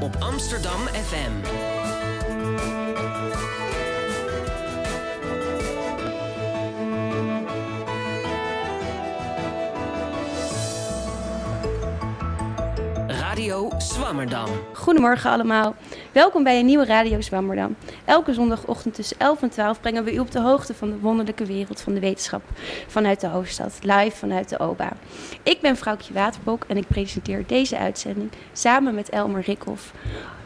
op 0.00 0.16
Amsterdam 0.18 0.80
FM. 0.80 1.32
Radio 13.06 13.70
Swammerdam. 13.78 14.48
Goedemorgen 14.74 15.30
allemaal. 15.30 15.74
Welkom 16.12 16.42
bij 16.42 16.58
een 16.58 16.66
nieuwe 16.66 16.84
Radio 16.84 17.20
Zwammerdam. 17.20 17.76
Elke 18.04 18.34
zondagochtend 18.34 18.94
tussen 18.94 19.18
11 19.18 19.42
en 19.42 19.50
12 19.50 19.80
brengen 19.80 20.04
we 20.04 20.14
u 20.14 20.18
op 20.18 20.30
de 20.30 20.40
hoogte 20.40 20.74
van 20.74 20.90
de 20.90 20.98
wonderlijke 20.98 21.44
wereld 21.44 21.80
van 21.80 21.94
de 21.94 22.00
wetenschap 22.00 22.42
vanuit 22.86 23.20
de 23.20 23.26
hoofdstad, 23.26 23.78
live 23.82 24.16
vanuit 24.16 24.48
de 24.48 24.58
OBA. 24.58 24.92
Ik 25.42 25.60
ben 25.60 25.76
Vrouwtje 25.76 26.14
Waterbok 26.14 26.64
en 26.66 26.76
ik 26.76 26.86
presenteer 26.86 27.46
deze 27.46 27.78
uitzending 27.78 28.30
samen 28.52 28.94
met 28.94 29.08
Elmer 29.08 29.42
Rikhoff. 29.42 29.92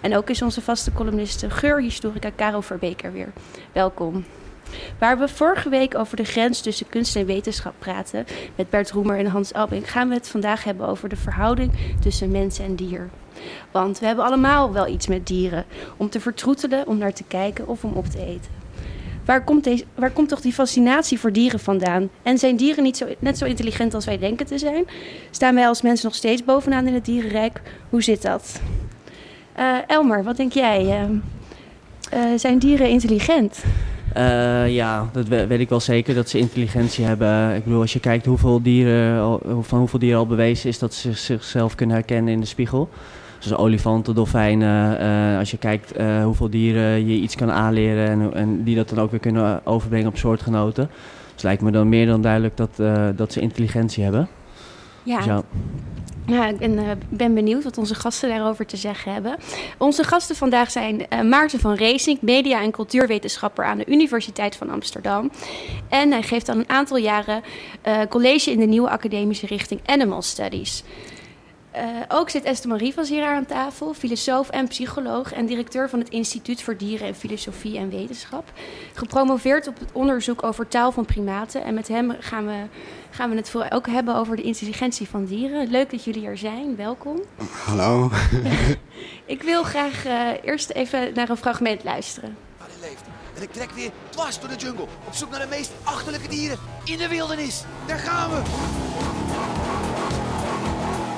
En 0.01 0.17
ook 0.17 0.31
is 0.31 0.43
onze 0.43 0.63
vaste 0.63 0.93
columniste 0.93 1.51
geurhistorica 1.51 2.31
Caro 2.37 2.61
Verbeker 2.61 3.13
weer. 3.13 3.33
Welkom. 3.73 4.25
Waar 4.99 5.19
we 5.19 5.29
vorige 5.29 5.69
week 5.69 5.95
over 5.95 6.17
de 6.17 6.25
grens 6.25 6.61
tussen 6.61 6.89
kunst 6.89 7.17
en 7.17 7.27
wetenschap 7.27 7.75
praten 7.79 8.27
met 8.55 8.71
Bert 8.71 8.91
Roemer 8.91 9.19
en 9.19 9.27
Hans 9.27 9.53
Albing, 9.53 9.91
gaan 9.91 10.09
we 10.09 10.15
het 10.15 10.29
vandaag 10.29 10.65
hebben 10.65 10.87
over 10.87 11.09
de 11.09 11.17
verhouding 11.17 11.73
tussen 12.01 12.31
mens 12.31 12.59
en 12.59 12.77
dier. 12.77 13.11
Want 13.71 13.99
we 13.99 14.07
hebben 14.07 14.25
allemaal 14.25 14.73
wel 14.73 14.87
iets 14.87 15.07
met 15.07 15.27
dieren. 15.27 15.65
Om 15.97 16.09
te 16.09 16.21
vertroetelen, 16.21 16.87
om 16.87 16.99
naar 16.99 17.13
te 17.13 17.25
kijken 17.29 17.69
of 17.69 17.85
om 17.85 17.93
op 17.93 18.07
te 18.07 18.19
eten. 18.19 18.65
Waar 19.25 19.45
komt, 19.45 19.65
deze, 19.65 19.85
waar 19.95 20.11
komt 20.11 20.29
toch 20.29 20.41
die 20.41 20.53
fascinatie 20.53 21.19
voor 21.19 21.33
dieren 21.33 21.61
vandaan? 21.61 22.09
En 22.23 22.39
zijn 22.39 22.57
dieren 22.57 22.83
niet 22.83 22.97
zo, 22.97 23.07
net 23.19 23.39
zo 23.39 23.45
intelligent 23.45 23.95
als 23.95 24.05
wij 24.05 24.19
denken 24.19 24.47
te 24.47 24.59
zijn? 24.59 24.85
Staan 25.31 25.55
wij 25.55 25.69
als 25.69 25.83
mensen 25.83 26.07
nog 26.07 26.15
steeds 26.15 26.45
bovenaan 26.45 26.87
in 26.87 26.95
het 26.95 27.05
dierenrijk? 27.05 27.63
Hoe 27.91 28.03
zit 28.03 28.23
dat? 28.23 28.61
Uh, 29.59 29.77
Elmer, 29.87 30.25
wat 30.25 30.37
denk 30.37 30.53
jij? 30.53 30.85
Uh, 30.85 31.03
uh, 32.15 32.39
zijn 32.39 32.59
dieren 32.59 32.89
intelligent? 32.89 33.65
Ja, 34.67 35.11
dat 35.13 35.29
weet 35.29 35.61
ik 35.61 35.69
wel 35.69 35.81
zeker 35.81 36.15
dat 36.15 36.29
ze 36.29 36.39
intelligentie 36.39 37.05
hebben. 37.05 37.55
Ik 37.55 37.65
bedoel, 37.65 37.81
als 37.81 37.93
je 37.93 38.01
kijkt 38.01 38.27
hoeveel 38.27 38.63
dieren, 38.63 39.39
van 39.65 39.79
hoeveel 39.79 39.99
dieren 39.99 40.19
al 40.19 40.27
bewezen 40.27 40.69
is 40.69 40.79
dat 40.79 40.95
ze 40.95 41.13
zichzelf 41.13 41.75
kunnen 41.75 41.97
herkennen 41.97 42.33
in 42.33 42.41
de 42.41 42.47
spiegel. 42.47 42.89
Zoals 43.39 43.63
olifanten, 43.63 44.15
dolfijnen. 44.15 45.01
Uh, 45.33 45.39
als 45.39 45.51
je 45.51 45.59
kijkt 45.59 45.99
uh, 45.99 46.25
hoeveel 46.25 46.51
dieren 46.51 47.07
je 47.07 47.15
iets 47.15 47.37
kan 47.37 47.51
aanleren 47.51 48.09
en, 48.09 48.35
en, 48.35 48.65
die 48.65 48.77
dat 48.77 48.89
dan 48.89 48.99
ook 48.99 49.11
weer 49.11 49.21
kunnen 49.21 49.67
overbrengen 49.67 50.09
op 50.09 50.17
soortgenoten. 50.17 50.87
Dus 50.87 51.33
het 51.33 51.43
lijkt 51.43 51.63
me 51.63 51.71
dan 51.71 51.89
meer 51.89 52.07
dan 52.07 52.21
duidelijk 52.21 52.57
dat, 52.57 52.77
dat 53.17 53.33
ze 53.33 53.41
intelligentie 53.41 54.03
hebben. 54.03 54.29
Ja. 55.03 55.17
Dus 55.17 55.25
ja. 55.25 55.43
Nou, 56.27 56.49
ik 56.49 56.59
ben, 56.59 56.73
uh, 56.73 56.91
ben, 57.09 57.35
benieuwd 57.35 57.65
wat 57.65 57.79
onze 57.79 57.95
gasten 57.95 58.29
daarover 58.29 58.67
te 58.67 58.77
zeggen 58.77 59.13
hebben. 59.13 59.37
Onze 59.79 60.05
gasten 60.05 60.37
vandaag 60.37 60.71
zijn 60.71 61.07
uh, 61.13 61.23
Maarten 61.23 61.61
van 61.61 61.77
Racing, 61.77 62.21
media- 62.21 62.63
en 62.63 62.71
cultuurwetenschapper 62.71 63.65
aan 63.65 63.79
de 63.79 63.87
Universiteit 63.87 64.57
van 64.57 64.71
Amsterdam. 64.71 65.31
En 65.89 66.11
hij 66.11 66.23
geeft 66.23 66.49
al 66.49 66.57
een 66.57 66.69
aantal 66.69 66.97
jaren 66.97 67.43
uh, 67.87 67.99
college 68.09 68.51
in 68.51 68.59
de 68.59 68.67
nieuwe 68.67 68.91
academische 68.91 69.47
richting 69.47 69.81
Animal 69.85 70.23
Studies. 70.23 70.85
Uh, 71.77 71.83
ook 72.09 72.31
zit 72.31 72.45
Esther 72.45 72.69
Marie 72.69 72.95
van 72.95 73.05
hier 73.05 73.25
aan 73.25 73.47
tafel, 73.47 73.95
filosoof 73.95 74.51
en 74.51 74.69
psycholoog 74.69 75.33
en 75.33 75.47
directeur 75.47 75.89
van 75.89 75.99
het 75.99 76.09
Instituut 76.09 76.63
voor 76.63 76.77
Dieren 76.77 77.07
en 77.07 77.15
Filosofie 77.15 77.79
en 77.79 77.91
Wetenschap. 77.91 78.53
Gepromoveerd 78.95 79.69
op 79.69 79.79
het 79.79 79.93
onderzoek 79.93 80.43
over 80.43 80.69
taal 80.69 80.93
van 80.93 81.05
primaten. 81.05 81.65
En 81.65 81.75
met 81.75 81.89
hem 81.89 82.17
gaan 82.21 82.47
we, 82.47 82.67
gaan 83.11 83.31
we 83.31 83.37
het 83.37 83.51
voor 83.51 83.67
ook 83.71 83.87
hebben 83.87 84.15
over 84.15 84.37
de 84.37 84.43
intelligentie 84.43 85.09
van 85.09 85.25
dieren. 85.25 85.71
Leuk 85.71 85.91
dat 85.91 86.05
jullie 86.05 86.27
er 86.27 86.39
zijn, 86.39 86.77
welkom. 86.77 87.21
Hallo. 87.65 88.11
ik 89.25 89.43
wil 89.43 89.63
graag 89.63 90.07
uh, 90.07 90.29
eerst 90.43 90.71
even 90.71 91.15
naar 91.15 91.29
een 91.29 91.37
fragment 91.37 91.85
luisteren. 91.85 92.37
En 93.35 93.43
ik 93.43 93.53
trek 93.53 93.71
weer 93.71 93.91
dwars 94.11 94.41
door 94.41 94.49
de 94.49 94.57
jungle 94.57 94.87
op 95.07 95.15
zoek 95.15 95.31
naar 95.31 95.41
de 95.41 95.47
meest 95.47 95.73
achterlijke 95.83 96.29
dieren 96.29 96.59
in 96.85 96.99
de 96.99 97.09
wildernis. 97.09 97.65
Daar 97.87 97.99
gaan 97.99 98.31
we! 98.31 98.43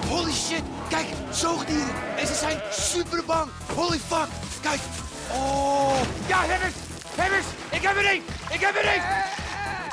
Holy 0.09 0.33
shit, 0.33 0.63
kijk, 0.89 1.07
zoogdieren. 1.31 1.95
En 2.17 2.27
ze 2.27 2.35
zijn 2.35 2.61
super 2.71 3.25
bang. 3.25 3.51
Holy 3.75 3.99
fuck, 3.99 4.29
kijk. 4.63 4.81
Oh. 5.33 6.01
Ja, 6.27 6.45
Hebbers, 6.47 6.75
Hebbers, 7.15 7.47
ik 7.71 7.83
heb 7.83 7.97
er 7.97 8.07
één. 8.07 8.23
Ik 8.51 8.61
heb 8.61 8.77
er 8.77 8.85
één. 8.85 9.03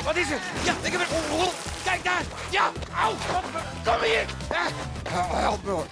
Wat 0.03 0.15
is 0.15 0.31
er? 0.31 0.39
Ja, 0.63 0.73
ik 0.81 0.91
heb 0.91 1.01
er... 1.01 1.07
Oh, 1.31 1.39
oh. 1.39 1.47
Kijk 1.83 2.03
daar. 2.03 2.21
Ja, 2.49 2.71
auw. 3.01 3.13
Kom 3.83 4.03
hier. 4.03 4.25
Help 5.09 5.63
me. 5.63 5.83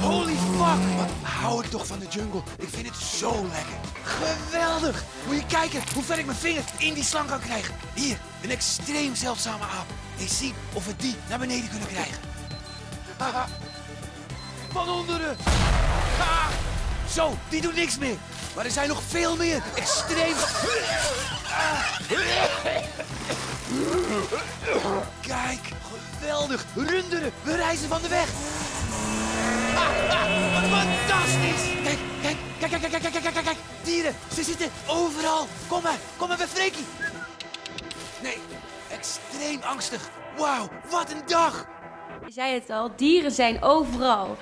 Holy 0.00 0.34
fuck! 0.34 0.96
Wat 0.96 1.10
hou 1.22 1.64
ik 1.64 1.70
toch 1.70 1.86
van 1.86 1.98
de 1.98 2.06
jungle? 2.06 2.42
Ik 2.58 2.68
vind 2.70 2.86
het 2.86 2.96
zo 2.96 3.32
lekker. 3.42 3.76
Geweldig! 4.02 5.04
Moet 5.26 5.36
je 5.36 5.46
kijken 5.46 5.82
hoe 5.94 6.02
ver 6.02 6.18
ik 6.18 6.26
mijn 6.26 6.38
vinger 6.38 6.64
in 6.78 6.94
die 6.94 7.04
slang 7.04 7.28
kan 7.28 7.40
krijgen. 7.40 7.74
Hier, 7.94 8.18
een 8.42 8.50
extreem 8.50 9.14
zeldzame 9.14 9.64
aap. 9.64 9.86
Eens 10.18 10.38
zien 10.38 10.54
of 10.72 10.86
we 10.86 10.96
die 10.96 11.16
naar 11.28 11.38
beneden 11.38 11.68
kunnen 11.70 11.88
krijgen. 11.88 12.18
Haha. 13.16 13.48
Van 14.72 14.88
onderen. 14.88 15.36
Zo, 17.12 17.38
die 17.48 17.60
doet 17.60 17.74
niks 17.74 17.98
meer. 17.98 18.16
Maar 18.54 18.64
er 18.64 18.70
zijn 18.70 18.88
nog 18.88 19.02
veel 19.08 19.36
meer. 19.36 19.62
Extreem... 19.74 20.34
Kijk, 25.20 25.60
geweldig. 26.18 26.64
Runderen, 26.74 27.32
we 27.42 27.56
reizen 27.56 27.88
van 27.88 28.02
de 28.02 28.08
weg. 28.08 28.28
Fantastisch! 30.70 31.64
Kijk, 31.82 31.98
kijk, 32.22 32.36
kijk, 32.58 32.70
kijk, 32.80 33.02
kijk, 33.02 33.22
kijk, 33.22 33.34
kijk, 33.34 33.44
kijk, 33.44 33.56
Dieren, 33.84 34.14
ze 34.34 34.42
zitten 34.42 34.70
overal. 34.86 35.46
Kom 35.68 35.82
maar, 35.82 35.98
kom 36.16 36.28
maar 36.28 36.36
bij 36.36 36.46
Freekie. 36.46 36.84
Nee, 38.22 38.36
extreem 38.90 39.60
angstig. 39.62 40.08
Wauw, 40.36 40.68
wat 40.90 41.10
een 41.10 41.22
dag! 41.26 41.66
Je 42.26 42.32
zei 42.32 42.54
het 42.54 42.70
al, 42.70 42.90
dieren 42.96 43.30
zijn 43.32 43.62
overal. 43.62 44.36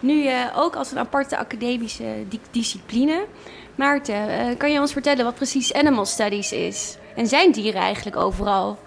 Nu 0.00 0.22
uh, 0.22 0.44
ook 0.56 0.76
als 0.76 0.90
een 0.90 0.98
aparte 0.98 1.38
academische 1.38 2.24
di 2.28 2.40
discipline. 2.50 3.26
Maarten, 3.74 4.28
uh, 4.28 4.58
kan 4.58 4.72
je 4.72 4.80
ons 4.80 4.92
vertellen 4.92 5.24
wat 5.24 5.34
precies 5.34 5.72
Animal 5.72 6.06
Studies 6.06 6.52
is? 6.52 6.96
En 7.16 7.26
zijn 7.26 7.52
dieren 7.52 7.80
eigenlijk 7.80 8.16
overal? 8.16 8.78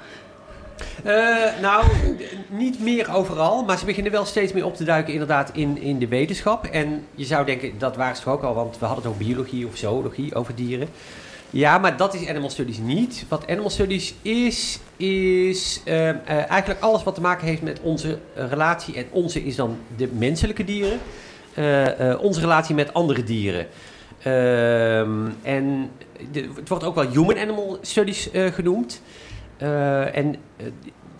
Uh, 1.05 1.59
nou, 1.61 1.85
niet 2.49 2.79
meer 2.79 3.13
overal, 3.15 3.63
maar 3.63 3.77
ze 3.77 3.85
beginnen 3.85 4.11
wel 4.11 4.25
steeds 4.25 4.53
meer 4.53 4.65
op 4.65 4.75
te 4.75 4.83
duiken 4.83 5.13
inderdaad 5.13 5.49
in, 5.53 5.81
in 5.81 5.99
de 5.99 6.07
wetenschap. 6.07 6.65
En 6.65 7.05
je 7.15 7.25
zou 7.25 7.45
denken, 7.45 7.71
dat 7.77 7.95
waren 7.95 8.15
ze 8.15 8.23
toch 8.23 8.33
ook 8.33 8.43
al, 8.43 8.53
want 8.53 8.79
we 8.79 8.85
hadden 8.85 9.03
het 9.03 9.13
ook 9.13 9.19
biologie 9.19 9.67
of 9.67 9.77
zoologie 9.77 10.35
over 10.35 10.55
dieren. 10.55 10.87
Ja, 11.49 11.77
maar 11.77 11.97
dat 11.97 12.13
is 12.13 12.27
Animal 12.27 12.49
Studies 12.49 12.77
niet. 12.77 13.25
Wat 13.27 13.47
Animal 13.47 13.69
Studies 13.69 14.13
is, 14.21 14.79
is 14.97 15.81
uh, 15.85 16.07
uh, 16.07 16.15
eigenlijk 16.27 16.79
alles 16.79 17.03
wat 17.03 17.15
te 17.15 17.21
maken 17.21 17.47
heeft 17.47 17.61
met 17.61 17.79
onze 17.81 18.17
relatie. 18.35 18.95
En 18.95 19.05
onze 19.11 19.43
is 19.43 19.55
dan 19.55 19.77
de 19.95 20.07
menselijke 20.07 20.63
dieren. 20.63 20.99
Onze 22.19 22.39
relatie 22.39 22.75
met 22.75 22.93
andere 22.93 23.23
dieren. 23.23 23.67
Ehm, 24.21 25.29
en 25.41 25.91
het 26.31 26.69
wordt 26.69 26.83
ook 26.83 26.95
wel 26.95 27.09
Human 27.09 27.37
Animal 27.37 27.77
Studies 27.81 28.29
genoemd. 28.33 29.01
En 29.57 30.35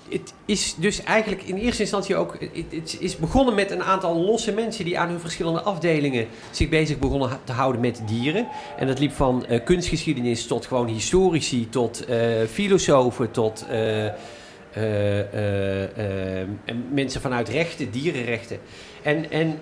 het 0.09 0.33
is 0.45 0.75
dus 0.75 1.03
eigenlijk 1.03 1.43
in 1.43 1.55
eerste 1.55 1.81
instantie 1.81 2.15
ook. 2.15 2.37
Het 2.69 2.97
is 2.99 3.17
begonnen 3.17 3.55
met 3.55 3.71
een 3.71 3.83
aantal 3.83 4.15
losse 4.15 4.51
mensen 4.51 4.85
die 4.85 4.99
aan 4.99 5.09
hun 5.09 5.19
verschillende 5.19 5.61
afdelingen 5.61 6.27
zich 6.51 6.69
bezig 6.69 6.99
begonnen 6.99 7.39
te 7.43 7.51
houden 7.51 7.81
met 7.81 8.01
dieren. 8.05 8.47
En 8.77 8.87
dat 8.87 8.99
liep 8.99 9.11
van 9.11 9.45
uh, 9.49 9.63
kunstgeschiedenis 9.63 10.47
tot 10.47 10.65
gewoon 10.65 10.87
historici, 10.87 11.69
tot 11.69 12.05
filosofen, 12.49 13.31
tot 13.31 13.65
mensen 16.91 17.21
vanuit 17.21 17.49
rechten, 17.49 17.91
dierenrechten. 17.91 18.59
En, 19.03 19.31
en 19.31 19.59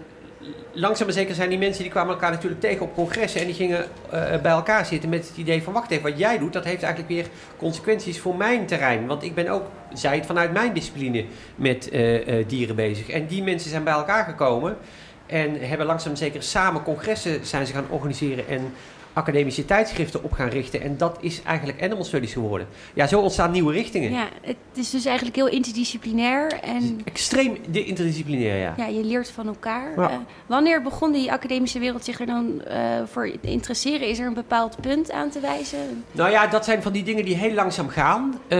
langzaam 0.71 1.05
maar 1.05 1.15
zeker 1.15 1.35
zijn 1.35 1.49
die 1.49 1.57
mensen 1.57 1.83
die 1.83 1.91
kwamen 1.91 2.13
elkaar 2.13 2.31
natuurlijk 2.31 2.61
tegen 2.61 2.81
op 2.81 2.95
congressen 2.95 3.41
en 3.41 3.45
die 3.45 3.55
gingen 3.55 3.79
uh, 4.13 4.41
bij 4.41 4.51
elkaar 4.51 4.85
zitten 4.85 5.09
met 5.09 5.27
het 5.27 5.37
idee 5.37 5.63
van 5.63 5.73
wacht 5.73 5.91
even, 5.91 6.09
wat 6.09 6.19
jij 6.19 6.37
doet, 6.37 6.53
dat 6.53 6.63
heeft 6.63 6.83
eigenlijk 6.83 7.13
weer 7.13 7.27
consequenties 7.57 8.19
voor 8.19 8.35
mijn 8.35 8.65
terrein. 8.65 9.07
Want 9.07 9.23
ik 9.23 9.35
ben 9.35 9.47
ook, 9.47 9.63
zij 9.93 10.15
het 10.15 10.25
vanuit 10.25 10.53
mijn 10.53 10.73
discipline 10.73 11.25
met 11.55 11.89
uh, 11.93 12.27
uh, 12.27 12.47
dieren 12.47 12.75
bezig. 12.75 13.09
En 13.09 13.25
die 13.25 13.43
mensen 13.43 13.69
zijn 13.69 13.83
bij 13.83 13.93
elkaar 13.93 14.25
gekomen 14.25 14.77
en 15.25 15.67
hebben 15.67 15.87
langzaam 15.87 16.11
maar 16.11 16.21
zeker 16.21 16.43
samen 16.43 16.83
congressen 16.83 17.45
zijn 17.45 17.65
ze 17.65 17.73
gaan 17.73 17.85
organiseren 17.89 18.47
en 18.47 18.73
academische 19.15 19.65
tijdschriften 19.65 20.23
op 20.23 20.31
gaan 20.31 20.49
richten. 20.49 20.81
En 20.81 20.97
dat 20.97 21.17
is 21.21 21.41
eigenlijk 21.41 21.83
Animal 21.83 22.03
Studies 22.03 22.33
geworden. 22.33 22.67
Ja, 22.93 23.07
zo 23.07 23.19
ontstaan 23.19 23.51
nieuwe 23.51 23.73
richtingen. 23.73 24.11
Ja, 24.11 24.27
het 24.41 24.55
is 24.73 24.89
dus 24.89 25.05
eigenlijk 25.05 25.35
heel 25.35 25.47
interdisciplinair 25.47 26.51
en 26.61 27.01
Extreem 27.03 27.57
interdisciplinair, 27.71 28.57
ja. 28.57 28.73
ja, 28.77 28.85
je 28.85 29.03
leert 29.03 29.31
van 29.31 29.47
elkaar. 29.47 29.91
Ja. 29.95 30.09
Eh, 30.09 30.17
wanneer 30.45 30.81
begon 30.81 31.11
die 31.11 31.31
academische 31.31 31.79
wereld 31.79 32.05
zich 32.05 32.19
er 32.19 32.25
dan 32.25 32.61
eh, 32.61 32.79
voor 33.05 33.31
te 33.41 33.51
interesseren? 33.51 34.07
Is 34.07 34.19
er 34.19 34.27
een 34.27 34.33
bepaald 34.33 34.81
punt 34.81 35.11
aan 35.11 35.29
te 35.29 35.39
wijzen? 35.39 36.03
Nou 36.11 36.31
ja, 36.31 36.47
dat 36.47 36.65
zijn 36.65 36.81
van 36.81 36.91
die 36.91 37.03
dingen 37.03 37.25
die 37.25 37.35
heel 37.35 37.53
langzaam 37.53 37.89
gaan. 37.89 38.39
Eh, 38.47 38.57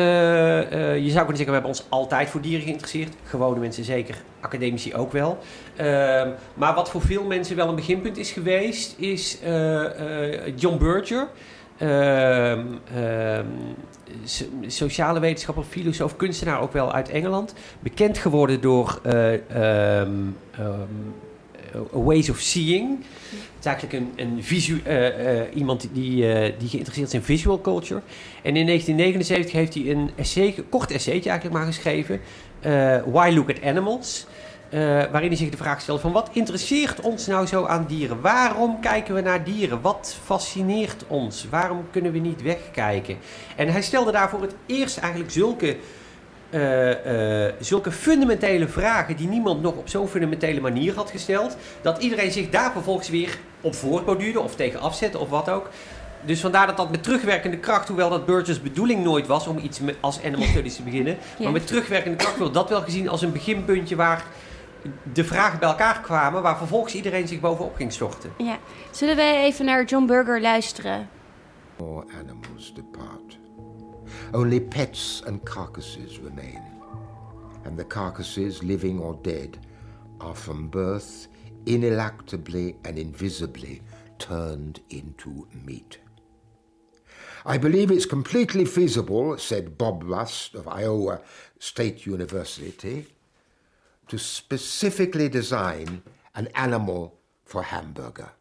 je 0.98 1.10
zou 1.10 1.26
kunnen 1.26 1.38
zeggen, 1.38 1.46
we 1.46 1.52
hebben 1.52 1.70
ons 1.70 1.86
altijd 1.90 2.30
voor 2.30 2.42
dieren 2.42 2.64
geïnteresseerd. 2.64 3.14
Gewone 3.24 3.60
mensen 3.60 3.84
zeker, 3.84 4.22
academici 4.40 4.94
ook 4.96 5.12
wel. 5.12 5.38
Ehm, 5.76 6.30
maar 6.54 6.74
wat 6.74 6.90
voor 6.90 7.02
veel 7.02 7.24
mensen 7.24 7.56
wel 7.56 7.70
een 7.70 7.76
beginpunt 7.76 8.18
is 8.18 8.32
geweest, 8.32 8.96
is 8.98 9.40
eh, 9.44 10.46
eh, 10.46 10.54
John 10.56 10.78
Berger. 10.78 11.28
Ehm, 11.78 12.66
ehm, 12.96 13.46
so- 14.24 14.46
sociale 14.68 15.20
wetenschapper, 15.20 15.64
filosoof, 15.64 16.16
kunstenaar 16.16 16.62
ook 16.62 16.74
wel 16.74 16.94
uit 16.94 17.10
Engeland. 17.10 17.54
Bekend 17.80 18.18
geworden 18.18 18.62
door 18.62 19.00
eh, 19.04 20.02
Ways 21.92 22.30
of 22.30 22.38
Seeing. 22.40 22.98
Het 23.30 23.60
is 23.60 23.66
eigenlijk 23.66 24.04
een, 24.04 24.12
een 24.16 24.44
visu 24.44 24.82
iemand 25.54 25.90
die, 25.94 26.16
die 26.58 26.70
geïnteresseerd 26.70 27.08
is 27.08 27.14
in 27.14 27.22
visual 27.22 27.62
culture. 27.62 28.02
En 28.44 28.56
in 28.56 28.66
1979 28.66 29.52
heeft 29.52 29.74
hij 29.74 29.92
een 29.92 30.10
essay, 30.16 30.56
kort 30.70 30.92
essaytje 30.92 31.30
eigenlijk 31.30 31.60
maar 31.60 31.74
geschreven. 31.74 32.20
Why 33.12 33.32
Look 33.34 33.50
at 33.50 33.64
Animals? 33.64 34.26
Eh, 34.76 34.82
waarin 35.12 35.30
hij 35.30 35.38
zich 35.38 35.50
de 35.50 35.58
vraag 35.58 35.82
stelt 35.82 36.02
van 36.02 36.12
wat 36.12 36.30
interesseert 36.32 37.02
ons 37.02 37.28
nou 37.28 37.46
zo 37.46 37.66
aan 37.66 37.86
dieren? 37.88 38.22
Waarom 38.22 38.80
kijken 38.80 39.16
we 39.16 39.22
naar 39.22 39.44
dieren? 39.44 39.82
Wat 39.82 40.16
fascineert 40.24 41.04
ons? 41.08 41.48
Waarom 41.50 41.86
kunnen 41.92 42.12
we 42.12 42.20
niet 42.20 42.42
wegkijken? 42.42 43.18
En 43.56 43.68
hij 43.68 43.82
stelde 43.82 44.12
daar 44.12 44.30
voor 44.30 44.42
het 44.42 44.56
eerst 44.66 44.98
eigenlijk 44.98 45.32
zulke 45.32 45.78
eh, 46.50 47.46
eh, 47.46 47.54
zulke 47.60 47.92
fundamentele 47.92 48.68
vragen 48.68 49.16
die 49.16 49.28
niemand 49.28 49.62
nog 49.62 49.76
op 49.76 49.90
zo'n 49.90 50.08
fundamentele 50.08 50.62
manier 50.62 50.96
had 50.96 51.12
gesteld, 51.12 51.58
dat 51.82 51.98
iedereen 51.98 52.32
zich 52.32 52.50
daar 52.50 52.72
vervolgens 52.72 53.10
weer 53.10 53.38
op 53.62 53.76
voortborduurde 53.76 54.40
of 54.40 54.56
tegen 54.56 54.80
afzette 54.80 55.20
of 55.20 55.30
wat 55.30 55.50
ook. 55.50 55.70
Dus 56.22 56.40
vandaar 56.40 56.68
dat 56.68 56.78
dat 56.78 56.92
met 56.92 57.04
terugwerkende 57.04 57.58
kracht, 57.58 57.88
hoewel 57.88 58.10
dat 58.10 58.26
Burgess 58.26 58.62
bedoeling 58.62 59.04
nooit 59.04 59.28
was 59.28 59.48
om 59.48 59.58
iets 59.58 59.80
als 60.00 60.24
animal 60.24 60.48
studies 60.48 60.76
te 60.76 60.84
beginnen, 60.84 61.18
Ja. 61.38 61.44
maar 61.44 61.52
met 61.52 61.68
terugwerkende 61.68 62.18
kracht 62.18 62.38
wordt 62.38 62.54
dat 62.54 62.70
wel 62.70 62.82
gezien 62.82 63.10
als 63.10 63.22
een 63.22 63.32
beginpuntje 63.32 63.96
waar 63.96 64.26
de 65.14 65.24
vragen 65.24 65.60
bij 65.60 65.70
elkaar 65.70 66.02
kwamen, 66.02 66.42
waar 66.42 66.58
vervolgens 66.58 66.96
iedereen 66.96 67.28
zich 67.28 67.40
bovenop 67.40 67.76
ging 67.76 67.94
storten. 67.94 68.34
Ja. 68.38 68.60
Zullen 68.92 69.16
wij 69.16 69.44
even 69.44 69.66
naar 69.66 69.86
John 69.86 70.06
Berger 70.06 70.42
luisteren? 70.42 71.10
More 71.78 72.06
animals 72.20 72.74
depart. 72.74 73.40
Only 74.32 74.62
pets 74.62 75.24
and 75.28 75.44
carcasses 75.44 76.20
remain. 76.24 76.62
And 77.66 77.78
the 77.78 77.88
carcasses, 77.88 78.62
living 78.62 79.00
or 79.00 79.18
dead, 79.22 79.58
are 80.18 80.36
from 80.36 80.70
birth 80.70 81.28
ineluctably 81.66 82.76
and 82.84 82.98
invisibly 82.98 83.82
turned 84.18 84.80
into 84.90 85.48
meat. 85.66 85.98
I 87.46 87.58
believe 87.58 87.92
it's 87.92 88.08
completely 88.08 88.66
feasible, 88.66 89.38
said 89.38 89.78
Bob 89.78 90.04
Rust 90.04 90.56
of 90.56 90.68
Iowa 90.68 91.22
State 91.60 92.06
University, 92.06 93.06
to 94.08 94.18
specifically 94.18 95.30
design 95.30 96.04
an 96.36 96.48
animal 96.56 97.18
for 97.44 97.64
hamburger. 97.64 98.32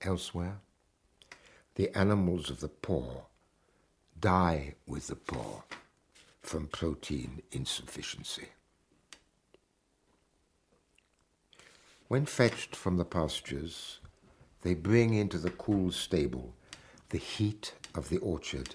Elsewhere, 0.00 0.58
the 1.74 1.96
animals 1.96 2.50
of 2.50 2.60
the 2.60 2.68
poor 2.68 3.26
die 4.18 4.74
with 4.86 5.06
the 5.08 5.16
poor 5.16 5.64
from 6.42 6.66
protein 6.66 7.42
insufficiency. 7.52 8.48
When 12.08 12.26
fetched 12.26 12.76
from 12.76 12.98
the 12.98 13.04
pastures, 13.04 14.00
they 14.62 14.74
bring 14.74 15.14
into 15.14 15.38
the 15.38 15.50
cool 15.50 15.90
stable 15.92 16.54
the 17.08 17.18
heat 17.18 17.74
of 17.94 18.08
the 18.08 18.18
orchard 18.18 18.74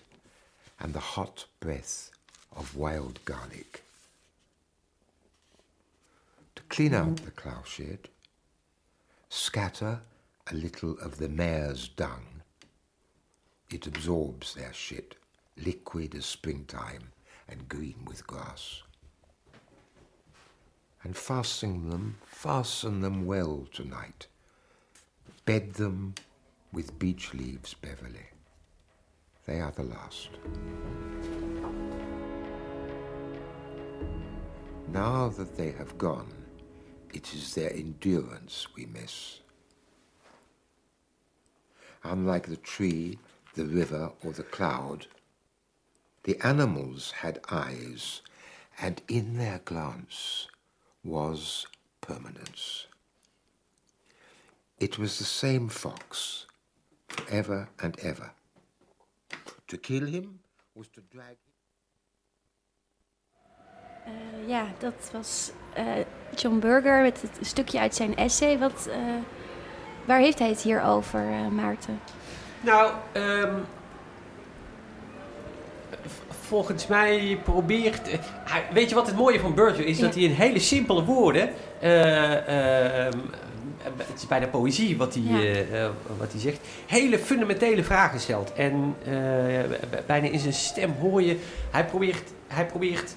and 0.79 0.93
the 0.93 0.99
hot 0.99 1.45
breath 1.59 2.11
of 2.57 2.75
wild 2.75 3.23
garlic. 3.23 3.83
To 6.55 6.63
clean 6.63 6.93
out 6.93 7.17
the 7.17 7.31
cowshed, 7.31 8.09
scatter 9.29 9.99
a 10.51 10.55
little 10.55 10.97
of 10.99 11.17
the 11.17 11.29
mare's 11.29 11.87
dung. 11.87 12.41
It 13.69 13.85
absorbs 13.85 14.55
their 14.55 14.73
shit, 14.73 15.15
liquid 15.57 16.15
as 16.15 16.25
springtime 16.25 17.11
and 17.47 17.69
green 17.69 18.05
with 18.05 18.25
grass. 18.25 18.81
And 21.03 21.15
fasten 21.15 21.89
them, 21.89 22.17
fasten 22.25 23.01
them 23.01 23.25
well 23.25 23.67
tonight. 23.71 24.27
Bed 25.45 25.73
them 25.73 26.15
with 26.73 26.97
beech 26.99 27.33
leaves, 27.33 27.73
Beverly. 27.73 28.27
They 29.45 29.61
are 29.61 29.71
the 29.71 29.83
last. 29.83 30.29
Now 34.93 35.27
that 35.29 35.57
they 35.57 35.71
have 35.71 35.97
gone, 35.97 36.33
it 37.13 37.33
is 37.33 37.53
their 37.53 37.71
endurance 37.73 38.67
we 38.75 38.85
miss. 38.85 39.41
Unlike 42.03 42.47
the 42.47 42.57
tree, 42.57 43.19
the 43.55 43.65
river, 43.65 44.11
or 44.23 44.31
the 44.31 44.43
cloud, 44.43 45.07
the 46.23 46.39
animals 46.45 47.11
had 47.11 47.41
eyes, 47.51 48.21
and 48.79 49.01
in 49.09 49.37
their 49.37 49.59
glance 49.65 50.47
was 51.03 51.67
permanence. 51.99 52.87
It 54.79 54.97
was 54.97 55.19
the 55.19 55.25
same 55.25 55.67
fox, 55.67 56.45
ever 57.29 57.69
and 57.81 57.99
ever. 57.99 58.31
To 59.67 59.77
kill 59.77 60.05
him 60.05 60.39
was 60.75 60.87
to 60.89 61.01
drag 61.01 61.37
Eh, 64.07 64.49
ja, 64.49 64.65
dat 64.77 65.09
was 65.11 65.51
eh, 65.73 65.83
John 66.35 66.59
Berger 66.59 67.01
met 67.01 67.21
het 67.21 67.47
stukje 67.47 67.79
uit 67.79 67.95
zijn 67.95 68.15
essay. 68.15 68.57
Wat, 68.59 68.87
eh, 68.91 68.97
waar 70.05 70.19
heeft 70.19 70.39
hij 70.39 70.49
het 70.49 70.61
hier 70.61 70.81
over, 70.83 71.21
Maarten? 71.51 71.99
Nou, 72.61 72.91
ehm, 73.11 73.53
volgens 76.47 76.87
mij 76.87 77.39
probeert. 77.43 78.01
hij- 78.43 78.63
weet 78.73 78.89
je 78.89 78.95
wat 78.95 79.07
het 79.07 79.15
mooie 79.15 79.39
van 79.39 79.53
Berger 79.53 79.85
is? 79.85 79.99
Dat 79.99 80.13
hij 80.13 80.23
in 80.23 80.31
hele 80.31 80.59
simpele 80.59 81.03
woorden. 81.03 81.49
eh, 81.79 83.05
ehm, 83.05 83.17
het 83.97 84.17
is 84.17 84.27
bijna 84.27 84.47
poëzie 84.47 84.97
wat 84.97 85.13
hij, 85.13 85.23
Ja. 85.71 85.91
wat 86.17 86.31
hij 86.31 86.41
zegt. 86.41 86.59
Hele 86.85 87.19
fundamentele 87.19 87.83
vragen 87.83 88.19
stelt. 88.19 88.53
En 88.53 88.95
bijna 90.05 90.27
in 90.27 90.39
zijn 90.39 90.53
stem 90.53 90.91
hoor 90.99 91.21
je. 91.21 91.39
Hij 91.71 91.85
probeert, 91.85 92.29
hij 92.47 92.65
probeert 92.65 93.15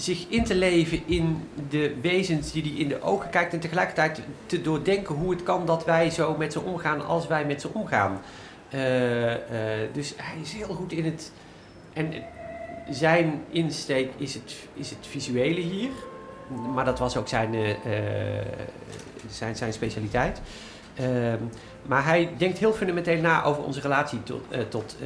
zich 0.00 0.26
in 0.28 0.44
te 0.44 0.54
leven 0.54 1.02
in 1.06 1.48
de 1.68 1.94
wezens 2.00 2.52
die 2.52 2.62
hij 2.62 2.72
in 2.72 2.88
de 2.88 3.02
ogen 3.02 3.30
kijkt. 3.30 3.52
En 3.52 3.60
tegelijkertijd 3.60 4.20
te 4.46 4.60
doordenken 4.62 5.14
hoe 5.14 5.30
het 5.30 5.42
kan 5.42 5.66
dat 5.66 5.84
wij 5.84 6.10
zo 6.10 6.36
met 6.36 6.52
ze 6.52 6.60
omgaan 6.60 7.06
als 7.06 7.26
wij 7.26 7.44
met 7.44 7.60
ze 7.60 7.68
omgaan. 7.72 8.20
Eh, 8.70 9.32
eh, 9.32 9.88
dus 9.92 10.14
hij 10.16 10.40
is 10.42 10.52
heel 10.52 10.74
goed 10.74 10.92
in 10.92 11.04
het. 11.04 11.32
En 11.92 12.12
zijn 12.90 13.44
insteek 13.50 14.10
is 14.16 14.34
het, 14.34 14.56
is 14.74 14.90
het 14.90 15.06
visuele 15.06 15.60
hier. 15.60 15.90
Maar 16.74 16.84
dat 16.84 16.98
was 16.98 17.16
ook 17.16 17.28
zijn, 17.28 17.54
eh, 17.54 17.70
zijn, 19.28 19.56
zijn 19.56 19.72
specialiteit. 19.72 20.40
Ehm, 20.94 21.38
maar 21.82 22.04
hij 22.04 22.30
denkt 22.36 22.58
heel 22.58 22.72
fundamenteel 22.72 23.20
na 23.20 23.44
over 23.44 23.62
onze 23.62 23.80
relatie 23.80 24.22
tot, 24.22 24.42
tot, 24.68 24.96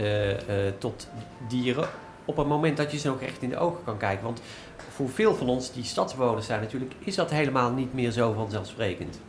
tot 0.78 1.08
dieren. 1.48 1.88
Op 2.24 2.36
het 2.36 2.46
moment 2.46 2.76
dat 2.76 2.92
je 2.92 2.98
ze 2.98 3.10
ook 3.10 3.20
echt 3.20 3.42
in 3.42 3.48
de 3.48 3.58
ogen 3.58 3.84
kan 3.84 3.96
kijken. 3.96 4.24
Want 4.24 4.40
voor 4.76 5.08
veel 5.08 5.34
van 5.34 5.48
ons 5.48 5.72
die 5.72 5.84
stadsbewoners 5.84 6.46
zijn 6.46 6.60
natuurlijk, 6.60 6.94
is 6.98 7.14
dat 7.14 7.30
helemaal 7.30 7.72
niet 7.72 7.94
meer 7.94 8.10
zo 8.10 8.32
vanzelfsprekend. 8.32 9.20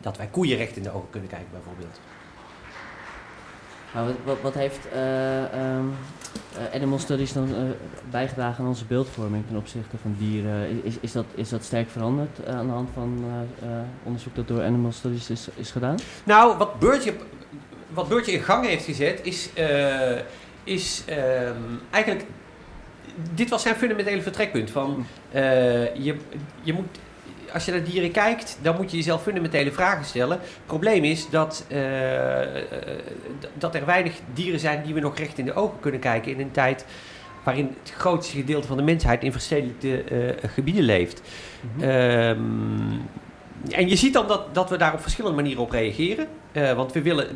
Dat 0.00 0.16
wij 0.16 0.26
koeien 0.26 0.56
recht 0.56 0.76
in 0.76 0.82
de 0.82 0.92
ogen 0.92 1.10
kunnen 1.10 1.28
kijken 1.28 1.48
bijvoorbeeld. 1.52 2.00
Maar 3.94 4.04
wat, 4.04 4.14
wat, 4.24 4.36
wat 4.42 4.54
heeft 4.54 4.88
eh, 4.92 5.44
ehm, 5.44 5.84
eh, 6.56 6.74
Animal 6.74 6.98
Studies 6.98 7.32
dan 7.32 7.54
eh, 7.54 7.60
bijgedragen 8.10 8.64
aan 8.64 8.68
onze 8.70 8.84
beeldvorming 8.84 9.44
ten 9.46 9.56
opzichte 9.56 9.96
van 10.02 10.16
dieren? 10.18 10.84
Is, 10.84 10.94
is, 11.00 11.12
dat, 11.12 11.24
is 11.34 11.48
dat 11.48 11.64
sterk 11.64 11.90
veranderd 11.90 12.46
aan 12.46 12.66
de 12.66 12.72
hand 12.72 12.88
van 12.94 13.24
onderzoek 14.02 14.34
dat 14.34 14.48
door 14.48 14.62
Animal 14.62 14.92
Studies 14.92 15.30
is, 15.30 15.48
is 15.54 15.70
gedaan? 15.70 15.96
Nou, 16.24 16.56
wat 16.58 16.78
Beurtje, 16.78 17.14
wat 17.88 18.08
Beurtje 18.08 18.32
in 18.32 18.42
gang 18.42 18.66
heeft 18.66 18.84
gezet, 18.84 19.20
is, 19.22 19.50
is 20.68 21.02
ehm, 21.06 21.62
eigenlijk. 21.90 22.24
Dit 23.34 23.50
was 23.50 23.62
zijn 23.62 23.74
fundamentele 23.74 24.22
vertrekpunt. 24.22 24.70
Van, 24.70 25.06
eh, 25.30 25.94
je, 25.94 26.16
je 26.62 26.72
moet. 26.72 26.98
als 27.52 27.64
je 27.64 27.72
naar 27.72 27.84
dieren 27.84 28.10
kijkt, 28.10 28.58
dan 28.62 28.76
moet 28.76 28.90
je 28.90 28.96
jezelf 28.96 29.22
fundamentele 29.22 29.72
vragen 29.72 30.04
stellen. 30.04 30.38
Het 30.38 30.66
probleem 30.66 31.04
is 31.04 31.30
dat, 31.30 31.64
eh, 31.68 31.80
dat 33.54 33.74
er 33.74 33.86
weinig 33.86 34.14
dieren 34.34 34.60
zijn 34.60 34.82
die 34.82 34.94
we 34.94 35.00
nog 35.00 35.18
recht 35.18 35.38
in 35.38 35.44
de 35.44 35.54
ogen 35.54 35.80
kunnen 35.80 36.00
kijken 36.00 36.32
in 36.32 36.40
een 36.40 36.50
tijd 36.50 36.84
waarin 37.42 37.76
het 37.82 37.92
grootste 37.96 38.36
gedeelte 38.36 38.66
van 38.66 38.76
de 38.76 38.82
mensheid 38.82 39.22
in 39.22 39.32
verstedelijkte 39.32 40.02
eh, 40.02 40.50
gebieden 40.50 40.84
leeft. 40.84 41.22
Ehm, 41.80 42.38
en 43.70 43.88
je 43.88 43.96
ziet 43.96 44.12
dan 44.12 44.28
dat, 44.28 44.54
dat 44.54 44.70
we 44.70 44.76
daar 44.76 44.92
op 44.92 45.00
verschillende 45.00 45.36
manieren 45.36 45.62
op 45.62 45.70
reageren. 45.70 46.26
Want 46.52 46.92
we 46.92 47.02
willen, 47.02 47.26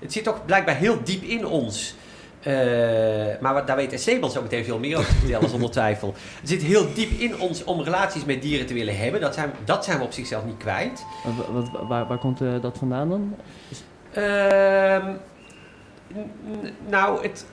het 0.00 0.12
zit 0.12 0.24
toch 0.24 0.44
blijkbaar 0.44 0.76
heel 0.76 1.04
diep 1.04 1.22
in 1.22 1.46
ons. 1.46 1.94
Eh, 2.44 3.40
maar 3.40 3.54
wat- 3.54 3.66
daar 3.66 3.76
weet 3.76 3.92
Esteban 3.92 4.30
zo 4.30 4.42
meteen 4.42 4.64
veel 4.64 4.78
meer 4.78 4.96
over 4.98 5.08
te 5.12 5.18
vertellen, 5.18 5.48
zonder 5.48 5.70
twijfel. 5.70 6.14
Het 6.40 6.48
zit 6.48 6.62
heel 6.62 6.94
diep 6.94 7.10
in 7.10 7.40
ons 7.40 7.64
om 7.64 7.80
relaties 7.82 8.24
met 8.24 8.42
dieren 8.42 8.66
te 8.66 8.74
willen 8.74 8.96
hebben. 8.98 9.20
Dat 9.20 9.34
zijn, 9.34 9.50
dat 9.64 9.84
zijn 9.84 9.98
we 9.98 10.04
op 10.04 10.12
zichzelf 10.12 10.44
niet 10.44 10.56
kwijt. 10.56 11.04
Wat, 11.36 11.46
wat- 11.70 11.86
waar, 11.88 12.06
waar 12.06 12.18
komt 12.18 12.40
eh, 12.40 12.48
dat 12.60 12.78
vandaan 12.78 13.08
dan? 13.08 13.34
Ehm, 14.12 15.12
nou, 16.88 17.22
het, 17.22 17.46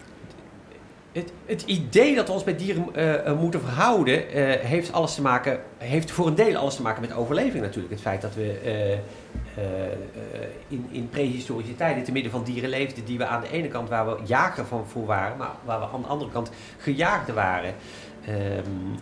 het, 1.12 1.32
het 1.46 1.62
idee 1.62 2.16
dat 2.16 2.28
we 2.28 2.34
ons 2.34 2.44
met 2.44 2.60
dieren 2.60 2.86
eh, 2.94 3.28
eh, 3.28 3.40
moeten 3.40 3.62
verhouden, 3.62 4.30
eh, 4.30 4.60
heeft 4.66 4.94
alles 4.94 5.16
te 5.16 5.22
maken, 5.22 5.60
heeft 5.78 6.12
voor 6.12 6.28
een 6.28 6.36
deel 6.36 6.56
alles 6.56 6.76
te 6.76 6.82
maken 6.82 7.02
met 7.02 7.14
overleving 7.14 7.64
natuurlijk. 7.64 7.94
Het 7.94 8.02
feit 8.02 8.22
dat 8.22 8.36
we 8.36 9.00
in, 10.68 10.88
in 10.92 11.10
prehistorische 11.10 11.76
tijden 11.76 12.04
te 12.04 12.12
midden 12.12 12.32
van 12.32 12.44
dieren 12.44 12.70
leefden 12.70 13.06
die 13.06 13.18
we 13.18 13.26
aan 13.26 13.42
de 13.42 13.52
ene 13.52 13.68
kant 13.68 13.90
waar 13.90 14.06
we 14.06 14.18
jager 14.26 14.66
van 14.66 14.86
voor 14.88 15.06
waren, 15.06 15.38
maar 15.38 15.52
waar 15.66 15.80
we 15.80 15.86
aan 15.94 16.02
de 16.02 16.08
andere 16.08 16.32
kant 16.32 16.52
gejaagden 16.78 17.36
waren. 17.36 17.74
Ehm, 18.26 18.36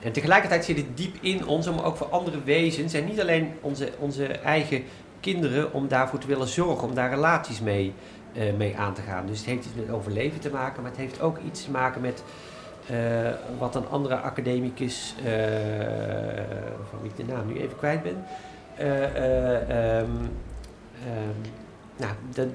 en 0.01 0.11
tegelijkertijd 0.11 0.65
zit 0.65 0.77
het 0.77 0.97
diep 0.97 1.15
in 1.21 1.47
ons 1.47 1.67
om 1.67 1.79
ook 1.79 1.97
voor 1.97 2.07
andere 2.07 2.43
wezens 2.43 2.93
en 2.93 3.05
niet 3.05 3.21
alleen 3.21 3.53
onze, 3.61 3.89
onze 3.99 4.25
eigen 4.25 4.83
kinderen 5.19 5.73
om 5.73 5.87
daarvoor 5.87 6.19
te 6.19 6.27
willen 6.27 6.47
zorgen, 6.47 6.87
om 6.87 6.93
daar 6.93 7.09
relaties 7.09 7.59
mee, 7.59 7.87
eh, 7.87 8.18
mee 8.57 8.77
aan 8.77 8.93
te 8.93 9.01
gaan. 9.01 9.25
Dus 9.25 9.37
het 9.37 9.47
heeft 9.47 9.65
iets 9.65 9.75
met 9.75 9.89
overleven 9.89 10.39
te 10.39 10.49
maken, 10.49 10.81
maar 10.81 10.91
het 10.91 10.99
heeft 10.99 11.21
ook 11.21 11.37
iets 11.47 11.63
te 11.63 11.71
maken 11.71 12.01
met 12.01 12.23
eh, 12.89 13.29
wat 13.57 13.75
een 13.75 13.87
andere 13.89 14.15
academicus, 14.15 15.15
eh, 15.25 15.33
van 16.89 16.99
wie 17.01 17.11
ik 17.11 17.17
de 17.17 17.33
naam 17.33 17.47
nu 17.47 17.59
even 17.59 17.77
kwijt 17.77 18.03
ben, 18.03 18.25
eh, 18.75 19.03
eh, 19.03 19.99
ehm, 19.99 20.09
ehm, 21.05 21.39
nou, 21.97 22.13
dat, 22.33 22.47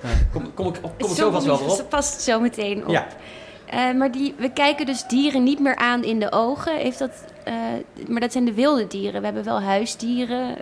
eh, 0.00 0.10
kom, 0.32 0.54
kom 0.54 0.66
ik, 0.66 0.80
kom 0.98 1.10
ik 1.10 1.16
zo 1.16 1.30
vast 1.30 1.46
wel 1.46 1.58
op. 1.58 1.86
Past 1.88 2.20
zo 2.20 2.40
meteen 2.40 2.82
op. 2.84 2.90
Ja. 2.90 3.06
Eh, 3.66 3.92
maar 3.92 4.10
die, 4.12 4.34
we 4.38 4.50
kijken 4.50 4.86
dus 4.86 5.06
dieren 5.06 5.42
niet 5.42 5.60
meer 5.60 5.76
aan 5.76 6.04
in 6.04 6.20
de 6.20 6.32
ogen. 6.32 6.76
Heeft 6.76 6.98
dat, 6.98 7.24
eh, 7.44 7.54
maar 8.08 8.20
dat 8.20 8.32
zijn 8.32 8.44
de 8.44 8.54
wilde 8.54 8.86
dieren. 8.86 9.20
We 9.20 9.26
hebben 9.26 9.44
wel 9.44 9.60
huisdieren. 9.60 10.56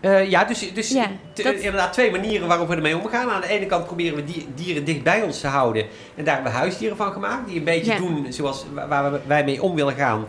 Eh, 0.00 0.30
ja, 0.30 0.44
dus, 0.44 0.72
dus 0.74 0.88
Ja, 0.90 1.06
t- 1.32 1.42
dat- 1.42 1.54
inderdaad 1.54 1.92
twee 1.92 2.10
manieren 2.10 2.48
waarop 2.48 2.68
we 2.68 2.74
ermee 2.74 2.96
omgaan. 2.98 3.30
Aan 3.30 3.40
de 3.40 3.48
ene 3.48 3.66
kant 3.66 3.86
proberen 3.86 4.16
we 4.16 4.24
die, 4.24 4.46
dieren 4.54 4.84
dicht 4.84 5.02
bij 5.02 5.22
ons 5.22 5.40
te 5.40 5.46
houden. 5.46 5.84
En 6.14 6.24
daar 6.24 6.34
hebben 6.34 6.52
we 6.52 6.58
huisdieren 6.58 6.96
van 6.96 7.12
gemaakt. 7.12 7.46
Die 7.48 7.58
een 7.58 7.64
beetje 7.64 7.92
Ja. 7.92 7.98
doen 7.98 8.26
zoals 8.28 8.64
wa- 8.74 8.88
waar 8.88 9.12
we, 9.12 9.20
wij 9.26 9.44
mee 9.44 9.62
om 9.62 9.74
willen 9.74 9.94
gaan. 9.94 10.24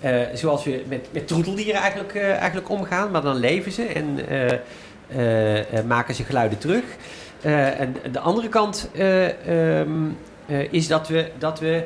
Eh, 0.00 0.20
zoals 0.34 0.64
we 0.64 0.82
met, 0.88 1.08
met 1.12 1.28
troeteldieren 1.28 1.80
eigenlijk, 1.80 2.14
eh, 2.14 2.30
eigenlijk 2.36 2.68
omgaan. 2.68 3.10
Maar 3.10 3.22
dan 3.22 3.36
leven 3.36 3.72
ze 3.72 3.84
en 3.84 4.18
maken 5.86 6.14
ze 6.14 6.24
geluiden 6.24 6.58
terug. 6.58 6.82
En 7.42 7.96
de 8.12 8.18
andere 8.18 8.48
kant 8.48 8.88
eh, 8.94 9.78
ehm, 9.80 9.90
eh, 10.46 10.72
is 10.72 10.88
dat 10.88 11.08
we, 11.08 11.30
dat, 11.38 11.60
we, 11.60 11.84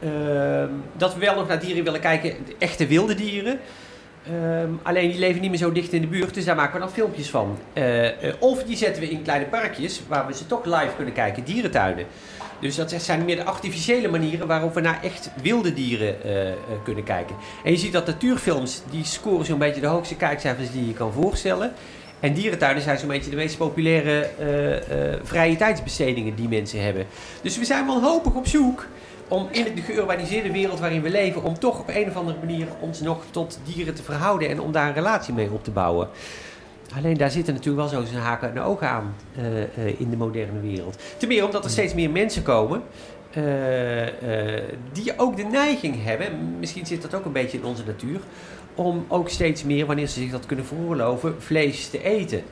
ehm, 0.00 0.68
dat 0.96 1.14
we 1.14 1.20
wel 1.20 1.34
nog 1.34 1.48
naar 1.48 1.60
dieren 1.60 1.84
willen 1.84 2.00
kijken. 2.00 2.34
Echte 2.58 2.86
wilde 2.86 3.14
dieren. 3.14 3.60
Ehm, 4.26 4.70
alleen 4.82 5.10
die 5.10 5.18
leven 5.18 5.40
niet 5.40 5.50
meer 5.50 5.58
zo 5.58 5.72
dicht 5.72 5.92
in 5.92 6.00
de 6.00 6.06
buurt, 6.06 6.34
dus 6.34 6.44
daar 6.44 6.56
maken 6.56 6.74
we 6.74 6.80
dan 6.80 6.90
filmpjes 6.90 7.30
van. 7.30 7.58
Eh, 7.72 8.06
eh, 8.06 8.34
of 8.38 8.62
die 8.62 8.76
zetten 8.76 9.02
we 9.02 9.10
in 9.10 9.22
kleine 9.22 9.44
parkjes, 9.44 10.02
waar 10.08 10.26
we 10.26 10.34
ze 10.34 10.46
toch 10.46 10.64
live 10.64 10.90
kunnen 10.96 11.14
kijken, 11.14 11.44
dierentuinen. 11.44 12.06
Dus 12.60 12.76
dat 12.76 12.94
zijn 12.98 13.24
meer 13.24 13.36
de 13.36 13.44
artificiële 13.44 14.08
manieren 14.08 14.46
waarop 14.46 14.74
we 14.74 14.80
naar 14.80 15.02
echt 15.02 15.30
wilde 15.42 15.72
dieren 15.72 16.22
eh, 16.24 16.52
kunnen 16.84 17.04
kijken. 17.04 17.36
En 17.64 17.70
je 17.70 17.78
ziet 17.78 17.92
dat 17.92 18.06
natuurfilms, 18.06 18.82
die 18.90 19.04
scoren 19.04 19.46
zo'n 19.46 19.58
beetje 19.58 19.80
de 19.80 19.86
hoogste 19.86 20.16
kijkcijfers 20.16 20.72
die 20.72 20.86
je 20.86 20.92
kan 20.92 21.12
voorstellen. 21.12 21.72
En 22.20 22.34
dierentuinen 22.34 22.82
zijn 22.82 22.98
zo'n 22.98 23.08
beetje 23.08 23.30
de 23.30 23.36
meest 23.36 23.56
populaire 23.56 24.30
vrije 25.22 25.56
tijdsbestedingen 25.56 26.34
die 26.34 26.48
mensen 26.48 26.82
hebben. 26.82 27.06
Dus 27.42 27.58
we 27.58 27.64
zijn 27.64 27.86
wanhopig 27.86 28.34
op 28.34 28.46
zoek 28.46 28.86
om 29.30 29.48
in 29.50 29.74
de 29.74 29.82
geurbaniseerde 29.82 30.52
wereld 30.52 30.80
waarin 30.80 31.02
we 31.02 31.10
leven, 31.10 31.42
om 31.42 31.58
toch 31.58 31.80
op 31.80 31.88
een 31.88 32.08
of 32.08 32.16
andere 32.16 32.38
manier 32.38 32.66
ons 32.80 33.00
nog 33.00 33.24
tot 33.30 33.58
dieren 33.64 33.94
te 33.94 34.02
verhouden 34.02 34.48
en 34.48 34.60
om 34.60 34.72
daar 34.72 34.88
een 34.88 34.94
relatie 34.94 35.34
mee 35.34 35.50
op 35.50 35.64
te 35.64 35.70
bouwen. 35.70 36.08
Alleen 36.96 37.16
daar 37.16 37.30
zitten 37.30 37.54
natuurlijk 37.54 37.90
wel 37.90 38.02
zo 38.02 38.10
zijn 38.10 38.22
haken 38.22 38.50
en 38.50 38.60
ogen 38.60 38.88
aan 38.88 39.14
eh, 39.36 39.62
eh, 39.62 40.00
in 40.00 40.10
de 40.10 40.16
moderne 40.16 40.60
wereld. 40.60 41.02
Ten 41.16 41.28
meer 41.28 41.44
omdat 41.44 41.64
er 41.64 41.70
steeds 41.70 41.94
meer 41.94 42.10
mensen 42.10 42.42
komen 42.42 42.82
eh, 43.30 43.42
die 44.92 45.12
ook 45.16 45.36
de 45.36 45.42
neiging 45.42 46.04
hebben, 46.04 46.56
misschien 46.58 46.86
zit 46.86 47.02
dat 47.02 47.14
ook 47.14 47.24
een 47.24 47.32
beetje 47.32 47.58
in 47.58 47.64
onze 47.64 47.84
natuur, 47.84 48.20
om 48.74 49.04
ook 49.08 49.28
steeds 49.28 49.64
meer, 49.64 49.86
wanneer 49.86 50.06
ze 50.06 50.20
zich 50.20 50.30
dat 50.30 50.46
kunnen 50.46 50.66
veroorloven, 50.66 51.42
vlees 51.42 51.88
te 51.88 52.02
eten. 52.02 52.42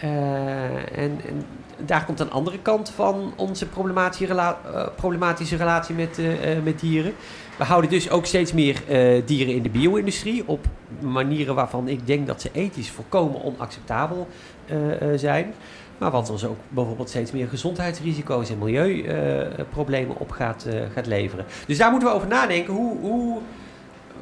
Eh, 0.00 0.98
en, 0.98 1.20
en 1.26 1.44
daar 1.78 2.04
komt 2.04 2.20
een 2.20 2.30
andere 2.30 2.58
kant 2.58 2.90
van 2.90 3.32
onze 3.36 3.66
problematische, 3.66 4.34
eh, 4.34 4.86
problematische 4.96 5.56
relatie 5.56 5.94
met, 5.94 6.18
eh, 6.18 6.26
met 6.64 6.80
dieren. 6.80 7.12
We 7.58 7.64
houden 7.64 7.90
dus 7.90 8.10
ook 8.10 8.26
steeds 8.26 8.52
meer 8.52 8.82
dieren 9.24 9.54
in 9.54 9.62
de 9.62 9.68
bio-industrie 9.68 10.42
op 10.46 10.66
manieren 11.00 11.54
waarvan 11.54 11.88
ik 11.88 12.06
denk 12.06 12.26
dat 12.26 12.40
ze 12.40 12.50
ethisch 12.52 12.90
volkomen 12.90 13.42
onacceptabel 13.42 14.28
zijn. 15.16 15.52
Maar 15.98 16.10
wat 16.10 16.30
ons 16.30 16.44
ook 16.44 16.56
bijvoorbeeld 16.68 17.08
steeds 17.08 17.32
meer 17.32 17.48
gezondheidsrisico's 17.48 18.50
en 18.50 18.58
milieuproblemen 18.58 20.18
op 20.18 20.30
gaat, 20.30 20.66
gaat 20.94 21.06
leveren. 21.06 21.44
Dus 21.66 21.78
daar 21.78 21.90
moeten 21.90 22.08
we 22.08 22.14
over 22.14 22.28
nadenken. 22.28 22.74
Hoe, 22.74 22.98
hoe, 23.00 23.38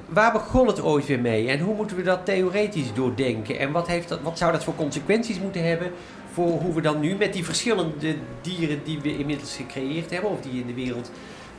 waar 0.08 0.32
begon 0.32 0.66
het 0.66 0.82
ooit 0.82 1.06
weer 1.06 1.20
mee? 1.20 1.48
En 1.48 1.60
hoe 1.60 1.74
moeten 1.74 1.96
we 1.96 2.02
dat 2.02 2.24
theoretisch 2.24 2.94
doordenken? 2.94 3.58
En 3.58 3.72
wat, 3.72 3.86
heeft 3.86 4.08
dat, 4.08 4.20
wat 4.22 4.38
zou 4.38 4.52
dat 4.52 4.64
voor 4.64 4.74
consequenties 4.74 5.40
moeten 5.40 5.68
hebben 5.68 5.92
voor 6.32 6.60
hoe 6.60 6.74
we 6.74 6.80
dan 6.80 7.00
nu 7.00 7.14
met 7.14 7.32
die 7.32 7.44
verschillende 7.44 8.14
dieren 8.40 8.80
die 8.84 9.00
we 9.00 9.18
inmiddels 9.18 9.56
gecreëerd 9.56 10.10
hebben, 10.10 10.30
of 10.30 10.40
die 10.40 10.60
in 10.60 10.66
de 10.66 10.74
wereld 10.74 11.10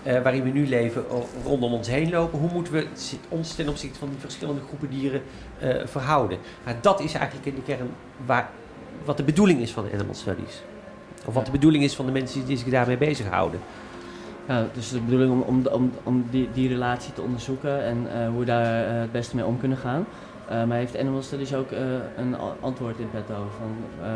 eh, 0.04 0.22
waarin 0.22 0.44
we 0.44 0.50
nu 0.50 0.68
leven 0.68 1.04
rondom 1.44 1.74
ons 1.74 1.88
heen 1.88 2.10
lopen, 2.10 2.40
hoe 2.40 2.52
moeten 2.54 2.74
we 2.74 2.88
ons 3.30 3.56
ten 3.56 3.70
opzichte 3.70 4.00
van 4.00 4.10
die 4.10 4.20
verschillende 4.20 4.62
groepen 4.62 4.90
dieren 4.90 5.22
eh, 5.60 5.76
verhouden? 5.86 6.38
Maar 6.64 6.76
dat 6.82 7.00
is 7.00 7.14
eigenlijk 7.14 7.46
in 7.46 7.56
de 7.56 7.62
kern 7.62 7.90
waar, 8.26 8.50
wat 9.06 9.18
de 9.18 9.24
bedoeling 9.24 9.62
is 9.62 9.72
van 9.72 9.86
Animal 9.94 10.14
Studies. 10.14 10.62
Of 11.26 11.34
wat 11.34 11.46
de 11.46 11.52
bedoeling 11.52 11.84
is 11.84 11.96
van 11.96 12.06
de 12.06 12.12
mensen 12.12 12.46
die 12.46 12.58
zich 12.58 12.70
daarmee 12.70 12.98
bezighouden. 12.98 13.60
Ja, 14.50 14.66
dus 14.74 14.90
de 14.90 15.00
bedoeling 15.00 15.32
om, 15.32 15.42
om, 15.42 15.68
om, 15.72 15.92
om 16.04 16.26
die, 16.30 16.50
die 16.54 16.68
relatie 16.68 17.14
te 17.14 17.22
onderzoeken 17.22 17.84
en 17.84 18.08
eh, 18.14 18.28
hoe 18.30 18.40
we 18.40 18.46
daar 18.46 18.86
eh, 18.86 19.00
het 19.02 19.12
beste 19.12 19.36
mee 19.36 19.46
om 19.46 19.60
kunnen 19.60 19.78
gaan. 19.78 20.06
Eh, 20.50 20.64
maar 20.64 20.78
heeft 20.78 20.98
Animal 20.98 21.22
Studies 21.22 21.54
ook 21.54 21.72
eh, 21.72 21.80
een 22.18 22.36
antwoord 22.60 23.00
in 23.00 23.10
petto 23.12 23.48
van, 23.58 23.76
eh, 24.06 24.12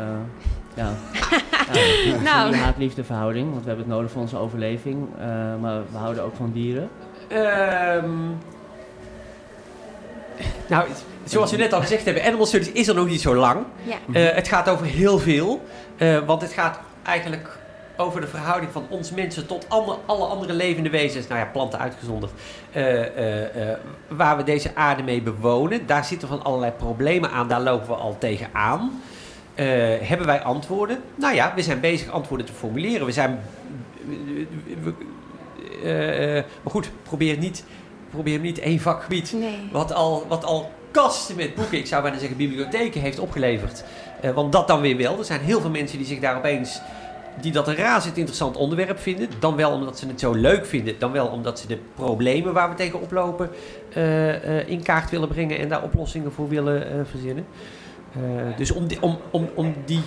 ja, 0.74 0.90
ja, 2.14 2.20
Nou. 2.22 2.50
die 2.52 2.60
haat-liefde 2.60 3.04
verhouding, 3.04 3.50
want 3.50 3.60
we 3.62 3.68
hebben 3.68 3.86
het 3.86 3.94
nodig 3.94 4.10
voor 4.10 4.20
onze 4.20 4.36
overleving, 4.36 5.08
eh, 5.18 5.26
maar 5.60 5.80
we 5.92 5.96
houden 5.98 6.22
ook 6.24 6.34
van 6.36 6.50
dieren. 6.52 6.88
Ehm, 7.28 8.10
nou, 10.68 10.86
zoals 11.24 11.50
we 11.50 11.56
net 11.56 11.72
al 11.72 11.80
gezegd 11.80 12.04
hebben, 12.04 12.24
Animal 12.24 12.46
Studies 12.46 12.72
is 12.72 12.88
er 12.88 12.94
nog 12.94 13.06
niet 13.08 13.20
zo 13.20 13.34
lang. 13.34 13.64
ja. 13.82 13.96
Eh, 14.12 14.34
het 14.34 14.48
gaat 14.48 14.68
over 14.68 14.86
heel 14.86 15.18
veel. 15.18 15.62
eh, 15.96 16.18
want 16.26 16.42
het 16.42 16.52
gaat 16.52 16.78
eigenlijk 17.02 17.58
over 17.96 18.20
de 18.20 18.26
verhouding 18.26 18.72
van 18.72 18.86
ons 18.88 19.10
mensen 19.10 19.46
tot 19.46 19.68
ander- 19.68 19.96
alle 20.06 20.24
andere 20.24 20.52
levende 20.52 20.90
wezens. 20.90 21.28
Nou 21.28 21.40
ja, 21.40 21.46
planten 21.46 21.78
uitgezonderd. 21.78 22.32
eh, 22.72 23.00
eh, 23.00 23.70
eh, 23.70 23.78
waar 24.08 24.36
we 24.36 24.42
deze 24.42 24.70
aarde 24.74 25.02
mee 25.02 25.22
bewonen. 25.22 25.86
Daar 25.86 26.04
zitten 26.04 26.28
van 26.28 26.44
allerlei 26.44 26.72
problemen 26.72 27.30
aan. 27.30 27.48
Daar 27.48 27.60
lopen 27.60 27.86
we 27.88 27.94
al 27.94 28.16
tegenaan. 28.18 29.02
Hebben 30.00 30.26
wij 30.26 30.42
antwoorden? 30.42 30.98
Nou 31.14 31.34
ja, 31.34 31.52
we 31.54 31.62
zijn 31.62 31.80
bezig 31.80 32.10
antwoorden 32.10 32.46
te 32.46 32.52
formuleren. 32.52 33.06
We 33.06 33.12
zijn... 33.12 33.40
maar 36.62 36.72
goed, 36.72 36.90
probeer 37.02 37.38
niet, 37.38 37.64
probeer 38.10 38.38
niet 38.38 38.58
één 38.58 38.80
vakgebied 38.80 39.32
Nee. 39.32 39.68
wat 39.72 39.92
al, 39.92 40.24
wat 40.28 40.44
al 40.44 40.70
kasten 40.90 41.36
met 41.36 41.54
boeken, 41.54 41.78
ik 41.78 41.86
zou 41.86 42.02
bijna 42.02 42.18
zeggen 42.18 42.36
bibliotheken, 42.36 43.00
heeft 43.00 43.18
opgeleverd. 43.18 43.84
Want 44.34 44.52
dat 44.52 44.68
dan 44.68 44.80
weer 44.80 44.96
wel. 44.96 45.18
Er 45.18 45.24
zijn 45.24 45.40
heel 45.40 45.60
veel 45.60 45.70
mensen 45.70 45.98
die 45.98 46.06
zich 46.06 46.20
daar 46.20 46.36
opeens, 46.36 46.80
die 47.40 47.52
dat 47.52 47.68
een 47.68 47.74
razend 47.74 48.16
interessant 48.16 48.56
onderwerp 48.56 48.98
vinden. 48.98 49.28
Dan 49.38 49.56
wel 49.56 49.70
omdat 49.70 49.98
ze 49.98 50.06
het 50.06 50.20
zo 50.20 50.32
leuk 50.32 50.66
vinden, 50.66 50.94
dan 50.98 51.12
wel 51.12 51.26
omdat 51.26 51.58
ze 51.58 51.66
de 51.66 51.78
problemen 51.94 52.52
waar 52.52 52.68
we 52.68 52.74
tegen 52.74 53.00
oplopen 53.00 53.50
eh, 53.92 54.58
eh, 54.58 54.68
in 54.68 54.82
kaart 54.82 55.10
willen 55.10 55.28
brengen 55.28 55.58
en 55.58 55.68
daar 55.68 55.82
oplossingen 55.82 56.32
voor 56.32 56.48
willen 56.48 56.90
eh, 56.90 56.98
verzinnen. 57.10 57.46
Dus 58.56 58.70
om 58.70 58.86
die, 58.86 59.02
om, 59.02 59.18
om, 59.30 59.48
om 59.54 59.74
die 59.84 60.02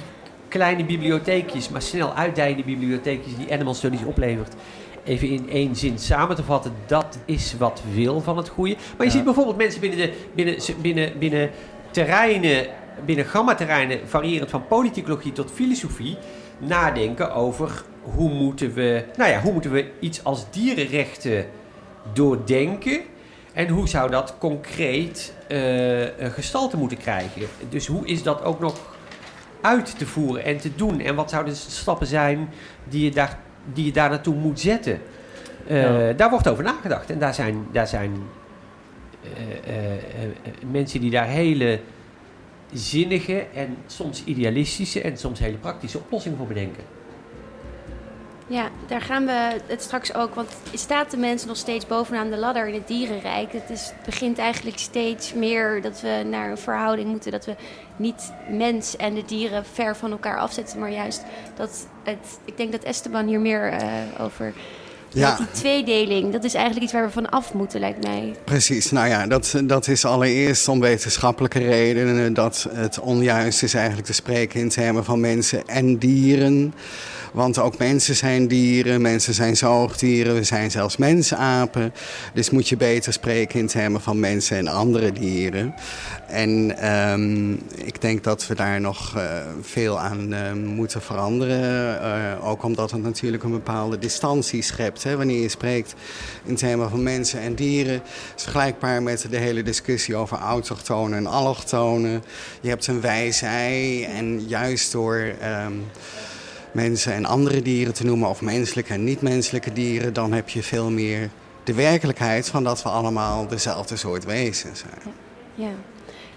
kleine 0.47 0.85
bibliotheekjes, 0.85 1.69
maar 1.69 1.81
snel 1.81 2.13
uitdijende 2.13 2.63
bibliotheekjes 2.63 3.37
die 3.37 3.53
Animal 3.53 3.73
Studies 3.73 4.03
oplevert, 4.03 4.55
even 5.03 5.27
in 5.29 5.49
één 5.49 5.75
zin 5.75 5.99
samen 5.99 6.35
te 6.35 6.43
vatten, 6.43 6.71
dat 6.85 7.17
is 7.25 7.55
wat 7.57 7.81
wil 7.93 8.21
van 8.21 8.37
het 8.37 8.49
goede. 8.49 8.73
Maar 8.75 9.05
je 9.05 9.05
Ja. 9.05 9.11
ziet 9.11 9.23
bijvoorbeeld 9.23 9.57
mensen 9.57 9.81
binnen, 9.81 9.99
de, 9.99 10.13
binnen, 10.35 10.55
binnen, 10.81 11.19
binnen 11.19 11.49
terreinen, 11.91 12.65
binnen 13.05 13.25
gamma-terreinen, 13.25 13.99
variërend 14.05 14.49
van 14.49 14.67
politicologie 14.67 15.31
tot 15.31 15.51
filosofie, 15.51 16.17
nadenken 16.57 17.33
over 17.33 17.83
hoe 18.01 18.29
moeten 18.29 18.73
we, 18.73 19.03
nou 19.17 19.29
ja, 19.29 19.41
hoe 19.41 19.53
moeten 19.53 19.71
we 19.71 19.91
iets 19.99 20.23
als 20.23 20.45
dierenrechten 20.51 21.45
doordenken 22.13 22.99
en 23.53 23.67
hoe 23.67 23.87
zou 23.87 24.11
dat 24.11 24.35
concreet 24.37 25.33
een 26.17 26.31
gestalte 26.31 26.77
moeten 26.77 26.97
krijgen. 26.97 27.41
Dus 27.69 27.87
hoe 27.87 28.07
is 28.07 28.23
dat 28.23 28.43
ook 28.43 28.59
nog 28.59 28.75
uit 29.61 29.97
te 29.97 30.05
voeren 30.05 30.43
en 30.43 30.57
te 30.57 30.75
doen 30.75 30.99
en 30.99 31.15
wat 31.15 31.29
zouden 31.29 31.53
de 31.53 31.59
stappen 31.59 32.07
zijn 32.07 32.49
die 32.83 33.03
je 33.03 33.11
daar, 33.11 33.39
die 33.73 33.85
je 33.85 33.91
daar 33.91 34.09
naartoe 34.09 34.35
moet 34.35 34.59
zetten. 34.59 35.01
Eh, 35.67 35.81
Ja. 35.81 36.13
Daar 36.13 36.29
wordt 36.29 36.47
over 36.47 36.63
nagedacht 36.63 37.09
en 37.09 37.19
daar 37.19 37.33
zijn, 37.33 37.67
daar 37.71 37.87
zijn 37.87 38.11
eh, 39.23 39.73
mensen 40.71 41.01
die 41.01 41.11
daar 41.11 41.27
hele 41.27 41.79
zinnige 42.73 43.47
en 43.53 43.77
soms 43.87 44.23
idealistische 44.23 45.01
en 45.01 45.17
soms 45.17 45.39
hele 45.39 45.57
praktische 45.57 45.97
oplossingen 45.97 46.37
voor 46.37 46.47
bedenken. 46.47 46.83
Ja, 48.49 48.69
daar 48.87 49.01
gaan 49.01 49.25
we 49.25 49.59
het 49.65 49.81
straks 49.81 50.13
ook. 50.13 50.35
Want 50.35 50.49
staat 50.73 51.11
de 51.11 51.17
mens 51.17 51.45
nog 51.45 51.57
steeds 51.57 51.87
bovenaan 51.87 52.29
de 52.29 52.37
ladder 52.37 52.67
in 52.67 52.73
het 52.73 52.87
dierenrijk? 52.87 53.51
Het 53.51 53.69
is, 53.69 53.93
begint 54.05 54.37
eigenlijk 54.37 54.77
steeds 54.77 55.33
meer 55.33 55.81
dat 55.81 56.01
we 56.01 56.23
naar 56.29 56.49
een 56.49 56.57
verhouding 56.57 57.09
moeten. 57.09 57.31
Dat 57.31 57.45
we 57.45 57.55
niet 57.95 58.33
mens 58.49 58.95
en 58.95 59.13
de 59.13 59.25
dieren 59.25 59.65
ver 59.65 59.95
van 59.95 60.11
elkaar 60.11 60.37
afzetten. 60.37 60.79
Maar 60.79 60.91
juist 60.91 61.23
dat 61.55 61.87
het. 62.03 62.39
Ik 62.45 62.57
denk 62.57 62.71
dat 62.71 62.83
Esteban 62.83 63.27
hier 63.27 63.39
meer 63.39 63.71
eh, 63.71 63.89
over. 64.19 64.53
Ja. 65.09 65.35
Die 65.35 65.47
tweedeling, 65.51 66.31
dat 66.31 66.43
is 66.43 66.53
eigenlijk 66.53 66.83
iets 66.83 66.93
waar 66.93 67.05
we 67.05 67.11
van 67.11 67.29
af 67.29 67.53
moeten, 67.53 67.79
lijkt 67.79 68.03
mij. 68.03 68.35
Precies, 68.43 68.91
nou 68.91 69.07
ja, 69.07 69.27
dat, 69.27 69.55
dat 69.63 69.87
is 69.87 70.05
allereerst 70.05 70.67
om 70.67 70.79
wetenschappelijke 70.79 71.59
redenen. 71.59 72.33
Dat 72.33 72.67
het 72.71 72.99
onjuist 72.99 73.63
is 73.63 73.73
eigenlijk 73.73 74.05
te 74.05 74.13
spreken 74.13 74.59
in 74.59 74.69
termen 74.69 75.03
van 75.05 75.19
mensen 75.19 75.67
en 75.67 75.97
dieren. 75.97 76.73
Want 77.37 77.57
ook 77.57 77.77
mensen 77.77 78.15
zijn 78.15 78.47
dieren, 78.47 79.01
mensen 79.01 79.33
zijn 79.33 79.57
zoogdieren, 79.57 80.33
we 80.33 80.43
zijn 80.43 80.71
zelfs 80.71 80.97
mensapen. 80.97 81.93
Dus 82.33 82.49
moet 82.49 82.69
je 82.69 82.77
beter 82.77 83.13
spreken 83.13 83.59
in 83.59 83.67
termen 83.67 84.01
van 84.01 84.19
mensen 84.19 84.57
en 84.57 84.67
andere 84.67 85.11
dieren. 85.11 85.73
En 86.27 86.77
ehm, 86.77 87.51
ik 87.85 88.01
denk 88.01 88.23
dat 88.23 88.47
we 88.47 88.55
daar 88.55 88.81
nog 88.81 89.17
eh, 89.17 89.23
veel 89.61 89.99
aan 89.99 90.33
eh, 90.33 90.53
moeten 90.53 91.01
veranderen. 91.01 92.01
Eh, 92.01 92.47
ook 92.47 92.63
omdat 92.63 92.91
het 92.91 93.03
natuurlijk 93.03 93.43
een 93.43 93.51
bepaalde 93.51 93.99
distantie 93.99 94.61
schept. 94.61 95.03
Hè, 95.03 95.17
wanneer 95.17 95.41
je 95.41 95.49
spreekt 95.49 95.95
in 96.43 96.55
termen 96.55 96.89
van 96.89 97.03
mensen 97.03 97.39
en 97.39 97.55
dieren. 97.55 98.01
Is 98.35 98.43
vergelijkbaar 98.43 99.03
met 99.03 99.25
de 99.29 99.37
hele 99.37 99.63
discussie 99.63 100.15
over 100.15 100.37
autochtonen 100.37 101.17
en 101.17 101.27
allochtonen. 101.27 102.23
Je 102.61 102.69
hebt 102.69 102.87
een 102.87 103.01
wij-zij 103.01 104.07
en 104.15 104.47
juist 104.47 104.91
door... 104.91 105.33
ehm, 105.39 105.73
mensen 106.71 107.13
en 107.13 107.25
andere 107.25 107.61
dieren 107.61 107.93
te 107.93 108.05
noemen, 108.05 108.29
of 108.29 108.41
menselijke 108.41 108.93
en 108.93 109.03
niet-menselijke 109.03 109.73
dieren, 109.73 110.13
dan 110.13 110.33
heb 110.33 110.49
je 110.49 110.63
veel 110.63 110.89
meer 110.89 111.29
de 111.63 111.73
werkelijkheid 111.73 112.49
van 112.49 112.63
dat 112.63 112.83
we 112.83 112.89
allemaal 112.89 113.47
dezelfde 113.47 113.95
soort 113.95 114.25
wezens 114.25 114.79
zijn. 114.79 115.15
Ja. 115.55 115.71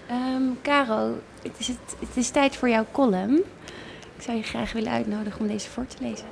Ehm, 0.07 0.43
Caro, 0.63 1.19
het 1.43 1.51
is, 1.57 1.67
het, 1.67 1.77
het 1.99 2.17
is 2.17 2.29
tijd 2.29 2.55
voor 2.55 2.69
jouw 2.69 2.85
column. 2.91 3.43
Ik 4.17 4.23
zou 4.23 4.37
je 4.37 4.43
graag 4.43 4.71
willen 4.71 4.91
uitnodigen 4.91 5.39
om 5.39 5.47
deze 5.47 5.69
voor 5.69 5.87
te 5.87 5.95
lezen. 5.99 6.25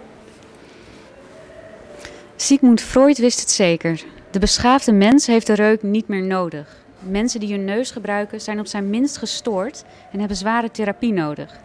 Sigmund 2.35 2.81
Freud 2.81 3.17
wist 3.17 3.39
het 3.39 3.51
zeker. 3.51 4.03
De 4.31 4.39
beschaafde 4.39 4.91
mens 4.91 5.27
heeft 5.27 5.47
de 5.47 5.53
reuk 5.53 5.83
niet 5.83 6.07
meer 6.07 6.23
nodig. 6.23 6.77
Mensen 6.99 7.39
die 7.39 7.51
hun 7.51 7.65
neus 7.65 7.91
gebruiken 7.91 8.41
zijn 8.41 8.59
op 8.59 8.67
zijn 8.67 8.89
minst 8.89 9.17
gestoord 9.17 9.83
en 10.11 10.19
hebben 10.19 10.37
zware 10.37 10.71
therapie 10.71 11.13
nodig. 11.13 11.59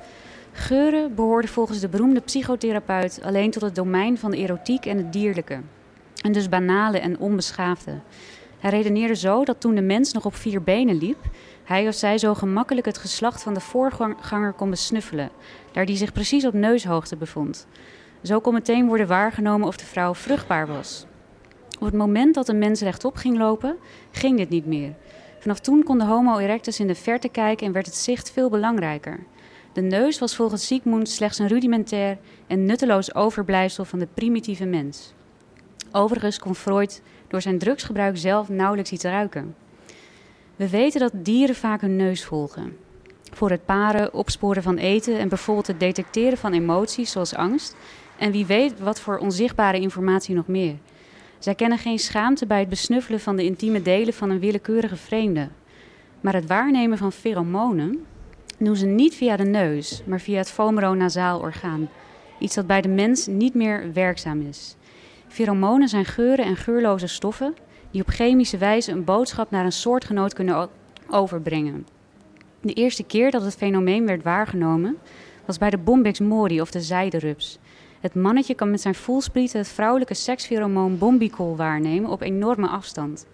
Geuren 0.57 1.15
behoorden 1.15 1.51
volgens 1.51 1.81
de 1.81 1.89
beroemde 1.89 2.21
psychotherapeut 2.21 3.21
alleen 3.23 3.51
tot 3.51 3.63
het 3.63 3.75
domein 3.75 4.19
van 4.19 4.31
de 4.31 4.37
erotiek 4.37 4.87
en 4.87 4.97
het 4.97 5.13
dierlijke. 5.13 5.61
En 6.23 6.33
dus 6.33 6.49
banale 6.49 6.99
en 6.99 7.19
onbeschaafde. 7.19 8.01
Hij 8.59 8.71
redeneerde 8.71 9.17
zo 9.17 9.45
dat 9.45 9.61
toen 9.61 9.75
de 9.75 9.83
mens 9.83 10.13
nog 10.13 10.25
op 10.25 10.35
vier 10.35 10.63
benen 10.63 10.97
liep, 10.97 11.19
hij 11.65 11.89
of 11.89 11.95
zij 11.95 12.19
zo 12.19 12.35
gemakkelijk 12.35 12.87
het 12.87 12.99
geslacht 12.99 13.43
van 13.43 13.55
de 13.55 13.61
voorganger 13.61 14.53
kon 14.53 14.71
besnuffelen, 14.71 15.31
daar 15.73 15.87
die 15.87 15.97
zich 15.97 16.13
precies 16.13 16.47
op 16.47 16.53
neushoogte 16.53 17.17
bevond. 17.17 17.67
Zo 18.23 18.41
kon 18.41 18.53
meteen 18.55 18.87
worden 18.87 19.07
waargenomen 19.07 19.67
of 19.67 19.77
de 19.77 19.85
vrouw 19.85 20.15
vruchtbaar 20.15 20.67
was. 20.67 21.07
Op 21.79 21.87
het 21.87 21.95
moment 21.95 22.35
dat 22.35 22.49
een 22.49 22.59
mens 22.59 22.81
rechtop 22.81 23.17
ging 23.17 23.37
lopen, 23.37 23.77
ging 24.11 24.37
dit 24.38 24.49
niet 24.49 24.67
meer. 24.67 24.95
Vanaf 25.38 25.61
toen 25.61 25.83
kon 25.83 25.99
de 25.99 26.05
Homo 26.05 26.38
erectus 26.38 26.81
in 26.81 26.87
de 26.87 26.95
verte 26.95 27.29
kijken 27.29 27.67
en 27.67 27.73
werd 27.73 27.87
het 27.87 27.97
zicht 27.97 28.31
veel 28.31 28.51
belangrijker. 28.51 29.27
De 29.75 29.81
neus 29.81 30.19
was 30.19 30.37
volgens 30.37 30.67
Sigmund 30.67 31.09
slechts 31.09 31.39
een 31.39 31.47
rudimentair 31.47 32.19
en 32.47 32.65
nutteloos 32.65 33.15
overblijfsel 33.15 33.85
van 33.85 33.99
de 33.99 34.09
primitieve 34.15 34.65
mens. 34.65 35.13
Overigens 35.93 36.39
kon 36.39 36.55
Freud 36.55 37.03
door 37.29 37.43
zijn 37.43 37.59
drugsgebruik 37.59 38.17
zelf 38.17 38.49
nauwelijks 38.49 38.93
iets 38.93 39.05
ruiken. 39.05 39.55
We 40.57 40.69
weten 40.69 41.01
dat 41.01 41.13
dieren 41.15 41.55
vaak 41.55 41.81
hun 41.81 41.97
neus 41.97 42.25
volgen. 42.25 42.77
Voor 43.33 43.51
het 43.51 43.65
paren, 43.65 44.15
opsporen 44.15 44.63
van 44.63 44.77
eten 44.77 45.19
en 45.19 45.29
bijvoorbeeld 45.29 45.67
het 45.67 45.81
detecteren 45.81 46.39
van 46.39 46.53
emoties 46.53 47.11
zoals 47.11 47.35
angst. 47.35 47.77
En 48.19 48.33
wie 48.33 48.47
weet 48.47 48.81
wat 48.81 49.01
voor 49.01 49.19
onzichtbare 49.19 49.81
informatie 49.81 50.35
nog 50.35 50.47
meer. 50.47 50.77
Zij 51.39 51.55
kennen 51.55 51.79
geen 51.79 51.99
schaamte 51.99 52.47
bij 52.47 52.59
het 52.59 52.69
besnuffelen 52.69 53.21
van 53.21 53.37
de 53.37 53.45
intieme 53.45 53.83
delen 53.83 54.15
van 54.15 54.31
een 54.31 54.39
willekeurige 54.41 54.97
vreemde. 54.97 55.49
Maar 56.21 56.35
het 56.35 56.47
waarnemen 56.47 56.99
van 56.99 57.13
pheromonen 57.13 58.05
doen 58.64 58.77
ze 58.77 58.87
niet 58.87 59.14
via 59.14 59.37
de 59.37 59.44
neus, 59.44 60.03
maar 60.07 60.20
via 60.20 60.38
het 60.38 60.50
vomeronasaal 60.50 61.40
orgaan. 61.40 61.88
Iets 62.38 62.55
dat 62.55 62.66
bij 62.66 62.81
de 62.81 62.88
mens 62.88 63.27
niet 63.27 63.55
meer 63.55 63.92
werkzaam 63.92 64.40
is. 64.40 64.77
Pheromonen 65.29 65.88
zijn 65.88 66.05
geuren 66.05 66.44
en 66.44 66.57
geurloze 66.57 67.07
stoffen 67.07 67.55
die 67.90 68.03
op 68.03 68.09
chemische 68.09 68.57
wijze 68.57 68.92
een 68.92 69.05
boodschap 69.05 69.50
naar 69.50 69.64
een 69.64 69.72
soortgenoot 69.72 70.35
kunnen 70.35 70.68
overbrengen. 71.11 71.87
De 72.61 72.72
eerste 72.72 73.05
keer 73.05 73.31
dat 73.31 73.42
het 73.42 73.55
fenomeen 73.55 74.07
werd 74.07 74.22
waargenomen 74.22 74.96
was 75.44 75.59
bij 75.59 75.70
de 75.70 75.79
Bombyx 75.79 76.20
mori 76.20 76.61
of 76.61 76.70
de 76.70 76.81
zijderups. 76.81 77.59
Het 78.00 78.14
mannetje 78.14 78.55
kan 78.55 78.70
met 78.70 78.81
zijn 78.81 78.94
voelsprieten 78.94 79.59
het 79.59 79.68
vrouwelijke 79.68 80.14
sekspheromoon 80.14 80.98
bombicol 80.98 81.57
waarnemen 81.57 82.11
op 82.11 82.20
enorme 82.20 82.68
afstand. 82.68 83.27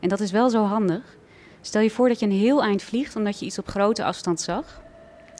En 0.00 0.08
dat 0.08 0.20
is 0.20 0.30
wel 0.30 0.50
zo 0.50 0.64
handig. 0.64 1.16
Stel 1.64 1.80
je 1.80 1.90
voor 1.90 2.08
dat 2.08 2.20
je 2.20 2.26
een 2.26 2.32
heel 2.32 2.62
eind 2.62 2.82
vliegt 2.82 3.16
omdat 3.16 3.38
je 3.38 3.46
iets 3.46 3.58
op 3.58 3.68
grote 3.68 4.04
afstand 4.04 4.40
zag. 4.40 4.82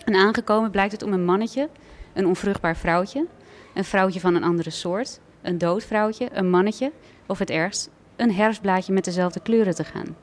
En 0.05 0.15
aangekomen 0.15 0.71
blijkt 0.71 0.93
het 0.93 1.03
om 1.03 1.13
een 1.13 1.25
mannetje, 1.25 1.69
een 2.13 2.27
onvruchtbaar 2.27 2.77
vrouwtje, 2.77 3.27
een 3.75 3.85
vrouwtje 3.85 4.21
van 4.21 4.35
een 4.35 4.45
andere 4.45 4.71
soort, 4.71 5.21
een 5.43 5.59
dood 5.59 5.85
vrouwtje, 5.85 6.29
een 6.33 6.51
mannetje 6.51 6.93
of 7.27 7.39
het 7.39 7.51
ergst, 7.51 7.91
een 8.17 8.33
herfstblaadje 8.33 8.93
met 8.93 9.05
dezelfde 9.05 9.41
kleuren 9.41 9.75
te 9.75 9.85
gaan. 9.85 10.17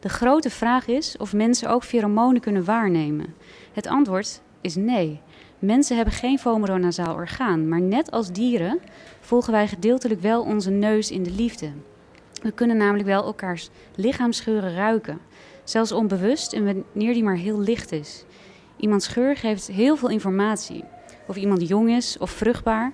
De 0.00 0.08
grote 0.08 0.50
vraag 0.50 0.86
is 0.86 1.16
of 1.16 1.32
mensen 1.32 1.68
ook 1.68 1.84
pheromonen 1.84 2.40
kunnen 2.40 2.64
waarnemen. 2.64 3.34
Het 3.72 3.86
antwoord 3.86 4.40
is 4.60 4.74
nee. 4.74 5.20
Mensen 5.58 5.96
hebben 5.96 6.14
geen 6.14 6.38
vomeronasaal 6.38 7.14
orgaan, 7.14 7.68
maar 7.68 7.80
net 7.80 8.10
als 8.10 8.32
dieren 8.32 8.80
volgen 9.20 9.52
wij 9.52 9.68
gedeeltelijk 9.68 10.20
wel 10.20 10.42
onze 10.42 10.70
neus 10.70 11.10
in 11.10 11.22
de 11.22 11.30
liefde. 11.30 11.70
We 12.44 12.52
kunnen 12.52 12.76
namelijk 12.76 13.06
wel 13.06 13.24
elkaars 13.24 13.70
lichaamsgeuren 13.94 14.74
ruiken, 14.74 15.20
zelfs 15.64 15.92
onbewust 15.92 16.52
en 16.52 16.64
wanneer 16.64 17.12
die 17.12 17.24
maar 17.24 17.36
heel 17.36 17.60
licht 17.60 17.92
is. 17.92 18.24
Iemands 18.76 19.06
geur 19.06 19.36
geeft 19.36 19.66
heel 19.66 19.96
veel 19.96 20.08
informatie. 20.08 20.84
Of 21.26 21.36
iemand 21.36 21.68
jong 21.68 21.90
is 21.90 22.18
of 22.18 22.30
vruchtbaar. 22.30 22.92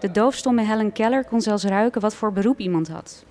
De 0.00 0.10
doofstomme 0.10 0.62
Helen 0.62 0.92
Keller 0.92 1.24
kon 1.24 1.40
zelfs 1.40 1.64
ruiken 1.64 2.00
wat 2.00 2.14
voor 2.14 2.32
beroep 2.32 2.58
iemand 2.58 2.88
had. 2.88 3.24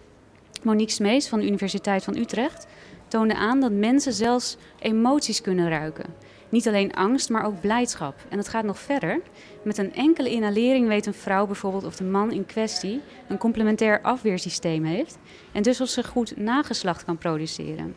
Monique 0.64 0.94
Smees 0.94 1.28
van 1.28 1.40
de 1.40 1.48
Universiteit 1.48 2.04
van 2.04 2.16
Utrecht 2.16 2.68
toonde 3.08 3.36
aan 3.36 3.60
dat 3.60 3.72
mensen 3.72 4.14
zelfs 4.14 4.58
emoties 4.80 5.42
kunnen 5.42 5.70
ruiken. 5.70 6.06
Niet 6.50 6.68
alleen 6.68 6.94
angst, 6.94 7.30
maar 7.30 7.46
ook 7.46 7.62
blijdschap. 7.62 8.16
En 8.30 8.38
het 8.38 8.48
gaat 8.48 8.64
nog 8.64 8.80
verder. 8.80 9.22
Met 9.64 9.78
een 9.78 9.94
enkele 9.94 10.30
inhalering 10.30 10.88
weet 10.88 11.06
een 11.06 11.14
vrouw 11.14 11.46
bijvoorbeeld 11.46 11.86
of 11.86 11.96
de 11.96 12.04
man 12.04 12.32
in 12.32 12.46
kwestie 12.46 13.02
een 13.28 13.38
complementair 13.38 14.02
afweersysteem 14.02 14.84
heeft 14.84 15.18
en 15.52 15.62
dus 15.62 15.82
of 15.82 15.88
ze 15.88 16.04
goed 16.04 16.38
nageslacht 16.38 17.06
kan 17.06 17.18
produceren. 17.18 17.96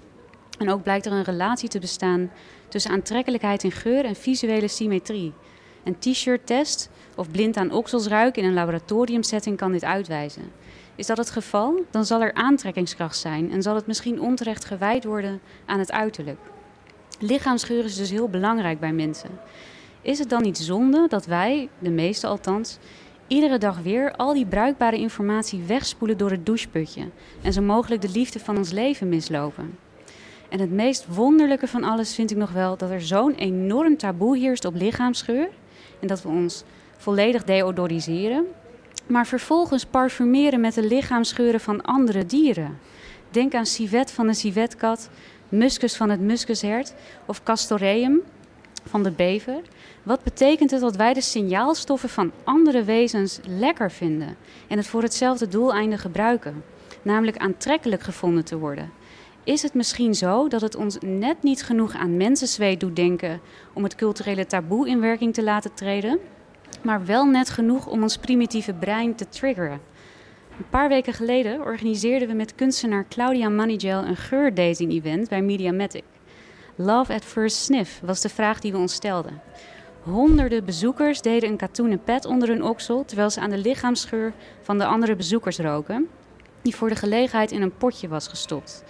En 0.59 0.71
ook 0.71 0.83
blijkt 0.83 1.07
er 1.07 1.13
een 1.13 1.23
relatie 1.23 1.69
te 1.69 1.79
bestaan 1.79 2.31
tussen 2.69 2.91
aantrekkelijkheid 2.91 3.65
in 3.65 3.73
geur 3.73 4.05
en 4.05 4.17
visuele 4.17 4.69
symmetrie. 4.69 5.33
Een 5.85 5.99
t-shirt-test 5.99 6.91
of 7.17 7.31
blind 7.31 7.57
aan 7.57 7.73
oksels 7.73 8.07
ruiken 8.07 8.43
in 8.43 8.49
een 8.49 8.55
laboratoriumsetting 8.55 9.57
kan 9.57 9.73
dit 9.73 9.85
uitwijzen. 9.85 10.53
Is 10.95 11.07
dat 11.07 11.17
het 11.17 11.31
geval, 11.31 11.85
dan 11.91 12.05
zal 12.05 12.23
er 12.23 12.35
aantrekkingskracht 12.35 13.17
zijn 13.17 13.51
en 13.51 13.63
zal 13.63 13.75
het 13.75 13.87
misschien 13.87 14.21
onterecht 14.21 14.65
gewijd 14.65 15.05
worden 15.05 15.41
aan 15.67 15.79
het 15.79 15.93
uiterlijk. 15.93 16.39
Lichaamsgeur 17.19 17.85
is 17.85 17.97
dus 17.97 18.11
heel 18.11 18.29
belangrijk 18.29 18.81
bij 18.81 18.93
mensen. 18.93 19.31
Is 20.05 20.19
het 20.19 20.31
dan 20.31 20.43
niet 20.43 20.59
zonde 20.59 21.07
dat 21.09 21.27
wij, 21.27 21.69
de 21.79 21.91
meeste 21.91 22.27
althans, 22.27 22.79
Iedere 23.27 23.59
dag 23.59 23.79
weer 23.83 24.13
al 24.17 24.35
die 24.35 24.47
bruikbare 24.47 24.97
informatie 24.97 25.63
wegspoelen 25.67 26.19
door 26.19 26.31
het 26.31 26.47
doucheputje 26.47 27.11
en 27.43 27.53
zo 27.53 27.63
mogelijk 27.63 28.03
de 28.03 28.09
liefde 28.09 28.41
van 28.41 28.57
ons 28.57 28.71
leven 28.71 29.09
mislopen. 29.09 29.79
En 30.49 30.61
het 30.61 30.71
meest 30.71 31.07
wonderlijke 31.07 31.67
van 31.67 31.85
alles 31.85 32.15
vind 32.15 32.31
ik 32.31 32.37
nog 32.37 32.53
wel 32.53 32.77
dat 32.77 32.91
er 32.91 33.03
zo'n 33.03 33.35
enorm 33.35 33.97
taboe 33.97 34.39
heerst 34.39 34.65
op 34.65 34.75
lichaamsgeur 34.75 35.49
en 36.01 36.07
dat 36.07 36.23
we 36.23 36.29
ons 36.29 36.65
volledig 36.97 37.45
deodoriseren, 37.45 38.45
maar 39.07 39.27
vervolgens 39.27 39.85
parfumeren 39.85 40.61
met 40.61 40.75
de 40.75 40.87
lichaamsgeuren 40.87 41.61
van 41.61 41.83
andere 41.83 42.27
dieren. 42.27 42.79
Denk 43.31 43.55
aan 43.55 43.67
civet 43.67 44.11
van 44.11 44.27
de 44.27 44.35
civetkat, 44.35 45.11
muscus 45.49 45.97
van 45.97 46.11
het 46.11 46.21
muskushert 46.21 46.95
of 47.27 47.43
castoreum 47.43 48.23
van 48.85 49.03
de 49.03 49.11
bever. 49.11 49.61
Wat 50.03 50.23
betekent 50.23 50.71
het 50.71 50.81
dat 50.81 50.97
wij 50.97 51.13
de 51.13 51.21
signaalstoffen 51.21 52.09
van 52.09 52.33
andere 52.45 52.85
wezens 52.85 53.41
lekker 53.47 53.91
vinden 53.91 54.37
en 54.69 54.77
het 54.77 54.87
voor 54.87 55.03
hetzelfde 55.03 55.49
doeleinde 55.49 55.99
gebruiken, 55.99 56.65
namelijk 57.03 57.37
aantrekkelijk 57.37 58.03
gevonden 58.03 58.45
te 58.45 58.59
worden? 58.59 58.93
Is 59.45 59.63
het 59.63 59.75
misschien 59.75 60.15
zo 60.15 60.49
dat 60.49 60.61
het 60.61 60.77
ons 60.77 60.99
net 61.01 61.43
niet 61.43 61.63
genoeg 61.63 61.95
aan 61.95 62.17
mensenzweet 62.17 62.81
doet 62.81 62.97
denken 62.97 63.41
om 63.73 63.83
het 63.83 63.95
culturele 63.95 64.47
taboe 64.47 64.89
in 64.89 65.01
werking 65.01 65.35
te 65.35 65.43
laten 65.43 65.75
treden, 65.75 66.19
maar 66.83 67.07
wel 67.07 67.25
net 67.25 67.51
genoeg 67.51 67.87
om 67.87 68.03
ons 68.03 68.17
primitieve 68.17 68.73
brein 68.73 69.15
te 69.15 69.29
triggeren? 69.29 69.81
Een 70.59 70.69
paar 70.71 70.89
weken 70.89 71.13
geleden 71.13 71.61
organiseerden 71.61 72.29
we 72.29 72.35
met 72.35 72.55
kunstenaar 72.55 73.05
Claudia 73.09 73.49
Manigel 73.49 74.05
een 74.05 74.17
geurdating-event 74.17 75.29
bij 75.29 75.43
Mediamatic. 75.43 76.05
Love 76.77 77.13
at 77.13 77.25
first 77.25 77.57
sniff 77.57 78.01
was 78.05 78.21
de 78.21 78.29
vraag 78.29 78.61
die 78.61 78.73
we 78.73 78.79
ons 78.79 78.95
stelden. 78.95 79.41
Honderden 80.03 80.65
bezoekers 80.65 81.21
deden 81.21 81.49
een 81.49 81.57
katoenen 81.57 82.03
pet 82.03 82.25
onder 82.25 82.49
hun 82.49 82.65
oksel 82.65 83.05
terwijl 83.05 83.31
ze 83.31 83.41
aan 83.41 83.51
de 83.51 83.59
lichaamsgeur 83.59 84.33
van 84.63 84.79
de 84.79 84.87
andere 84.87 85.17
bezoekers 85.17 85.59
roken, 85.59 86.09
die 86.63 86.77
voor 86.77 86.89
de 86.89 86.97
gelegenheid 86.97 87.53
in 87.53 87.63
een 87.63 87.77
potje 87.77 88.09
was 88.09 88.29
gestopt. 88.29 88.85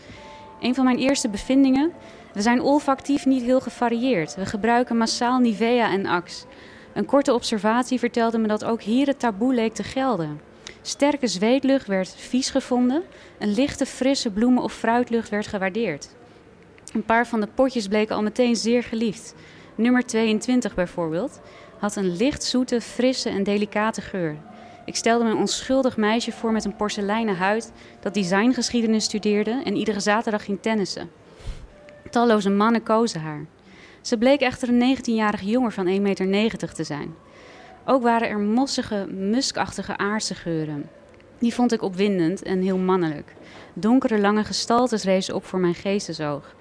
Een 0.61 0.75
van 0.75 0.85
mijn 0.85 0.99
eerste 0.99 1.29
bevindingen: 1.29 1.93
we 2.33 2.43
zijn 2.43 2.61
olfactief 2.61 3.27
niet 3.27 3.43
heel 3.43 3.61
gevarieerd. 3.61 4.35
We 4.35 4.47
gebruiken 4.47 4.97
massaal 4.97 5.39
Nivea 5.39 5.91
en 5.91 6.07
Axe. 6.07 6.47
Een 6.93 7.07
korte 7.07 7.35
observatie 7.35 7.99
vertelde 7.99 8.39
me 8.39 8.49
dat 8.49 8.65
ook 8.65 8.83
hier 8.83 9.07
het 9.07 9.19
taboe 9.19 9.55
leek 9.55 9.75
te 9.75 9.83
gelden. 9.83 10.41
Sterke 10.83 11.27
zweetlucht 11.27 11.87
werd 11.87 12.15
vies 12.17 12.51
gevonden, 12.51 13.03
een 13.39 13.55
lichte, 13.55 13.87
frisse 13.87 14.31
bloemen- 14.31 14.63
of 14.63 14.73
fruitlucht 14.73 15.29
werd 15.29 15.47
gewaardeerd. 15.47 16.09
Een 16.95 17.05
paar 17.05 17.27
van 17.27 17.41
de 17.41 17.49
potjes 17.55 17.89
bleken 17.89 18.17
al 18.17 18.23
meteen 18.23 18.57
zeer 18.57 18.83
geliefd. 18.83 19.35
Nummer 19.75 20.07
22 20.07 20.75
bijvoorbeeld 20.75 21.41
had 21.79 21.97
een 21.97 22.17
licht 22.17 22.45
zoete, 22.45 22.81
frisse 22.81 23.29
en 23.29 23.43
delicate 23.43 24.01
geur. 24.01 24.37
Ik 24.85 24.97
stelde 24.97 25.25
me 25.25 25.31
een 25.31 25.37
onschuldig 25.37 25.97
meisje 25.97 26.33
voor 26.33 26.53
met 26.53 26.65
een 26.65 26.77
porseleinen 26.77 27.37
huid 27.37 27.73
dat 28.01 28.15
designgeschiedenis 28.15 29.05
studeerde 29.05 29.63
en 29.65 29.77
iedere 29.77 30.01
zaterdag 30.01 30.45
ging 30.45 30.59
tennissen. 30.61 31.11
Talloze 32.11 32.51
mannen 32.51 32.83
kozen 32.83 33.21
haar. 33.21 33.47
Ze 34.01 34.19
bleek 34.19 34.41
echter 34.41 34.69
een 34.69 34.97
19-jarige 34.97 35.47
jongen 35.47 35.73
van 35.73 35.87
1,90 35.87 35.93
meter 36.29 36.75
te 36.75 36.85
zijn. 36.85 37.15
Ook 37.85 38.03
waren 38.03 38.29
er 38.29 38.39
mossige, 38.39 39.07
muskachtige 39.11 39.97
aardse 39.97 40.35
geuren. 40.35 40.91
Die 41.39 41.55
vond 41.55 41.73
ik 41.73 41.83
opwindend 41.83 42.43
en 42.43 42.63
heel 42.63 42.79
mannelijk. 42.79 43.35
Donkere, 43.73 44.19
lange 44.19 44.45
gestaltes 44.45 45.05
rezen 45.05 45.35
op 45.35 45.45
voor 45.45 45.59
mijn 45.59 45.75
geestesoog. 45.75 46.55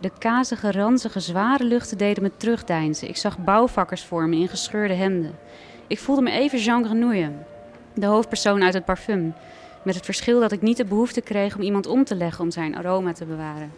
De 0.00 0.10
kazige, 0.18 0.72
ranzige, 0.72 1.20
zware 1.20 1.64
luchten 1.64 1.98
deden 1.98 2.22
me 2.22 2.30
terugdeinzen. 2.36 3.08
Ik 3.08 3.16
zag 3.16 3.38
bouwvakkers 3.38 4.04
voor 4.04 4.28
me 4.28 4.36
in 4.36 4.48
gescheurde 4.48 4.94
hemden. 4.94 5.38
Ik 5.86 5.98
voelde 5.98 6.22
me 6.22 6.30
even 6.30 6.58
Jean 6.58 6.84
Grenouille, 6.84 7.32
de 7.94 8.06
hoofdpersoon 8.06 8.62
uit 8.62 8.74
het 8.74 8.84
parfum. 8.84 9.34
Met 9.84 9.94
het 9.94 10.04
verschil 10.04 10.40
dat 10.40 10.52
ik 10.52 10.62
niet 10.62 10.76
de 10.76 10.84
behoefte 10.84 11.20
kreeg 11.20 11.56
om 11.56 11.62
iemand 11.62 11.86
om 11.86 12.04
te 12.04 12.14
leggen 12.14 12.44
om 12.44 12.50
zijn 12.50 12.76
aroma 12.76 13.12
te 13.12 13.24
bewaren. 13.24 13.72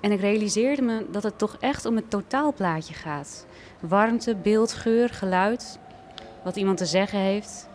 En 0.00 0.12
ik 0.12 0.20
realiseerde 0.20 0.82
me 0.82 1.06
dat 1.10 1.22
het 1.22 1.38
toch 1.38 1.56
echt 1.60 1.84
om 1.84 1.96
het 1.96 2.10
totaalplaatje 2.10 2.94
gaat. 2.94 3.46
Warmte, 3.80 4.34
beeld, 4.34 4.72
geur, 4.72 5.08
geluid. 5.08 5.78
Wat 6.44 6.56
iemand 6.56 6.78
te 6.78 6.86
zeggen 6.86 7.18
heeft. 7.18 7.68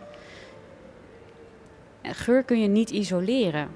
Geur 2.02 2.42
kun 2.42 2.60
je 2.60 2.68
niet 2.68 2.90
isoleren. 2.90 3.68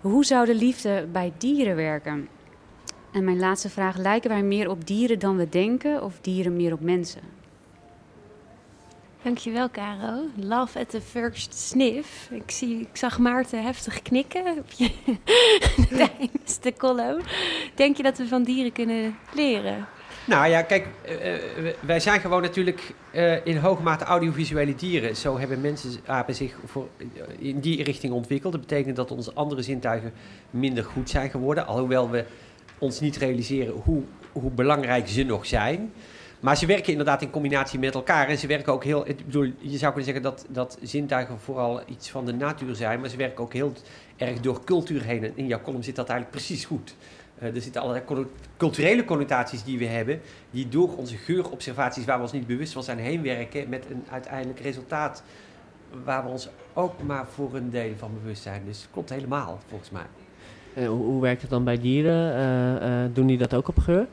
Hoe 0.00 0.24
zou 0.24 0.46
de 0.46 0.54
liefde 0.54 1.06
bij 1.12 1.32
dieren 1.38 1.76
werken? 1.76 2.28
En 3.18 3.24
mijn 3.24 3.38
laatste 3.38 3.68
vraag: 3.68 3.96
lijken 3.96 4.30
wij 4.30 4.42
meer 4.42 4.70
op 4.70 4.86
dieren 4.86 5.18
dan 5.18 5.36
we 5.36 5.48
denken, 5.48 6.02
of 6.02 6.18
dieren 6.20 6.56
meer 6.56 6.72
op 6.72 6.80
mensen? 6.80 7.20
Dankjewel, 9.22 9.70
Caro. 9.70 10.22
Love 10.36 10.78
at 10.78 10.90
the 10.90 11.00
first 11.00 11.54
sniff. 11.54 12.30
Ik, 12.30 12.50
zie, 12.50 12.80
ik 12.80 12.96
zag 12.96 13.18
Maarten 13.18 13.62
heftig 13.62 14.02
knikken 14.02 14.58
op 14.58 14.70
je, 14.70 14.90
tijdens 15.88 16.60
de 16.66 16.72
collo. 16.76 17.18
Denk 17.74 17.96
je 17.96 18.02
dat 18.02 18.18
we 18.18 18.26
van 18.26 18.42
dieren 18.42 18.72
kunnen 18.72 19.18
leren? 19.34 19.86
Nou 20.26 20.48
ja, 20.48 20.62
kijk, 20.62 20.86
uh, 21.08 21.72
wij 21.80 22.00
zijn 22.00 22.20
gewoon 22.20 22.42
natuurlijk 22.42 22.94
uh, 23.12 23.46
in 23.46 23.56
hoge 23.56 23.82
mate 23.82 24.04
audiovisuele 24.04 24.74
dieren. 24.74 25.16
Zo 25.16 25.38
hebben 25.38 25.60
mensen 25.60 25.90
apen 26.06 26.34
zich 26.34 26.56
voor, 26.64 26.88
in 27.38 27.60
die 27.60 27.82
richting 27.82 28.12
ontwikkeld. 28.12 28.52
Dat 28.52 28.60
betekent 28.60 28.96
dat 28.96 29.10
onze 29.10 29.32
andere 29.34 29.62
zintuigen 29.62 30.12
minder 30.50 30.84
goed 30.84 31.10
zijn 31.10 31.30
geworden. 31.30 31.66
Alhoewel 31.66 32.10
we 32.10 32.24
ons 32.78 33.00
niet 33.00 33.16
realiseren 33.16 33.74
hoe, 33.74 34.02
hoe 34.32 34.50
belangrijk 34.50 35.08
ze 35.08 35.22
nog 35.22 35.46
zijn. 35.46 35.92
Maar 36.40 36.56
ze 36.56 36.66
werken 36.66 36.90
inderdaad 36.90 37.22
in 37.22 37.30
combinatie 37.30 37.78
met 37.78 37.94
elkaar. 37.94 38.28
En 38.28 38.38
ze 38.38 38.46
werken 38.46 38.72
ook 38.72 38.84
heel. 38.84 39.08
Ik 39.08 39.24
bedoel, 39.24 39.52
je 39.58 39.78
zou 39.78 39.92
kunnen 39.92 40.04
zeggen 40.04 40.22
dat, 40.22 40.46
dat 40.48 40.78
zintuigen 40.82 41.40
vooral 41.40 41.80
iets 41.86 42.10
van 42.10 42.24
de 42.24 42.32
natuur 42.32 42.74
zijn. 42.74 43.00
Maar 43.00 43.08
ze 43.08 43.16
werken 43.16 43.44
ook 43.44 43.52
heel 43.52 43.72
erg 44.16 44.40
door 44.40 44.64
cultuur 44.64 45.02
heen. 45.02 45.24
En 45.24 45.32
in 45.34 45.46
jouw 45.46 45.60
column 45.60 45.82
zit 45.82 45.96
dat 45.96 46.08
eigenlijk 46.08 46.38
precies 46.38 46.64
goed. 46.64 46.94
Uh, 47.42 47.54
er 47.54 47.60
zitten 47.62 47.80
allerlei 47.80 48.26
culturele 48.56 49.04
connotaties 49.04 49.64
die 49.64 49.78
we 49.78 49.86
hebben. 49.86 50.20
Die 50.50 50.68
door 50.68 50.96
onze 50.96 51.16
geuropservaties, 51.16 52.04
waar 52.04 52.16
we 52.16 52.22
ons 52.22 52.32
niet 52.32 52.46
bewust 52.46 52.72
van 52.72 52.82
zijn, 52.82 52.98
heen 52.98 53.22
werken. 53.22 53.68
Met 53.68 53.84
een 53.90 54.04
uiteindelijk 54.10 54.60
resultaat. 54.60 55.22
Waar 56.04 56.24
we 56.24 56.30
ons 56.30 56.48
ook 56.72 57.02
maar 57.02 57.26
voor 57.26 57.54
een 57.54 57.70
deel 57.70 57.92
van 57.96 58.10
bewust 58.22 58.42
zijn. 58.42 58.62
Dus 58.66 58.86
klopt 58.90 59.10
helemaal, 59.10 59.58
volgens 59.68 59.90
mij. 59.90 60.06
En 60.78 60.86
hoe, 60.86 61.20
werkt 61.20 61.40
het 61.40 61.50
dan 61.50 61.64
bij 61.64 61.78
dieren? 61.78 62.36
Uh, 62.36 62.88
uh, 62.88 63.04
doen 63.12 63.26
die 63.26 63.38
dat 63.38 63.54
ook 63.54 63.68
op 63.68 63.78
geur? 63.78 64.06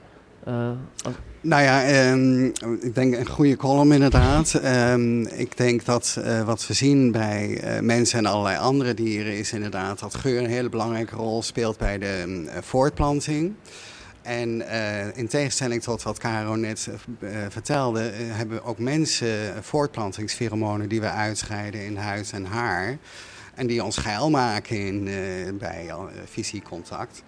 Nou 1.41 1.63
ja, 1.63 2.09
um, 2.11 2.45
ik 2.81 2.95
denk 2.95 3.15
een 3.15 3.27
goede 3.27 3.55
column 3.55 3.91
inderdaad. 3.91 4.61
Um, 4.93 5.27
ik 5.27 5.57
denk 5.57 5.85
dat 5.85 6.19
wat 6.45 6.67
we 6.67 6.73
zien 6.73 7.11
bij 7.11 7.61
mensen 7.81 8.19
en 8.19 8.25
allerlei 8.25 8.57
andere 8.57 8.93
dieren 8.93 9.37
is 9.37 9.53
inderdaad 9.53 9.99
dat 9.99 10.15
geur 10.15 10.39
een 10.39 10.49
hele 10.49 10.69
belangrijke 10.69 11.15
rol 11.15 11.41
speelt 11.41 11.77
bij 11.77 11.97
de 11.97 12.23
um, 12.27 12.47
voortplanting. 12.61 13.53
En 14.21 14.67
in 15.15 15.27
tegenstelling 15.27 15.83
tot 15.83 16.03
wat 16.03 16.17
Caro 16.17 16.55
net 16.55 16.89
vertelde, 17.49 18.11
hebben 18.13 18.63
ook 18.63 18.79
mensen 18.79 19.29
voortplantingspheromonen 19.61 20.89
die 20.89 21.01
we 21.01 21.09
uitscheiden 21.09 21.85
in 21.85 21.97
huid 21.97 22.31
en 22.33 22.45
haar. 22.45 22.97
En 23.55 23.67
die 23.67 23.83
ons 23.83 23.97
geil 23.97 24.29
maken 24.29 24.77
in, 24.77 25.09
bij 25.57 25.91
fysiek 26.29 26.63
contact. 26.63 27.23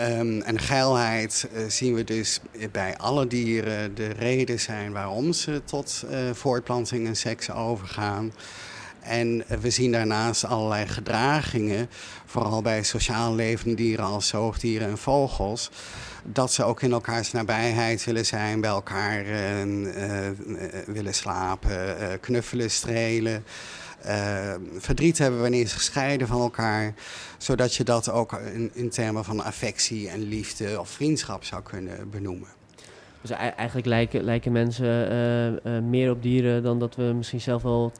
Um, 0.00 0.40
en 0.42 0.58
geilheid 0.58 1.48
uh, 1.54 1.68
zien 1.68 1.94
we 1.94 2.04
dus 2.04 2.40
bij 2.72 2.96
alle 2.96 3.26
dieren 3.26 3.94
de 3.94 4.08
reden 4.08 4.60
zijn 4.60 4.92
waarom 4.92 5.32
ze 5.32 5.62
tot 5.64 6.04
voortplanting 6.32 7.06
en 7.06 7.16
seks 7.16 7.50
overgaan. 7.50 8.32
En 9.00 9.44
we 9.60 9.70
zien 9.70 9.92
daarnaast 9.92 10.44
allerlei 10.44 10.86
gedragingen, 10.86 11.88
vooral 12.24 12.62
bij 12.62 12.82
sociaal 12.82 13.34
levende 13.34 13.74
dieren 13.74 14.04
als 14.04 14.28
zoogdieren 14.28 14.88
en 14.88 14.98
vogels, 14.98 15.70
dat 16.24 16.52
ze 16.52 16.64
ook 16.64 16.82
in 16.82 16.92
elkaars 16.92 17.32
nabijheid 17.32 18.04
willen 18.04 18.26
zijn, 18.26 18.60
bij 18.60 18.70
elkaar 18.70 19.24
uh, 19.26 20.30
willen 20.86 21.14
slapen, 21.14 21.96
knuffelen, 22.20 22.70
strelen. 22.70 23.44
Uh, 24.06 24.54
verdriet 24.78 25.18
hebben 25.18 25.40
wanneer 25.40 25.66
ze 25.66 25.74
gescheiden 25.74 26.26
van 26.26 26.40
elkaar. 26.40 26.94
Zodat 27.38 27.74
je 27.74 27.84
dat 27.84 28.10
ook 28.10 28.32
in, 28.32 28.70
in 28.74 28.90
termen 28.90 29.24
van 29.24 29.44
affectie 29.44 30.08
en 30.08 30.22
liefde 30.28 30.80
of 30.80 30.88
vriendschap 30.88 31.44
zou 31.44 31.62
kunnen 31.62 32.10
benoemen. 32.10 32.48
Dus 33.20 33.30
eigenlijk 33.36 33.86
lijken, 33.86 34.22
lijken 34.22 34.52
mensen 34.52 35.12
uh, 35.12 35.74
uh, 35.74 35.82
meer 35.82 36.10
op 36.10 36.22
dieren 36.22 36.62
dan 36.62 36.78
dat 36.78 36.94
we 36.94 37.02
misschien 37.02 37.40
zelf 37.40 37.62
wel 37.62 37.92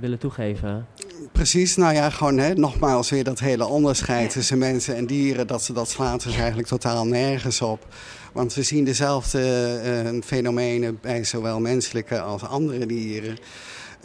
willen 0.00 0.18
toegeven. 0.18 0.86
Precies, 1.32 1.76
nou 1.76 1.94
ja, 1.94 2.10
gewoon 2.10 2.38
hè, 2.38 2.54
nogmaals 2.54 3.10
weer 3.10 3.24
dat 3.24 3.38
hele 3.38 3.66
onderscheid 3.66 4.30
tussen 4.30 4.58
mensen 4.58 4.96
en 4.96 5.06
dieren. 5.06 5.46
Dat, 5.46 5.70
dat 5.74 5.88
slaat 5.88 6.22
dus 6.22 6.36
eigenlijk 6.36 6.68
totaal 6.68 7.06
nergens 7.06 7.60
op. 7.60 7.86
Want 8.32 8.54
we 8.54 8.62
zien 8.62 8.84
dezelfde 8.84 10.20
fenomenen 10.24 10.98
bij 11.00 11.24
zowel 11.24 11.60
menselijke 11.60 12.20
als 12.20 12.42
andere 12.42 12.86
dieren. 12.86 13.38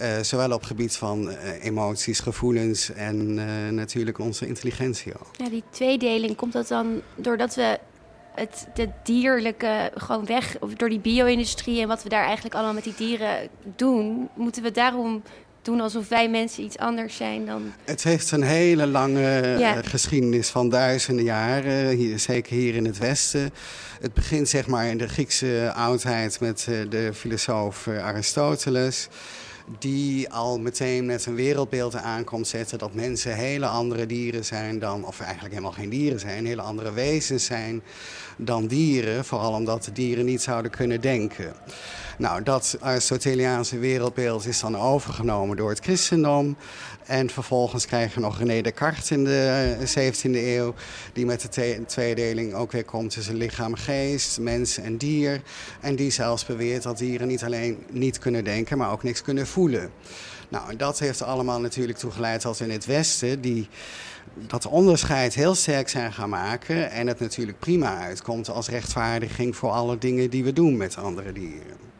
Uh, 0.02 0.08
zowel 0.22 0.52
op 0.52 0.60
het 0.60 0.66
gebied 0.66 0.96
van 0.96 1.30
uh, 1.30 1.64
emoties, 1.64 2.20
gevoelens 2.20 2.94
en 2.94 3.38
uh, 3.38 3.46
natuurlijk 3.72 4.20
onze 4.20 4.48
intelligentie 4.48 5.14
ook. 5.14 5.30
Ja, 5.38 5.50
die 5.50 5.64
tweedeling, 5.70 6.36
komt 6.36 6.54
dat 6.54 6.68
dan 6.68 7.02
doordat 7.16 7.56
we 7.56 7.80
het 8.36 8.68
de 8.74 8.90
dierlijke 9.04 9.92
gewoon 9.96 10.26
weg 10.26 10.58
of 10.60 10.74
door 10.74 10.90
die 10.90 11.00
bio-industrie 11.00 11.82
en 11.82 11.88
wat 11.88 12.04
we 12.04 12.10
daar 12.10 12.24
eigenlijk 12.26 12.56
allemaal 12.56 12.74
met 12.74 12.84
die 12.84 12.96
dieren 12.98 13.50
doen, 13.76 14.30
moeten 14.36 14.64
we 14.64 14.72
daarom 14.72 15.22
doen 15.62 15.82
alsof 15.82 16.08
wij 16.08 16.30
mensen 16.30 16.64
iets 16.64 16.78
anders 16.78 17.16
zijn 17.16 17.46
dan. 17.46 17.74
Het 17.84 18.04
heeft 18.04 18.32
een 18.32 18.44
hele 18.44 18.88
lange 18.88 19.56
Ja. 19.60 19.76
eh, 19.76 19.90
geschiedenis 19.90 20.50
van 20.50 20.70
duizenden 20.70 21.24
jaren, 21.24 21.88
hier, 21.88 22.20
zeker 22.20 22.56
hier 22.56 22.76
in 22.76 22.86
het 22.86 22.98
Westen. 22.98 23.52
Het 24.02 24.14
begint 24.14 24.50
zeg 24.50 24.68
maar 24.68 24.86
in 24.86 24.98
de 24.98 25.08
Griekse 25.08 25.72
oudheid 25.76 26.40
met 26.40 26.68
eh, 26.70 26.76
de 26.90 27.12
filosoof 27.14 27.88
eh, 27.88 28.06
Aristoteles. 28.06 29.08
Die 29.80 30.30
al 30.30 30.60
meteen 30.60 31.06
met 31.06 31.26
een 31.26 31.36
wereldbeeld 31.36 31.95
aankomt 31.95 32.47
zetten 32.47 32.78
dat 32.78 32.93
mensen 32.93 33.36
hele 33.36 33.65
andere 33.65 34.06
dieren 34.06 34.45
zijn 34.45 34.80
dan, 34.80 35.06
of 35.06 35.19
eigenlijk 35.19 35.54
helemaal 35.54 35.71
geen 35.74 35.89
dieren 35.89 36.19
zijn, 36.19 36.45
hele 36.45 36.62
andere 36.62 36.91
wezens 36.93 37.45
zijn 37.45 37.82
dan 38.38 38.67
dieren. 38.67 39.26
Vooral 39.26 39.54
omdat 39.54 39.89
dieren 39.93 40.26
niet 40.26 40.41
zouden 40.41 40.71
kunnen 40.71 41.02
denken. 41.02 41.54
Nou, 42.22 42.44
dat 42.44 42.78
Aristoteliaanse 42.80 43.78
wereldbeeld 43.78 44.46
is 44.46 44.60
dan 44.60 44.78
overgenomen 44.78 45.58
door 45.58 45.70
het 45.70 45.80
christendom. 45.80 46.56
En 47.06 47.30
vervolgens 47.30 47.86
krijgen 47.86 48.16
we 48.16 48.22
nog 48.22 48.38
René 48.38 48.62
Descartes 48.62 49.12
in 49.12 49.24
de 49.24 49.76
eh, 49.96 50.12
17e 50.14 50.32
eeuw, 50.32 50.74
die 51.14 51.26
met 51.26 51.54
de 51.54 51.84
tweedeling 51.86 52.54
ook 52.54 52.72
weer 52.72 52.86
komt 52.86 53.12
tussen 53.12 53.36
lichaam, 53.36 53.76
geest, 53.76 54.40
mens 54.40 54.78
en 54.78 54.98
dier. 54.98 55.42
En 55.80 55.96
die 55.96 56.12
zelfs 56.12 56.46
beweert 56.46 56.84
dat 56.84 56.98
dieren 56.98 57.28
niet 57.28 57.44
alleen 57.44 57.84
niet 57.90 58.20
kunnen 58.20 58.44
denken, 58.44 58.78
maar 58.78 58.92
ook 58.92 59.04
niks 59.04 59.22
kunnen 59.22 59.48
voelen. 59.48 59.92
Nou, 60.50 60.76
dat 60.76 61.00
heeft 61.00 61.22
allemaal 61.24 61.60
natuurlijk 61.60 61.98
toe 61.98 62.12
geleid 62.12 62.42
dat 62.42 62.60
in 62.60 62.72
het 62.72 62.86
Westen 62.86 63.42
die 63.42 63.70
dat 64.34 64.66
onderscheid 64.66 65.34
heel 65.34 65.56
sterk 65.56 65.90
zijn 65.90 66.14
gaan 66.14 66.30
maken. 66.30 66.92
En 66.92 67.08
het 67.08 67.20
natuurlijk 67.20 67.60
prima 67.60 68.00
uitkomt 68.00 68.50
als 68.50 68.70
rechtvaardiging 68.70 69.56
voor 69.56 69.70
alle 69.70 69.98
dingen 69.98 70.30
die 70.30 70.44
we 70.44 70.54
doen 70.54 70.78
met 70.78 70.98
andere 70.98 71.32
dieren. 71.32 71.90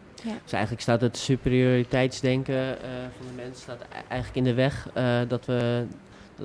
Dus 0.44 0.52
eigenlijk 0.52 0.82
staat 0.82 1.02
het 1.02 1.18
superioriteitsdenken 1.18 2.56
eh, 2.84 2.90
van 3.18 3.28
de 3.28 3.42
mens 3.44 3.62
staat 3.62 3.82
e- 3.82 3.86
eigenlijk 4.08 4.36
in 4.36 4.44
de 4.44 4.54
weg 4.54 4.88
eh, 4.94 5.20
dat 5.28 5.46
we, 5.46 5.84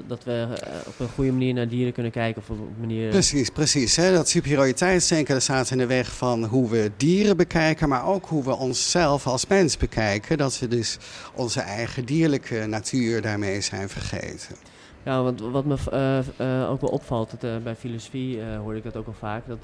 dat- 0.07 0.25
we 0.25 0.47
eh, 0.63 0.71
op 0.87 0.95
een 1.01 1.09
goede 1.09 1.33
manier 1.33 1.55
naar 1.55 1.69
dieren 1.69 1.93
kunnen 1.93 2.13
kijken. 2.13 2.43
Of 2.43 2.51
op 2.51 2.59
een 2.59 2.75
manier... 2.81 3.09
Precies, 3.11 3.51
precies. 3.51 3.97
Hè? 3.97 4.13
Dat 4.13 4.29
superioriteitsdenken 4.29 5.35
dat 5.35 5.43
staat 5.43 5.71
in 5.71 5.79
de 5.79 5.87
weg 5.87 6.13
van 6.13 6.45
hoe 6.45 6.71
we 6.71 6.91
dieren 6.97 7.37
bekijken, 7.37 7.89
maar 7.89 8.07
ook 8.07 8.27
hoe 8.27 8.45
we 8.45 8.57
onszelf 8.57 9.27
als 9.27 9.47
mens 9.47 9.77
bekijken. 9.77 10.39
Dat 10.39 10.59
we 10.59 10.69
dus 10.69 10.99
onze 11.35 11.61
eigen 11.61 12.05
dierlijke 12.05 12.67
natuur 12.67 13.23
daarmee 13.23 13.61
zijn 13.61 13.89
vergeten. 13.89 14.57
Ja, 15.03 15.23
want 15.23 15.41
wat 15.41 15.65
me 15.65 15.77
eh, 15.93 16.19
eh, 16.63 16.71
ook 16.71 16.81
wel 16.81 16.91
opvalt, 16.91 17.33
eh, 17.41 17.57
bij 17.57 17.75
filosofie 17.77 18.41
eh, 18.41 18.59
hoorde 18.59 18.79
ik 18.79 18.85
dat 18.85 18.97
ook 18.97 19.07
al 19.07 19.15
vaak, 19.19 19.47
dat 19.47 19.59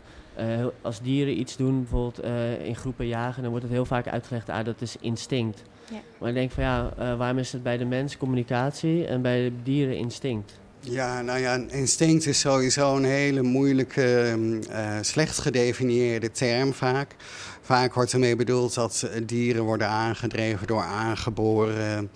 eh, 0.48 0.66
als 0.82 1.00
dieren 1.00 1.38
iets 1.40 1.56
doen, 1.56 1.80
bijvoorbeeld 1.80 2.18
eh, 2.18 2.66
in 2.66 2.76
groepen 2.76 3.06
jagen, 3.06 3.42
dan 3.42 3.50
wordt 3.50 3.66
het 3.66 3.74
heel 3.74 3.84
vaak 3.84 4.06
uitgelegd, 4.08 4.48
ah, 4.48 4.64
dat 4.64 4.80
is 4.80 4.96
instinct. 5.00 5.62
Ja. 5.90 6.00
Maar 6.18 6.28
ik 6.28 6.34
denk 6.34 6.50
van 6.50 6.62
ja, 6.62 6.92
eh, 6.98 7.16
waarom 7.16 7.38
is 7.38 7.52
het 7.52 7.62
bij 7.62 7.76
de 7.76 7.84
mens 7.84 8.16
communicatie 8.16 9.06
en 9.06 9.22
bij 9.22 9.42
de 9.42 9.52
dieren 9.62 9.96
instinct? 9.96 10.60
Ja, 10.80 11.20
nou 11.22 11.38
ja, 11.38 11.60
instinct 11.68 12.26
is 12.26 12.40
sowieso 12.40 12.96
een 12.96 13.04
hele 13.04 13.42
moeilijke, 13.42 14.34
mm, 14.36 14.62
eh, 14.62 14.98
slecht 15.00 15.38
gedefinieerde 15.38 16.30
term 16.30 16.72
vaak. 16.72 17.14
Vaak 17.60 17.94
wordt 17.94 18.12
ermee 18.12 18.36
bedoeld 18.36 18.74
dat 18.74 19.10
dieren 19.26 19.62
worden 19.62 19.88
aangedreven 19.88 20.66
door 20.66 20.82
aangeboren 20.82 22.10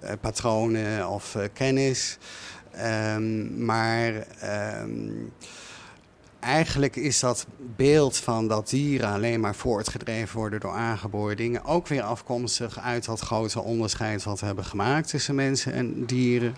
eh, 0.00 0.12
patronen 0.20 1.08
of 1.08 1.36
kennis. 1.52 2.18
Ehm, 2.70 3.64
maar 3.64 4.26
ehm, 4.40 5.10
eigenlijk 6.44 6.96
is 6.96 7.20
dat 7.20 7.46
beeld 7.76 8.16
van 8.16 8.48
dat 8.48 8.70
dieren 8.70 9.12
alleen 9.12 9.40
maar 9.40 9.54
voortgedreven 9.54 10.38
worden 10.38 10.60
door 10.60 10.72
aangeboren 10.72 11.36
dingen 11.36 11.64
ook 11.64 11.86
weer 11.86 12.02
afkomstig 12.02 12.78
uit 12.78 13.04
dat 13.04 13.20
grote 13.20 13.60
onderscheid 13.60 14.24
wat 14.24 14.40
we 14.40 14.46
hebben 14.46 14.64
gemaakt 14.64 15.08
tussen 15.08 15.34
mensen 15.34 15.72
en 15.72 16.04
dieren. 16.04 16.56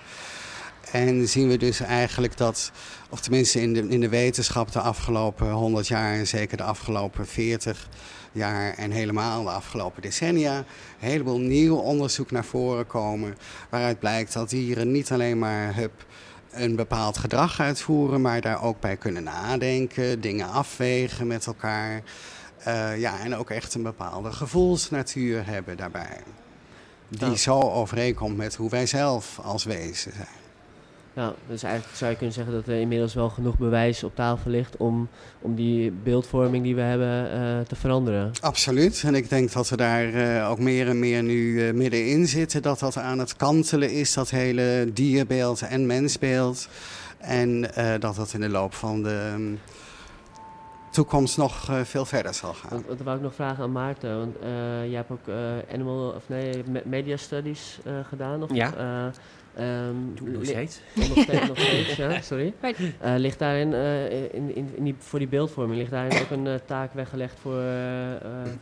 En 0.90 1.28
zien 1.28 1.48
we 1.48 1.56
dus 1.56 1.80
eigenlijk 1.80 2.36
dat, 2.36 2.72
of 3.10 3.20
tenminste 3.20 3.60
in 3.60 3.74
de, 3.74 3.88
in 3.88 4.00
de 4.00 4.08
wetenschap 4.08 4.72
de 4.72 4.80
afgelopen 4.80 5.50
100 5.50 5.88
jaar 5.88 6.14
en 6.14 6.26
zeker 6.26 6.56
de 6.56 6.62
afgelopen 6.62 7.26
40 7.26 7.88
jaar 8.32 8.74
en 8.74 8.90
helemaal 8.90 9.42
de 9.42 9.50
afgelopen 9.50 10.02
decennia, 10.02 10.58
een 10.58 10.64
heleboel 11.08 11.38
nieuw 11.38 11.76
onderzoek 11.76 12.30
naar 12.30 12.44
voren 12.44 12.86
komen. 12.86 13.36
Waaruit 13.70 13.98
blijkt 13.98 14.32
dat 14.32 14.50
dieren 14.50 14.90
niet 14.90 15.12
alleen 15.12 15.38
maar 15.38 15.74
hup, 15.74 16.06
een 16.56 16.76
bepaald 16.76 17.18
gedrag 17.18 17.60
uitvoeren, 17.60 18.20
maar 18.20 18.40
daar 18.40 18.62
ook 18.62 18.80
bij 18.80 18.96
kunnen 18.96 19.22
nadenken, 19.22 20.20
dingen 20.20 20.48
afwegen 20.48 21.26
met 21.26 21.46
elkaar. 21.46 22.02
Eh, 22.58 23.00
ja, 23.00 23.18
en 23.20 23.36
ook 23.36 23.50
echt 23.50 23.74
een 23.74 23.82
bepaalde 23.82 24.32
gevoelsnatuur 24.32 25.46
hebben 25.46 25.76
daarbij. 25.76 26.22
Die 27.08 27.36
zo 27.36 27.60
overeenkomt 27.60 28.36
met 28.36 28.54
hoe 28.54 28.70
wij 28.70 28.86
zelf 28.86 29.38
als 29.42 29.64
wezen 29.64 30.12
zijn. 30.12 30.45
Ja, 31.16 31.34
dus 31.48 31.62
eigenlijk 31.62 31.96
zou 31.96 32.10
je 32.10 32.16
kunnen 32.16 32.34
zeggen 32.34 32.54
dat 32.54 32.66
er 32.66 32.80
inmiddels 32.80 33.14
wel 33.14 33.28
genoeg 33.28 33.58
bewijs 33.58 34.04
op 34.04 34.14
tafel 34.14 34.50
ligt 34.50 34.76
om, 34.76 35.08
om 35.40 35.54
die 35.54 35.90
beeldvorming 35.90 36.64
die 36.64 36.74
we 36.74 36.80
hebben 36.80 37.30
eh, 37.32 37.60
te 37.66 37.76
veranderen. 37.76 38.30
Absoluut. 38.40 39.02
En 39.06 39.14
ik 39.14 39.28
denk 39.28 39.52
dat 39.52 39.68
we 39.68 39.76
daar 39.76 40.14
eh, 40.14 40.50
ook 40.50 40.58
meer 40.58 40.88
en 40.88 40.98
meer 40.98 41.22
nu 41.22 41.66
eh, 41.68 41.74
middenin 41.74 42.26
zitten. 42.26 42.62
Dat 42.62 42.78
dat 42.78 42.96
aan 42.96 43.18
het 43.18 43.36
kantelen 43.36 43.90
is, 43.90 44.14
dat 44.14 44.30
hele 44.30 44.90
dierbeeld 44.92 45.62
en 45.62 45.86
mensbeeld. 45.86 46.68
En 47.18 47.74
eh, 47.74 48.00
dat 48.00 48.16
dat 48.16 48.32
in 48.32 48.40
de 48.40 48.48
loop 48.48 48.74
van 48.74 49.02
de 49.02 49.30
ehm, 49.34 49.54
toekomst 50.90 51.36
nog 51.36 51.70
veel 51.84 52.04
verder 52.04 52.34
zal 52.34 52.52
gaan. 52.52 52.70
Want, 52.70 52.86
dan 52.86 53.04
wou 53.04 53.16
ik 53.16 53.22
nog 53.22 53.34
vragen 53.34 53.62
aan 53.64 53.72
Maarten, 53.72 54.18
want 54.18 54.36
eh, 54.38 54.48
jij 54.86 54.96
hebt 54.96 55.10
ook 55.10 55.28
eh, 55.28 55.34
animal, 55.74 56.08
of 56.16 56.22
nee, 56.28 56.62
me- 56.66 56.82
media 56.84 57.16
studies 57.16 57.78
eh, 57.84 57.92
gedaan. 58.08 58.42
Of, 58.42 58.54
Ja. 58.54 58.72
Doe 60.14 60.28
ik 60.28 60.34
nog 60.34 60.44
steeds. 60.44 60.80
Nog 61.14 61.18
steeds, 61.18 61.48
nog 61.48 61.58
steeds, 61.58 61.96
ja, 61.96 62.20
sorry. 62.20 62.52
Eh, 63.00 63.14
ligt 63.16 63.38
daarin, 63.38 63.72
eh, 63.74 64.12
in, 64.34 64.54
in, 64.56 64.70
in 64.76 64.84
die, 64.84 64.94
voor 64.98 65.18
die 65.18 65.28
beeldvorming, 65.28 65.78
ligt 65.78 65.90
daarin 65.90 66.20
ook 66.20 66.30
een 66.30 66.46
eh, 66.46 66.54
taak 66.66 66.92
weggelegd 66.94 67.38
voor, 67.40 67.62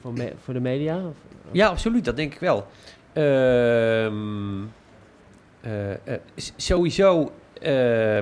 voor, 0.01 0.13
me- 0.13 0.33
voor 0.43 0.55
de 0.55 0.61
media? 0.61 0.97
Of, 1.07 1.17
Ja, 1.51 1.69
absoluut, 1.69 2.05
dat 2.05 2.17
denk 2.17 2.33
ik 2.35 2.41
wel. 2.41 2.67
Ehm, 3.13 4.63
eh, 5.61 5.91
eh, 5.93 6.21
sowieso 6.57 7.33
eh, 7.61 8.19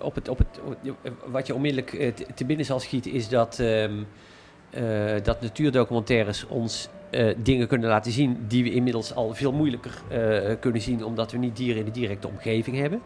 op 0.00 0.14
het, 0.14 0.28
op 0.28 0.38
het, 0.38 0.60
op- 0.64 1.12
wat 1.26 1.46
je 1.46 1.54
onmiddellijk 1.54 2.14
te, 2.34 2.44
binnen 2.44 2.66
zal 2.66 2.80
schieten 2.80 3.12
is 3.12 3.28
dat, 3.28 3.58
ehm, 3.58 3.92
eh, 4.70 5.14
dat 5.22 5.40
natuurdocumentaires 5.40 6.46
ons 6.46 6.88
eh, 7.16 7.34
dingen 7.42 7.68
kunnen 7.68 7.88
laten 7.88 8.12
zien 8.12 8.44
die 8.48 8.62
we 8.62 8.72
inmiddels 8.72 9.14
al 9.14 9.34
veel 9.34 9.52
moeilijker 9.52 10.02
eh, 10.08 10.54
kunnen 10.60 10.80
zien 10.80 11.04
omdat 11.04 11.32
we 11.32 11.38
niet 11.38 11.56
dieren 11.56 11.78
in 11.78 11.84
de 11.84 12.00
directe 12.00 12.28
omgeving 12.28 12.76
hebben. 12.76 13.00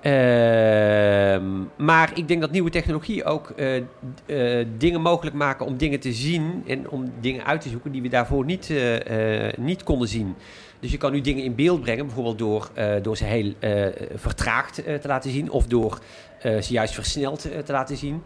Ehm, 0.00 1.44
maar 1.76 2.10
ik 2.14 2.28
denk 2.28 2.40
dat 2.40 2.50
nieuwe 2.50 2.70
technologie 2.70 3.24
ook 3.24 3.50
eh, 3.50 4.66
dingen 4.78 5.00
mogelijk 5.00 5.36
maken 5.36 5.66
om 5.66 5.76
dingen 5.76 6.00
te 6.00 6.12
zien 6.12 6.62
en 6.66 6.88
om 6.88 7.12
dingen 7.20 7.44
uit 7.44 7.60
te 7.60 7.68
zoeken 7.68 7.92
die 7.92 8.02
we 8.02 8.08
daarvoor 8.08 8.44
niet, 8.44 8.72
niet 9.56 9.82
konden 9.82 10.08
zien. 10.08 10.34
Dus 10.80 10.90
je 10.90 10.96
kan 10.96 11.12
nu 11.12 11.20
dingen 11.20 11.44
in 11.44 11.54
beeld 11.54 11.80
brengen, 11.80 12.06
bijvoorbeeld 12.06 12.38
door, 12.38 12.70
door 13.02 13.16
ze 13.16 13.24
heel 13.24 13.52
vertraagd 14.14 14.74
te 14.74 15.08
laten 15.08 15.30
zien 15.30 15.50
of 15.50 15.66
door 15.66 15.98
ze 16.42 16.72
juist 16.72 16.94
versneld 16.94 17.40
te 17.40 17.72
laten 17.72 17.96
zien, 17.96 18.22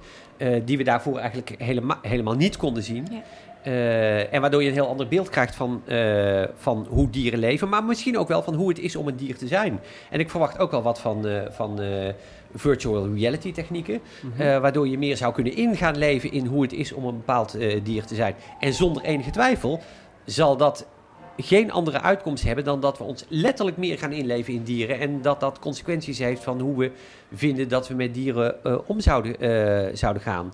die 0.64 0.76
we 0.76 0.84
daarvoor 0.84 1.18
eigenlijk 1.18 1.54
helema 1.58 1.98
helemaal 2.02 2.34
niet 2.34 2.56
konden 2.56 2.82
zien. 2.82 3.06
Ja. 3.10 3.22
Eh, 3.64 4.32
en 4.32 4.40
waardoor 4.40 4.62
je 4.62 4.68
een 4.68 4.74
heel 4.74 4.88
ander 4.88 5.08
beeld 5.08 5.28
krijgt 5.28 5.54
van, 5.54 5.82
eh, 5.86 6.42
van 6.56 6.86
hoe 6.90 7.10
dieren 7.10 7.38
leven, 7.38 7.68
maar 7.68 7.84
misschien 7.84 8.18
ook 8.18 8.28
wel 8.28 8.42
van 8.42 8.54
hoe 8.54 8.68
het 8.68 8.78
is 8.78 8.96
om 8.96 9.08
een 9.08 9.16
dier 9.16 9.36
te 9.36 9.46
zijn. 9.46 9.80
En 10.10 10.20
ik 10.20 10.30
verwacht 10.30 10.58
ook 10.58 10.70
wel 10.70 10.82
wat 10.82 11.00
van, 11.00 11.26
eh, 11.26 11.40
van 11.50 11.80
virtual 12.54 13.14
reality 13.14 13.52
technieken, 13.52 14.00
eh, 14.36 14.58
waardoor 14.58 14.88
je 14.88 14.98
meer 14.98 15.16
zou 15.16 15.34
kunnen 15.34 15.56
ingaan 15.56 15.96
leven 15.98 16.32
in 16.32 16.46
hoe 16.46 16.62
het 16.62 16.72
is 16.72 16.92
om 16.92 17.04
een 17.04 17.16
bepaald 17.16 17.56
dier 17.82 18.04
te 18.04 18.14
zijn. 18.14 18.34
En 18.60 18.72
zonder 18.72 19.02
enige 19.02 19.30
twijfel 19.30 19.80
zal 20.24 20.56
dat 20.56 20.86
geen 21.36 21.72
andere 21.72 22.00
uitkomst 22.00 22.44
hebben 22.44 22.64
dan 22.64 22.80
dat 22.80 22.98
we 22.98 23.04
ons 23.04 23.24
letterlijk 23.28 23.76
meer 23.76 23.98
gaan 23.98 24.12
inleven 24.12 24.54
in 24.54 24.62
dieren. 24.62 25.00
En 25.00 25.22
dat 25.22 25.40
dat 25.40 25.58
consequenties 25.58 26.18
heeft 26.18 26.42
van 26.42 26.60
hoe 26.60 26.78
we 26.78 26.90
vinden 27.32 27.68
dat 27.68 27.88
we 27.88 27.94
met 27.94 28.14
dieren 28.14 28.56
om 28.86 29.00
zouden, 29.00 29.36
zouden 29.96 30.22
gaan. 30.22 30.52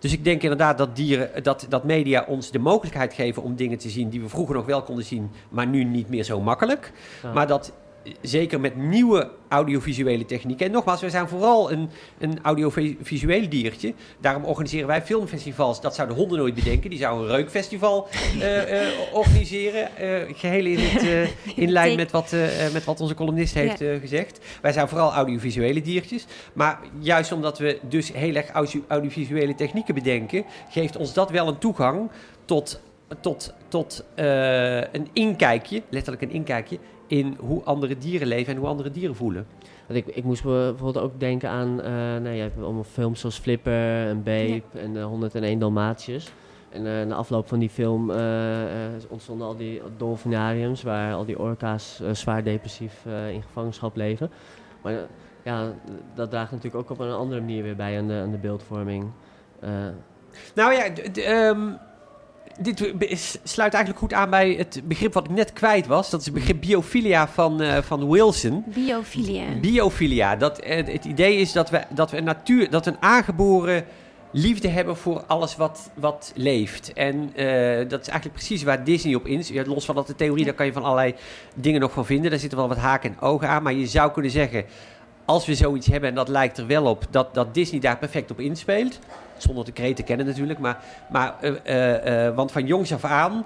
Dus 0.00 0.12
ik 0.12 0.24
denk 0.24 0.42
inderdaad 0.42 0.78
dat, 0.78 0.96
dieren, 0.96 1.42
dat, 1.42 1.66
dat 1.68 1.84
media 1.84 2.24
ons 2.28 2.50
de 2.50 2.58
mogelijkheid 2.58 3.14
geven 3.14 3.42
om 3.42 3.56
dingen 3.56 3.78
te 3.78 3.90
zien 3.90 4.08
die 4.08 4.20
we 4.20 4.28
vroeger 4.28 4.54
nog 4.54 4.66
wel 4.66 4.82
konden 4.82 5.04
zien, 5.04 5.30
maar 5.48 5.66
nu 5.66 5.84
niet 5.84 6.08
meer 6.08 6.24
zo 6.24 6.40
makkelijk. 6.40 6.92
Ja. 7.22 7.32
Maar 7.32 7.46
dat 7.46 7.72
zeker 8.20 8.60
met 8.60 8.76
nieuwe 8.76 9.30
audiovisuele 9.48 10.24
technieken. 10.24 10.66
En 10.66 10.72
nogmaals, 10.72 11.00
wij 11.00 11.10
zijn 11.10 11.28
vooral 11.28 11.72
een, 11.72 11.90
een 12.18 12.38
audiovisueel 12.42 13.48
diertje. 13.48 13.94
Daarom 14.20 14.44
organiseren 14.44 14.86
wij 14.86 15.02
filmfestivals. 15.02 15.80
Dat 15.80 15.94
zouden 15.94 16.16
honden 16.16 16.38
nooit 16.38 16.54
bedenken. 16.54 16.90
Die 16.90 16.98
zouden 16.98 17.24
een 17.24 17.36
reukfestival 17.36 18.08
uh, 18.36 18.72
uh, 18.72 18.88
organiseren. 19.12 19.88
Uh, 20.00 20.36
geheel 20.36 20.64
in, 20.64 20.78
het, 20.78 21.30
in 21.56 21.70
lijn 21.70 21.96
met 21.96 22.10
wat, 22.10 22.34
met 22.72 22.84
wat 22.84 23.00
onze 23.00 23.14
columnist 23.14 23.54
heeft 23.54 23.78
ja. 23.78 23.98
gezegd. 23.98 24.40
Wij 24.62 24.72
zijn 24.72 24.88
vooral 24.88 25.12
audiovisuele 25.12 25.82
diertjes. 25.82 26.26
Maar 26.52 26.78
juist 26.98 27.32
omdat 27.32 27.58
we 27.58 27.78
dus 27.88 28.12
heel 28.12 28.34
erg 28.34 28.50
audiovisuele 28.88 29.54
technieken 29.54 29.94
bedenken... 29.94 30.44
geeft 30.70 30.96
ons 30.96 31.12
dat 31.12 31.30
wel 31.30 31.48
een 31.48 31.58
toegang 31.58 32.10
tot 32.44 32.80
tot, 33.20 33.54
tot 33.68 34.04
een 34.92 35.08
inkijkje, 35.12 35.82
letterlijk 35.88 36.22
een 36.22 36.30
inkijkje, 36.30 36.78
in 37.10 37.36
hoe 37.40 37.62
andere 37.62 37.98
dieren 37.98 38.26
leven 38.26 38.52
en 38.52 38.58
hoe 38.58 38.68
andere 38.68 38.90
dieren 38.90 39.16
voelen. 39.16 39.46
Want 39.86 39.98
ik, 39.98 40.14
ik 40.14 40.24
moest 40.24 40.42
bijvoorbeeld 40.42 41.04
ook 41.04 41.20
denken 41.20 41.48
aan, 41.48 41.68
uh, 41.78 41.84
nou, 42.22 42.28
je 42.28 42.40
hebt 42.40 42.62
allemaal 42.62 42.84
films 42.84 43.20
zoals 43.20 43.38
Flipper 43.38 44.06
en 44.06 44.22
Babe 44.22 44.62
ja. 44.72 44.80
en 44.80 44.94
uh, 44.94 45.04
101 45.04 45.58
Dalmatiërs. 45.58 46.32
En 46.68 46.86
uh, 46.86 47.02
na 47.06 47.14
afloop 47.14 47.48
van 47.48 47.58
die 47.58 47.68
film 47.68 48.10
ontstonden 49.08 49.46
al 49.46 49.56
die 49.56 49.82
dolfinariums 49.96 50.82
waar 50.82 51.14
al 51.14 51.24
die 51.24 51.38
orka's 51.38 52.00
zwaar 52.12 52.44
depressief 52.44 53.04
in 53.32 53.42
gevangenschap 53.42 53.96
leven. 53.96 54.30
Maar 54.82 54.94
ja, 55.44 55.72
dat 56.14 56.30
draagt 56.30 56.50
natuurlijk 56.50 56.82
ook 56.82 56.90
op 56.90 56.98
een 56.98 57.12
andere 57.12 57.40
manier 57.40 57.62
weer 57.62 57.76
bij 57.76 57.98
aan 57.98 58.06
de, 58.06 58.14
aan 58.14 58.30
de 58.30 58.38
beeldvorming. 58.38 59.10
nou 60.54 60.72
ja, 60.72 60.92
um, 61.48 61.78
dit 62.58 63.38
sluit 63.44 63.74
eigenlijk 63.74 63.98
goed 63.98 64.12
aan 64.12 64.30
bij 64.30 64.52
het 64.52 64.80
begrip 64.84 65.12
wat 65.12 65.24
ik 65.24 65.30
net 65.30 65.52
kwijt 65.52 65.86
was. 65.86 66.10
Dat 66.10 66.20
is 66.20 66.26
het 66.26 66.34
begrip 66.34 66.60
biofilia 66.60 67.28
van, 67.28 67.62
uh, 67.62 67.76
van 67.78 68.10
Wilson. 68.10 68.64
Biofilia. 68.66 69.44
Biofilia. 69.60 70.36
Dat, 70.36 70.64
uh, 70.64 70.68
het 70.86 71.04
idee 71.04 71.36
is 71.36 71.52
dat 71.52 71.70
we, 71.70 71.82
dat 71.88 72.10
we 72.10 72.16
een 72.16 72.24
natuur, 72.24 72.70
dat 72.70 72.86
een 72.86 72.96
aangeboren 73.00 73.84
liefde 74.32 74.68
hebben 74.68 74.96
voor 74.96 75.24
alles 75.26 75.56
wat, 75.56 75.90
wat 75.94 76.32
leeft. 76.34 76.92
En 76.92 77.16
uh, 77.16 77.88
dat 77.88 78.00
is 78.00 78.08
eigenlijk 78.08 78.32
precies 78.32 78.62
waar 78.62 78.84
Disney 78.84 79.14
op 79.14 79.26
in 79.26 79.42
ja, 79.44 79.64
Los 79.66 79.84
van 79.84 79.94
dat 79.94 80.06
de 80.06 80.14
theorie, 80.14 80.44
daar 80.44 80.54
kan 80.54 80.66
je 80.66 80.72
van 80.72 80.82
allerlei 80.82 81.14
dingen 81.54 81.80
nog 81.80 81.92
van 81.92 82.06
vinden. 82.06 82.30
Daar 82.30 82.40
zitten 82.40 82.58
wel 82.58 82.68
wat 82.68 82.76
haken 82.76 83.10
en 83.10 83.20
ogen 83.20 83.48
aan. 83.48 83.62
Maar 83.62 83.72
je 83.72 83.86
zou 83.86 84.12
kunnen 84.12 84.30
zeggen, 84.30 84.64
als 85.30 85.46
we 85.46 85.54
zoiets 85.54 85.86
hebben, 85.86 86.08
en 86.08 86.14
dat 86.14 86.28
lijkt 86.28 86.58
er 86.58 86.66
wel 86.66 86.84
op, 86.84 87.06
dat, 87.10 87.34
dat 87.34 87.54
Disney 87.54 87.80
daar 87.80 87.98
perfect 87.98 88.30
op 88.30 88.40
inspeelt. 88.40 88.98
Zonder 89.36 89.64
de 89.64 89.72
kreet 89.72 89.96
te 89.96 90.02
kennen 90.02 90.26
natuurlijk. 90.26 90.58
Maar, 90.58 90.78
maar, 91.10 91.34
uh, 91.42 92.26
uh, 92.26 92.34
want 92.34 92.52
van 92.52 92.66
jongs 92.66 92.92
af 92.92 93.04
aan 93.04 93.44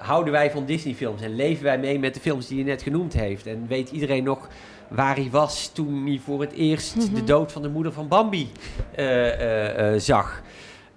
houden 0.00 0.32
wij 0.32 0.50
van 0.50 0.64
Disney-films. 0.64 1.22
En 1.22 1.36
leven 1.36 1.64
wij 1.64 1.78
mee 1.78 1.98
met 1.98 2.14
de 2.14 2.20
films 2.20 2.46
die 2.46 2.58
je 2.58 2.64
net 2.64 2.82
genoemd 2.82 3.12
heeft. 3.12 3.46
En 3.46 3.66
weet 3.68 3.90
iedereen 3.90 4.24
nog 4.24 4.48
waar 4.88 5.14
hij 5.14 5.28
was 5.30 5.70
toen 5.72 6.06
hij 6.06 6.20
voor 6.24 6.40
het 6.40 6.52
eerst 6.52 6.96
mm 6.96 7.02
-hmm. 7.02 7.14
de 7.14 7.24
dood 7.24 7.52
van 7.52 7.62
de 7.62 7.68
moeder 7.68 7.92
van 7.92 8.08
Bambi 8.08 8.50
zag. 9.96 10.42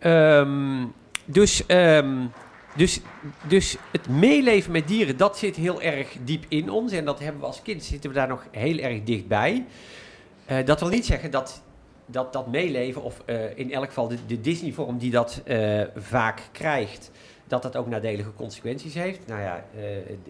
Um, 0.02 0.94
dus... 1.26 1.64
Um, 1.68 2.32
dus, 2.76 3.00
dus 3.48 3.78
het 3.92 4.10
meeleven 4.10 4.72
met 4.72 4.88
dieren, 4.88 5.18
dat 5.18 5.38
zit 5.38 5.56
heel 5.56 5.82
erg 5.82 6.16
diep 6.24 6.46
in 6.48 6.70
ons. 6.70 6.92
En 6.92 7.06
dat 7.06 7.20
hebben 7.20 7.42
we 7.42 7.48
als 7.48 7.62
kind, 7.62 7.84
zitten 7.84 8.10
we 8.10 8.16
daar 8.16 8.28
nog 8.28 8.48
heel 8.52 8.78
erg 8.78 9.04
dichtbij. 9.04 9.66
Uh, 10.52 10.66
dat 10.66 10.80
wil 10.80 10.90
niet 10.90 11.06
zeggen 11.06 11.32
dat 11.32 11.62
dat, 12.06 12.34
dat 12.34 12.48
meeleven, 12.48 13.04
of 13.04 13.22
uh, 13.26 13.58
in 13.58 13.72
elk 13.72 13.88
geval 13.88 14.08
de, 14.08 14.18
de 14.26 14.42
Disney-vorm 14.42 14.98
die 14.98 15.12
dat 15.12 15.42
uh, 15.46 15.82
vaak 15.96 16.42
krijgt, 16.52 17.12
dat 17.48 17.62
dat 17.62 17.76
ook 17.76 17.88
nadelige 17.88 18.34
consequenties 18.34 18.94
heeft. 18.94 19.28
Nou 19.28 19.42
ja, 19.42 19.66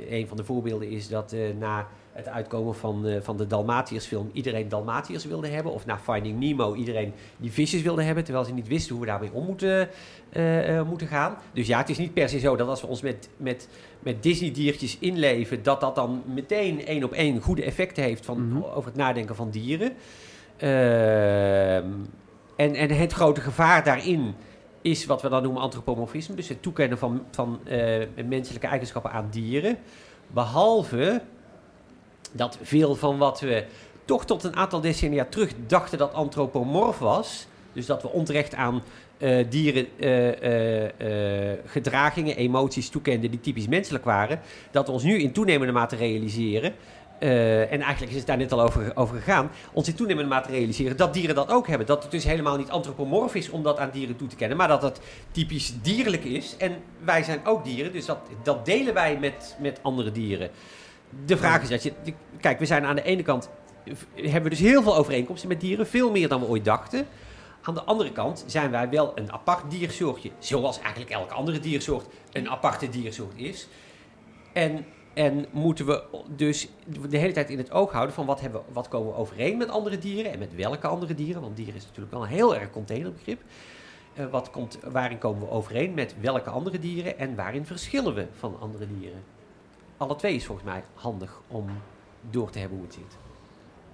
een 0.10 0.28
van 0.28 0.38
de 0.38 0.44
voorbeelden 0.44 0.90
is 0.90 1.08
dat 1.08 1.36
na 1.60 1.88
het 2.20 2.28
uitkomen 2.28 2.76
van, 2.76 3.06
uh, 3.06 3.22
van 3.22 3.38
de 3.38 3.48
Dalmatiërs-film 3.48 4.30
iedereen 4.34 4.70
Dalmatiërs 4.70 5.26
wilde 5.26 5.48
hebben. 5.48 5.72
Of 5.72 5.86
na 5.86 5.98
Finding 5.98 6.40
Nemo 6.40 6.76
iedereen 6.76 7.14
die 7.38 7.52
visjes 7.52 7.82
wilde 7.82 8.04
hebben, 8.04 8.24
terwijl 8.24 8.46
ze 8.46 8.54
niet 8.54 8.68
wisten 8.68 8.92
hoe 8.92 9.04
we 9.04 9.10
daarmee 9.10 9.32
om 9.34 9.46
moeten, 9.46 9.90
uh, 10.34 10.70
uh, 10.70 10.84
moeten 10.84 11.08
gaan. 11.08 11.38
Dus 11.54 11.68
ja, 11.68 11.78
het 11.78 11.90
is 11.90 11.98
niet 11.98 12.14
per 12.14 12.30
se 12.30 12.40
zo 12.40 12.56
dat 12.56 12.68
als 12.68 12.82
we 12.82 12.88
ons 12.88 13.02
met, 13.02 13.30
met, 13.38 13.68
met 14.00 14.24
Disney-diertjes 14.24 14.98
inleven, 15.00 15.64
dat 15.64 15.82
dat 15.82 15.96
dan 15.96 16.24
meteen 16.26 16.86
één 16.86 17.04
op 17.04 17.12
één 17.12 17.42
goede 17.42 17.64
effecten 17.64 18.04
heeft 18.04 18.26
van, 18.26 18.42
mm 18.42 18.52
-hmm. 18.52 18.64
over 18.64 18.90
het 18.90 19.00
nadenken 19.00 19.36
van 19.36 19.50
dieren. 19.50 19.94
en, 22.56 22.76
en 22.76 22.90
het 22.90 23.14
grote 23.14 23.42
gevaar 23.42 23.84
daarin 23.84 24.36
is 24.82 25.06
wat 25.06 25.22
we 25.22 25.30
dan 25.30 25.44
noemen 25.44 25.62
antropomorfisme, 25.62 26.36
dus 26.36 26.50
het 26.50 26.62
toekennen 26.62 26.98
van, 26.98 27.24
van 27.32 27.60
menselijke 28.26 28.68
eigenschappen 28.68 29.12
aan 29.12 29.28
dieren. 29.32 29.78
Behalve 30.28 31.22
dat 32.32 32.58
veel 32.62 32.96
van 32.96 33.18
wat 33.18 33.40
we 33.40 33.66
toch 34.06 34.26
tot 34.26 34.44
een 34.44 34.56
aantal 34.56 34.82
decennia 34.82 35.26
terug 35.30 35.52
dachten 35.68 35.98
dat 35.98 36.14
antropomorf 36.14 36.98
was, 36.98 37.48
dus 37.74 37.86
dat 37.86 38.02
we 38.02 38.10
onterecht 38.10 38.56
aan 38.56 38.84
uh, 39.18 39.46
dieren 39.50 39.88
uh, 39.98 41.50
uh, 41.50 41.54
gedragingen, 41.66 42.36
emoties 42.36 42.90
toekenden 42.90 43.32
die 43.32 43.40
typisch 43.40 43.68
menselijk 43.68 44.04
waren, 44.04 44.40
dat 44.72 44.86
we 44.86 44.92
ons 44.92 45.04
nu 45.04 45.20
in 45.20 45.32
toenemende 45.32 45.74
mate 45.74 45.96
realiseren. 45.96 46.74
en 47.20 47.82
eigenlijk 47.82 48.12
is 48.12 48.18
het 48.18 48.28
daar 48.28 48.38
net 48.38 48.52
al 48.52 48.62
over, 48.62 48.92
over 48.96 49.16
gegaan. 49.16 49.52
Ons 49.74 49.88
in 49.88 49.96
toenemende 49.96 50.30
mate 50.30 50.52
realiseren 50.52 50.98
dat 50.98 51.14
dieren 51.14 51.36
dat 51.36 51.50
ook 51.50 51.68
hebben. 51.68 51.88
Dat 51.88 52.02
het 52.04 52.12
dus 52.12 52.24
helemaal 52.24 52.58
niet 52.58 52.70
antropomorf 52.70 53.36
is 53.36 53.50
om 53.50 53.64
dat 53.64 53.78
aan 53.78 53.90
dieren 53.94 54.16
toe 54.16 54.28
te 54.28 54.36
kennen. 54.36 54.58
Maar 54.58 54.68
dat 54.68 54.82
het 54.82 55.00
typisch 55.32 55.74
dierlijk 55.82 56.24
is. 56.24 56.56
En 56.58 56.76
wij 57.04 57.24
zijn 57.24 57.46
ook 57.46 57.64
dieren. 57.64 57.92
Dus 57.92 58.06
dat, 58.06 58.20
dat 58.44 58.66
delen 58.66 58.94
wij 58.94 59.18
met, 59.20 59.56
met 59.60 59.80
andere 59.82 60.12
dieren 60.12 60.50
de 61.26 61.38
vraag 61.38 61.62
is 61.62 61.70
dat 61.70 61.84
je. 61.84 61.94
Kijk, 62.40 62.60
we 62.60 62.66
zijn 62.66 62.86
aan 62.86 62.96
de 62.96 63.02
ene 63.02 63.24
kant. 63.24 63.50
hebben 64.16 64.44
we 64.44 64.50
dus 64.50 64.60
heel 64.60 64.84
veel 64.84 64.96
overeenkomsten 64.96 65.50
met 65.50 65.62
dieren. 65.62 65.88
Veel 65.88 66.12
meer 66.12 66.28
dan 66.28 66.40
we 66.40 66.48
ooit 66.48 66.66
dachten. 66.66 67.08
Aan 67.62 67.74
de 67.74 67.84
andere 67.84 68.12
kant 68.12 68.44
zijn 68.48 68.72
wij 68.72 68.90
wel 68.90 69.12
een 69.16 69.32
apart 69.32 69.72
diersoortje. 69.72 70.32
Zoals 70.40 70.80
eigenlijk 70.80 71.12
elke 71.12 71.34
andere 71.34 71.60
diersoort 71.60 72.06
een 72.32 72.50
aparte 72.50 72.90
diersoort 72.90 73.34
is. 73.36 73.68
En, 74.54 74.86
en 75.14 75.46
moeten 75.52 75.86
we 75.86 76.04
dus 76.36 76.68
de 77.10 77.18
hele 77.18 77.34
tijd 77.34 77.50
in 77.50 77.58
het 77.58 77.72
oog 77.72 77.92
houden 77.92 78.16
van 78.16 78.26
wat, 78.26 78.42
hebben, 78.42 78.62
wat 78.72 78.88
komen 78.88 79.12
we 79.12 79.18
overeen 79.18 79.58
met 79.58 79.70
andere 79.70 79.98
dieren. 79.98 80.32
En 80.32 80.40
met 80.40 80.56
welke 80.56 80.88
andere 80.88 81.16
dieren. 81.16 81.42
Want 81.42 81.56
dieren 81.56 81.76
is 81.76 81.86
natuurlijk 81.86 82.12
wel 82.12 82.22
een 82.22 82.28
heel 82.28 82.56
erg 82.56 82.72
containerbegrip. 82.72 83.42
Uh, 84.14 84.26
wat 84.32 84.52
komt, 84.52 84.80
waarin 84.92 85.18
komen 85.18 85.40
we 85.40 85.50
overeen 85.50 85.94
met 85.94 86.16
welke 86.22 86.50
andere 86.50 86.80
dieren 86.80 87.18
en 87.18 87.36
waarin 87.36 87.66
verschillen 87.66 88.14
we 88.14 88.28
van 88.38 88.60
andere 88.60 88.88
dieren? 89.00 89.24
Alle 90.00 90.16
twee 90.16 90.36
is 90.36 90.46
volgens 90.46 90.68
mij 90.68 90.84
handig 90.94 91.42
om 91.48 91.66
door 92.30 92.50
te 92.50 92.60
hebben 92.60 92.78
hoe 92.78 92.88
het 92.88 92.96
zit. 92.96 93.18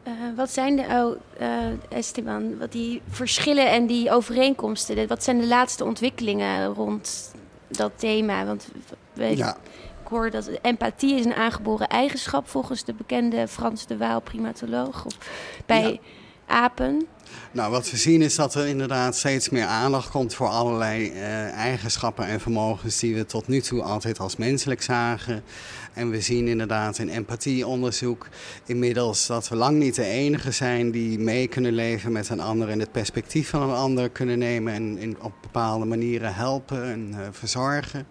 Uh, 0.07 0.13
wat 0.35 0.51
zijn 0.51 0.75
de, 0.75 0.81
oh, 0.81 1.41
uh, 1.41 1.97
Esteban, 1.97 2.57
wat 2.57 2.71
die 2.71 3.01
verschillen 3.09 3.71
en 3.71 3.85
die 3.85 4.11
overeenkomsten? 4.11 5.07
Wat 5.07 5.23
zijn 5.23 5.39
de 5.39 5.47
laatste 5.47 5.83
ontwikkelingen 5.83 6.65
rond 6.73 7.31
dat 7.67 7.91
thema? 7.95 8.45
Want 8.45 8.67
we, 9.13 9.37
ja. 9.37 9.57
ik 10.01 10.07
hoor 10.07 10.29
dat 10.29 10.49
empathie 10.61 11.15
is 11.15 11.25
een 11.25 11.33
aangeboren 11.33 11.87
eigenschap 11.87 12.49
volgens 12.49 12.83
de 12.83 12.93
bekende 12.93 13.47
Frans 13.47 13.87
de 13.87 13.97
Waal 13.97 14.21
primatoloog. 14.21 15.05
Bij 15.65 15.91
ja. 15.91 15.99
apen. 16.45 17.07
Nou, 17.51 17.71
wat 17.71 17.91
we 17.91 17.97
zien 17.97 18.21
is 18.21 18.35
dat 18.35 18.55
er 18.55 18.67
inderdaad 18.67 19.15
steeds 19.15 19.49
meer 19.49 19.65
aandacht 19.65 20.09
komt 20.09 20.33
voor 20.33 20.47
allerlei 20.47 21.11
uh, 21.11 21.51
eigenschappen 21.51 22.25
en 22.25 22.39
vermogens 22.39 22.99
die 22.99 23.15
we 23.15 23.25
tot 23.25 23.47
nu 23.47 23.61
toe 23.61 23.81
altijd 23.81 24.19
als 24.19 24.35
menselijk 24.35 24.81
zagen. 24.81 25.43
En 25.95 26.09
we 26.09 26.21
zien 26.21 26.47
inderdaad 26.47 26.97
in 26.97 27.09
empathieonderzoek 27.09 28.27
inmiddels 28.65 29.27
dat 29.27 29.49
we 29.49 29.55
lang 29.55 29.77
niet 29.77 29.95
de 29.95 30.05
enige 30.05 30.51
zijn 30.51 30.91
die 30.91 31.19
mee 31.19 31.47
kunnen 31.47 31.73
leven 31.73 32.11
met 32.11 32.29
een 32.29 32.39
ander 32.39 32.69
en 32.69 32.79
het 32.79 32.91
perspectief 32.91 33.49
van 33.49 33.61
een 33.61 33.75
ander 33.75 34.09
kunnen 34.09 34.37
nemen 34.37 34.73
en 34.73 34.97
in, 34.97 35.17
op 35.21 35.33
bepaalde 35.41 35.85
manieren 35.85 36.35
helpen 36.35 36.83
en 36.83 37.09
uh, 37.11 37.19
verzorgen. 37.31 38.07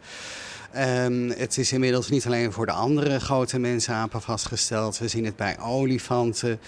Um, 0.77 1.31
het 1.31 1.59
is 1.59 1.73
inmiddels 1.73 2.09
niet 2.09 2.27
alleen 2.27 2.53
voor 2.53 2.67
de 2.67 2.73
andere 2.73 3.21
grote 3.21 3.59
mensapen 3.59 4.23
vastgesteld. 4.23 4.99
We 4.99 5.09
zien 5.09 5.25
het 5.25 5.37
bij 5.37 5.59
olifanten, 5.59 6.61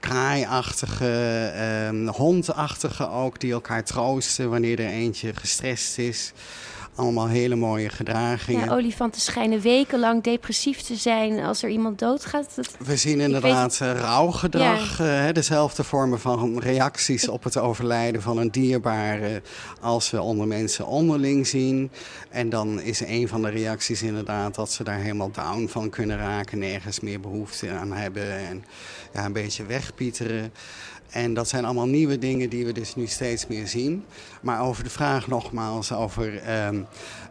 kraaiachtige, 0.00 1.52
um, 1.88 2.08
hondachtige 2.08 3.08
ook, 3.08 3.40
die 3.40 3.52
elkaar 3.52 3.84
troosten 3.84 4.50
wanneer 4.50 4.80
er 4.80 4.90
eentje 4.90 5.34
gestrest 5.34 5.98
is. 5.98 6.32
Allemaal 6.94 7.28
hele 7.28 7.54
mooie 7.54 7.88
gedragingen. 7.88 8.64
Ja, 8.64 8.72
olifanten 8.72 9.20
schijnen 9.20 9.60
wekenlang 9.60 10.22
depressief 10.22 10.80
te 10.80 10.94
zijn 10.94 11.40
als 11.40 11.62
er 11.62 11.70
iemand 11.70 11.98
doodgaat. 11.98 12.54
Dat... 12.54 12.76
We 12.78 12.96
zien 12.96 13.20
inderdaad 13.20 13.78
weet... 13.78 13.98
rouwgedrag, 13.98 14.98
ja. 14.98 15.28
uh, 15.28 15.34
dezelfde 15.34 15.84
vormen 15.84 16.20
van 16.20 16.58
reacties 16.58 17.28
op 17.28 17.44
het 17.44 17.56
overlijden 17.56 18.22
van 18.22 18.38
een 18.38 18.50
dierbare 18.50 19.42
als 19.80 20.10
we 20.10 20.22
onder 20.22 20.46
mensen 20.46 20.86
onderling 20.86 21.46
zien. 21.46 21.90
En 22.30 22.48
dan 22.48 22.80
is 22.80 23.00
een 23.00 23.28
van 23.28 23.42
de 23.42 23.50
reacties 23.50 24.02
inderdaad 24.02 24.54
dat 24.54 24.72
ze 24.72 24.84
daar 24.84 24.98
helemaal 24.98 25.30
down 25.30 25.66
van 25.66 25.90
kunnen 25.90 26.18
raken, 26.18 26.58
nergens 26.58 27.00
meer 27.00 27.20
behoefte 27.20 27.70
aan 27.70 27.92
hebben 27.92 28.36
en 28.36 28.64
ja, 29.12 29.24
een 29.24 29.32
beetje 29.32 29.64
wegpieteren. 29.64 30.52
En 31.12 31.34
dat 31.34 31.48
zijn 31.48 31.64
allemaal 31.64 31.86
nieuwe 31.86 32.18
dingen 32.18 32.50
die 32.50 32.64
we 32.64 32.72
dus 32.72 32.94
nu 32.94 33.06
steeds 33.06 33.46
meer 33.46 33.68
zien. 33.68 34.04
Maar 34.40 34.60
over 34.60 34.84
de 34.84 34.90
vraag 34.90 35.26
nogmaals 35.26 35.92
over, 35.92 36.26
um, 36.66 36.86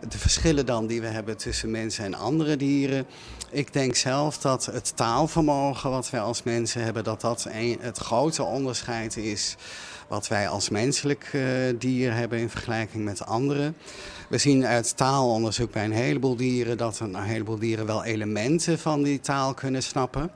de 0.10 0.17
verschillen 0.17 0.65
dan 0.65 0.88
die 0.88 1.02
we 1.02 1.08
hebben 1.08 1.38
tussen 1.38 1.72
mensen 1.72 2.06
en 2.06 2.13
andere 2.13 2.58
dieren. 2.58 3.06
Ik 3.50 3.74
denk 3.74 3.96
zelf 3.96 4.38
dat 4.38 4.65
het 4.65 4.96
taalvermogen 4.96 5.89
wat 5.89 6.10
wij 6.10 6.22
als 6.22 6.44
mensen 6.44 6.84
hebben, 6.84 7.04
dat 7.04 7.22
dat 7.22 7.48
het 7.80 7.98
grote 7.98 8.44
onderscheid 8.44 9.17
is 9.17 9.56
wat 10.08 10.28
wij 10.28 10.48
als 10.48 10.70
menselijk 10.70 11.30
uh, 11.34 11.44
dier 11.78 12.13
hebben 12.13 12.39
in 12.39 12.50
vergelijking 12.50 13.04
met 13.04 13.26
anderen. 13.26 13.77
We 14.29 14.38
zien 14.38 14.65
uit 14.65 14.98
taalonderzoek 14.98 15.71
bij 15.71 15.86
een 15.86 15.92
heleboel 15.92 16.36
dieren 16.36 16.77
dat 16.77 17.00
een 17.00 17.15
heleboel 17.15 17.60
dieren 17.60 17.86
wel 17.86 18.04
elementen 18.04 18.79
van 18.79 19.04
die 19.04 19.19
taal 19.19 19.54
kunnen 19.54 19.84
snappen. 19.84 20.32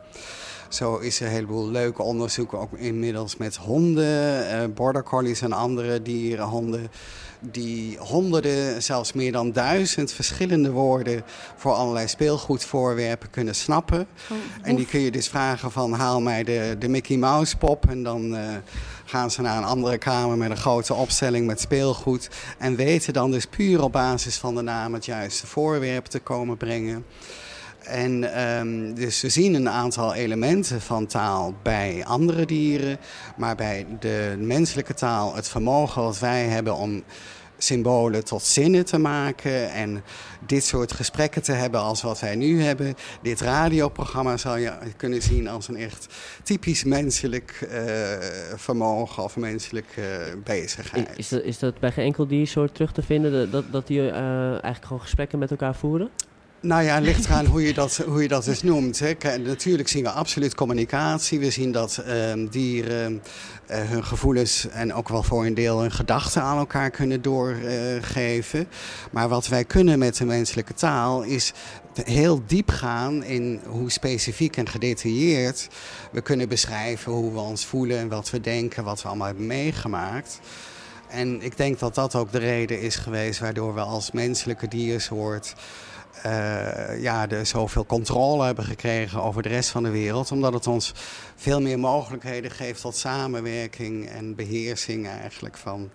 Zo 0.69 0.97
is 0.97 1.19
er 1.19 1.25
een 1.25 1.31
heleboel 1.31 1.69
leuke 1.69 2.01
onderzoeken, 2.01 2.59
ook 2.59 2.73
inmiddels 2.73 3.37
met 3.37 3.55
honden, 3.55 4.45
uh, 4.51 4.73
border 4.73 5.03
collies 5.03 5.41
en 5.41 5.53
andere 5.53 6.01
dieren, 6.01 6.45
honden 6.45 6.89
die 7.51 7.97
honderden, 7.97 8.83
zelfs 8.83 9.13
meer 9.13 9.31
dan 9.31 9.51
duizend 9.51 10.11
verschillende 10.11 10.71
woorden 10.71 11.23
voor 11.55 11.73
allerlei 11.73 12.07
speelgoedvoorwerpen 12.07 13.29
kunnen 13.29 13.55
snappen. 13.55 14.07
Oh, 14.31 14.37
en 14.61 14.75
die 14.75 14.85
kun 14.85 14.99
je 14.99 15.11
dus 15.11 15.27
vragen 15.27 15.71
van 15.71 15.93
haal 15.93 16.21
mij 16.21 16.43
de, 16.43 16.75
de 16.79 16.87
Mickey 16.87 17.17
Mouse 17.17 17.57
pop 17.57 17.89
en 17.89 18.03
dan 18.03 18.33
uh, 18.33 18.39
gaan 19.05 19.31
ze 19.31 19.41
naar 19.41 19.57
een 19.57 19.63
andere 19.63 19.97
kamer 19.97 20.37
met 20.37 20.49
een 20.49 20.57
grote 20.57 20.93
opstelling 20.93 21.47
met 21.47 21.61
speelgoed. 21.61 22.29
En 22.57 22.75
weten 22.75 23.13
dan 23.13 23.31
dus 23.31 23.45
puur 23.45 23.83
op 23.83 23.91
basis 23.91 24.37
van 24.37 24.55
de 24.55 24.61
naam 24.61 24.93
het 24.93 25.05
juiste 25.05 25.47
voorwerp 25.47 26.05
te 26.05 26.19
komen 26.19 26.57
brengen. 26.57 27.05
En 27.87 28.41
um, 28.41 28.93
dus 28.93 29.21
we 29.21 29.29
zien 29.29 29.53
een 29.53 29.69
aantal 29.69 30.13
elementen 30.13 30.81
van 30.81 31.05
taal 31.05 31.53
bij 31.63 32.03
andere 32.05 32.45
dieren. 32.45 32.97
Maar 33.37 33.55
bij 33.55 33.85
de 33.99 34.35
menselijke 34.39 34.93
taal, 34.93 35.35
het 35.35 35.47
vermogen 35.47 36.01
wat 36.01 36.19
wij 36.19 36.43
hebben 36.43 36.75
om 36.75 37.03
symbolen 37.57 38.25
tot 38.25 38.43
zinnen 38.43 38.85
te 38.85 38.97
maken 38.97 39.71
en 39.71 40.03
dit 40.45 40.63
soort 40.63 40.93
gesprekken 40.93 41.43
te 41.43 41.51
hebben 41.51 41.79
als 41.79 42.01
wat 42.01 42.19
wij 42.19 42.35
nu 42.35 42.61
hebben. 42.61 42.95
Dit 43.21 43.41
radioprogramma 43.41 44.37
zou 44.37 44.59
je 44.59 44.71
kunnen 44.97 45.21
zien 45.21 45.47
als 45.47 45.67
een 45.67 45.77
echt 45.77 46.07
typisch 46.43 46.83
menselijk 46.83 47.67
uh, 47.71 47.79
vermogen 48.55 49.23
of 49.23 49.37
menselijke 49.37 50.01
uh, 50.01 50.43
bezigheid. 50.43 51.09
Is 51.15 51.29
dat, 51.29 51.43
is 51.43 51.59
dat 51.59 51.79
bij 51.79 51.91
geen 51.91 52.05
enkel 52.05 52.27
diersoort 52.27 52.73
terug 52.73 52.91
te 52.91 53.01
vinden, 53.01 53.51
dat, 53.51 53.71
dat 53.71 53.87
die 53.87 53.99
uh, 53.99 54.49
eigenlijk 54.49 54.85
gewoon 54.85 55.01
gesprekken 55.01 55.39
met 55.39 55.51
elkaar 55.51 55.75
voeren? 55.75 56.09
Nou 56.65 56.83
ja, 56.83 56.99
ligt 56.99 57.25
eraan 57.25 57.45
hoe 57.45 57.63
je 57.63 57.73
dat, 57.73 57.97
hoe 58.07 58.21
je 58.21 58.27
dat 58.27 58.43
dus 58.43 58.63
noemt. 58.63 58.99
Hè. 58.99 59.37
Natuurlijk 59.37 59.89
zien 59.89 60.03
we 60.03 60.09
absoluut 60.09 60.55
communicatie. 60.55 61.39
We 61.39 61.49
zien 61.49 61.71
dat 61.71 62.03
uh, 62.07 62.47
dieren 62.49 63.21
uh, 63.71 63.77
hun 63.77 64.03
gevoelens 64.03 64.67
en 64.69 64.93
ook 64.93 65.09
wel 65.09 65.23
voor 65.23 65.45
een 65.45 65.53
deel 65.53 65.79
hun 65.79 65.91
gedachten 65.91 66.41
aan 66.41 66.57
elkaar 66.57 66.89
kunnen 66.89 67.21
doorgeven. 67.21 68.67
Maar 69.11 69.29
wat 69.29 69.47
wij 69.47 69.63
kunnen 69.63 69.99
met 69.99 70.17
de 70.17 70.25
menselijke 70.25 70.73
taal 70.73 71.21
is 71.21 71.53
heel 72.03 72.41
diep 72.47 72.69
gaan 72.69 73.23
in 73.23 73.59
hoe 73.65 73.91
specifiek 73.91 74.57
en 74.57 74.69
gedetailleerd 74.69 75.67
we 76.11 76.21
kunnen 76.21 76.49
beschrijven 76.49 77.11
hoe 77.11 77.33
we 77.33 77.39
ons 77.39 77.65
voelen 77.65 77.97
en 77.97 78.07
wat 78.07 78.29
we 78.29 78.41
denken, 78.41 78.83
wat 78.83 79.01
we 79.01 79.07
allemaal 79.07 79.27
hebben 79.27 79.47
meegemaakt. 79.47 80.39
En 81.07 81.41
ik 81.41 81.57
denk 81.57 81.79
dat 81.79 81.95
dat 81.95 82.15
ook 82.15 82.31
de 82.31 82.37
reden 82.37 82.81
is 82.81 82.95
geweest 82.95 83.39
waardoor 83.39 83.73
we 83.73 83.81
als 83.81 84.11
menselijke 84.11 84.67
diersoort 84.67 85.53
uh, 86.25 87.01
ja, 87.01 87.27
de 87.27 87.43
zoveel 87.43 87.85
controle 87.85 88.45
hebben 88.45 88.63
gekregen 88.63 89.21
over 89.21 89.43
de 89.43 89.49
rest 89.49 89.69
van 89.69 89.83
de 89.83 89.89
wereld. 89.89 90.31
Omdat 90.31 90.53
het 90.53 90.67
ons 90.67 90.93
veel 91.35 91.61
meer 91.61 91.79
mogelijkheden 91.79 92.51
geeft 92.51 92.81
tot 92.81 92.95
samenwerking 92.95 94.09
en 94.09 94.35
beheersing 94.35 95.07
eigenlijk 95.07 95.57
van 95.57 95.89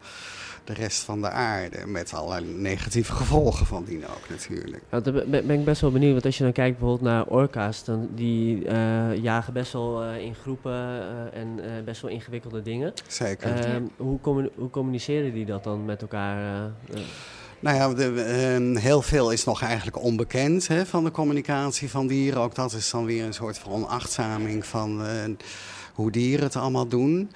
de 0.64 0.72
rest 0.72 1.02
van 1.02 1.20
de 1.20 1.30
aarde. 1.30 1.86
Met 1.86 2.14
alle 2.14 2.40
negatieve 2.40 3.12
gevolgen 3.12 3.66
van 3.66 3.84
die 3.84 4.06
ook 4.06 4.28
natuurlijk. 4.28 4.82
Ja, 4.90 5.00
daar 5.00 5.26
ben 5.26 5.50
ik 5.50 5.64
best 5.64 5.80
wel 5.80 5.90
benieuwd. 5.92 6.12
Want 6.12 6.24
als 6.24 6.38
je 6.38 6.44
dan 6.44 6.52
kijkt 6.52 6.78
bijvoorbeeld 6.78 7.10
naar 7.10 7.26
orka's, 7.26 7.84
dan 7.84 8.08
die 8.14 8.64
uh, 8.64 9.16
jagen 9.16 9.52
best 9.52 9.72
wel 9.72 10.04
uh, 10.04 10.18
in 10.18 10.34
groepen 10.34 10.72
uh, 10.72 11.40
en 11.40 11.60
best 11.84 12.02
wel 12.02 12.10
ingewikkelde 12.10 12.62
dingen. 12.62 12.92
Zeker. 13.06 13.54
Ehm, 13.54 13.82
hoe, 13.96 14.18
hoe, 14.54 14.70
communiceren 14.70 15.32
die 15.32 15.44
dat 15.44 15.64
dan 15.64 15.84
met 15.84 16.02
elkaar? 16.02 16.70
Nou 17.60 17.76
ja, 17.76 18.08
uh, 18.08 18.76
heel 18.76 19.02
veel 19.02 19.30
is 19.30 19.44
nog 19.44 19.62
eigenlijk 19.62 20.02
onbekend 20.02 20.68
hè, 20.68 20.86
van 20.86 21.04
de 21.04 21.10
communicatie 21.10 21.90
van 21.90 22.06
dieren. 22.06 22.40
Ook 22.40 22.54
dat 22.54 22.72
is 22.72 22.90
dan 22.90 23.04
weer 23.04 23.24
een 23.24 23.34
soort 23.34 23.58
van 23.58 23.72
onachtzaming 23.72 24.66
van 24.66 25.02
uh, 25.02 25.08
hoe 25.94 26.10
dieren 26.10 26.44
het 26.44 26.56
allemaal 26.56 26.86
doen. 26.86 27.30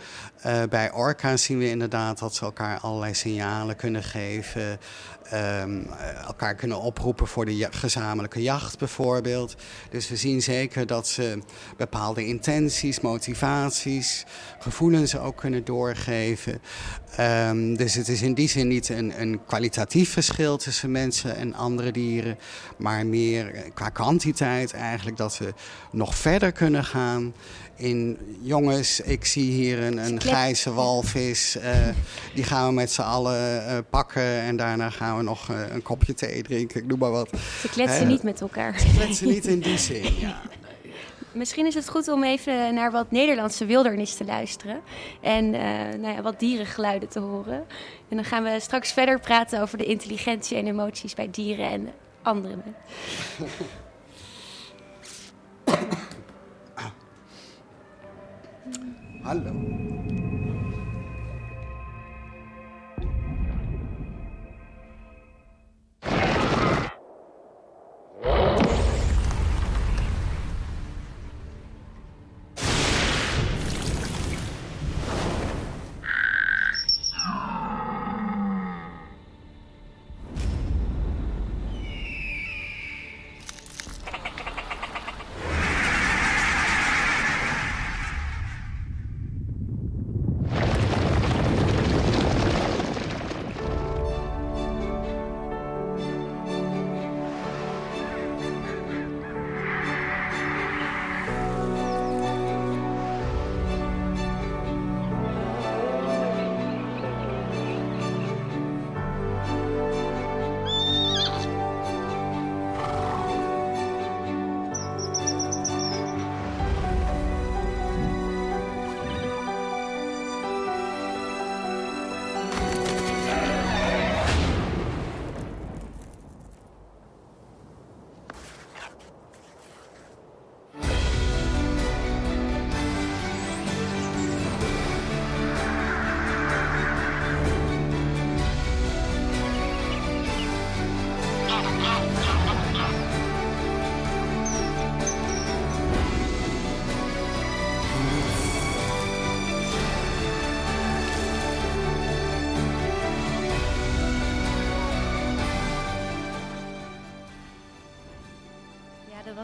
Uh, 0.47 0.63
bij 0.71 0.93
orka's 0.93 1.43
zien 1.43 1.59
we 1.59 1.69
inderdaad 1.69 2.19
dat 2.19 2.35
ze 2.35 2.45
elkaar 2.45 2.79
allerlei 2.81 3.15
signalen 3.15 3.77
kunnen 3.77 4.03
geven. 4.03 4.79
Um, 5.35 5.87
elkaar 6.27 6.55
kunnen 6.55 6.81
oproepen 6.81 7.27
voor 7.27 7.45
de 7.45 7.69
gezamenlijke 7.71 8.43
jacht 8.43 8.79
bijvoorbeeld. 8.79 9.57
Dus 9.91 10.09
we 10.09 10.17
zien 10.17 10.43
zeker 10.43 10.87
dat 10.87 11.09
ze 11.09 11.39
bepaalde 11.77 12.27
intenties, 12.27 13.01
motivaties, 13.01 14.25
gevoelens 14.59 15.17
ook 15.17 15.37
kunnen 15.37 15.65
doorgeven. 15.65 16.61
Um, 17.21 17.77
dus 17.77 17.95
het 17.95 18.09
is 18.09 18.23
in 18.23 18.35
die 18.35 18.49
zin 18.49 18.69
niet 18.69 18.89
een, 18.89 19.21
een, 19.21 19.41
kwalitatief 19.47 20.13
verschil 20.13 20.57
tussen 20.57 20.91
mensen 20.91 21.37
en 21.37 21.55
andere 21.55 21.91
dieren, 21.91 22.39
maar 22.79 23.07
meer 23.07 23.71
qua 23.75 23.89
kwantiteit 23.89 24.73
eigenlijk 24.73 25.17
dat 25.17 25.39
we 25.39 25.55
nog 25.91 26.15
verder 26.15 26.53
kunnen 26.53 26.85
gaan 26.85 27.35
in 27.77 28.19
jongens, 28.41 29.01
ik 29.01 29.25
zie 29.25 29.51
hier 29.51 29.83
een, 29.83 29.97
een 29.99 30.21
grijze 30.21 30.73
walvis. 30.73 31.57
Uh, 31.57 31.89
die 32.35 32.45
gaan 32.45 32.67
we 32.67 32.73
met 32.73 32.91
z'n 32.91 33.01
allen 33.01 33.67
uh, 33.69 33.79
pakken 33.91 34.23
en 34.23 34.57
daarna 34.57 34.91
gaan 34.91 35.17
we 35.17 35.23
nog 35.23 35.51
uh, 35.51 35.57
een 35.73 35.83
kopje 35.83 36.15
thee 36.15 36.43
drinken, 36.43 36.81
ik 36.81 36.87
noem 36.87 36.99
maar 36.99 37.11
wat. 37.11 37.29
Ze 37.61 37.69
kletsen 37.69 38.09
niet 38.09 38.23
met 38.23 38.41
elkaar. 38.41 38.79
Ze 38.79 38.87
kletsen 38.97 39.29
niet 39.29 39.47
in 39.47 39.61
die 39.61 39.79
zin, 39.79 40.19
ja. 40.19 40.41
Misschien 41.33 41.67
is 41.67 41.75
het 41.75 41.89
goed 41.89 42.09
om 42.09 42.25
even 42.25 42.75
naar 42.75 42.91
wat 42.91 43.11
Nederlandse 43.11 43.67
wildernis 43.67 44.15
te 44.15 44.25
luisteren. 44.25 44.81
En 45.21 45.51
nou 46.01 46.15
ja, 46.15 46.23
wat 46.23 46.41
dierengeluiden 46.41 47.09
te 47.09 47.21
horen. 47.21 47.65
En 48.09 48.17
dan 48.17 48.25
gaan 48.25 48.43
we 48.43 48.57
straks 48.61 48.93
verder 48.93 49.21
praten 49.21 49.61
over 49.61 49.79
de 49.79 49.85
intelligentie 49.85 50.57
en 50.57 50.67
emoties 50.67 51.15
bij 51.15 51.29
dieren 51.31 51.71
en 51.71 51.89
andere 52.23 52.57
Hallo. 59.25 59.53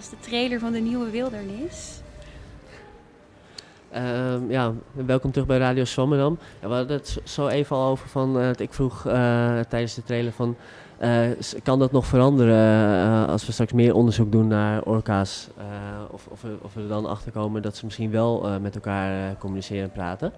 Was 0.01 0.11
de 0.11 0.29
trailer 0.29 0.59
van 0.59 0.73
de 0.73 0.79
nieuwe 0.79 1.11
Wildernis. 1.11 2.01
Ehm, 3.91 4.51
ja, 4.51 4.73
welkom 4.93 5.31
terug 5.31 5.47
bij 5.47 5.59
Radio 5.59 5.85
Swammerdam. 5.85 6.39
Ja, 6.61 6.69
we 6.69 6.75
hadden 6.75 6.97
het 6.97 7.21
zo 7.25 7.49
even 7.49 7.77
al 7.77 7.91
over 7.91 8.09
van, 8.09 8.41
eh, 8.41 8.51
ik 8.57 8.73
vroeg 8.73 9.07
eh, 9.07 9.61
tijdens 9.69 9.95
de 9.95 10.03
trailer 10.03 10.33
van, 10.33 10.57
eh, 10.99 11.31
kan 11.63 11.79
dat 11.79 11.93
nog 11.93 12.07
veranderen 12.07 13.27
als 13.29 13.47
we 13.47 13.53
straks 13.53 13.73
meer 13.73 13.95
onderzoek 13.95 14.33
doen 14.33 14.47
naar 14.47 14.83
orka's? 14.83 15.49
of, 16.11 16.27
of, 16.27 16.43
we, 16.43 16.57
of 16.63 16.75
we 16.75 16.81
er 16.81 16.89
dan 16.89 17.07
achter 17.07 17.33
komen 17.33 17.63
dat 17.63 17.77
ze 17.77 17.85
misschien 17.85 18.11
wel 18.11 18.61
met 18.61 18.75
elkaar 18.75 19.37
communiceren 19.39 19.83
en 19.83 19.93
praten. 19.93 20.33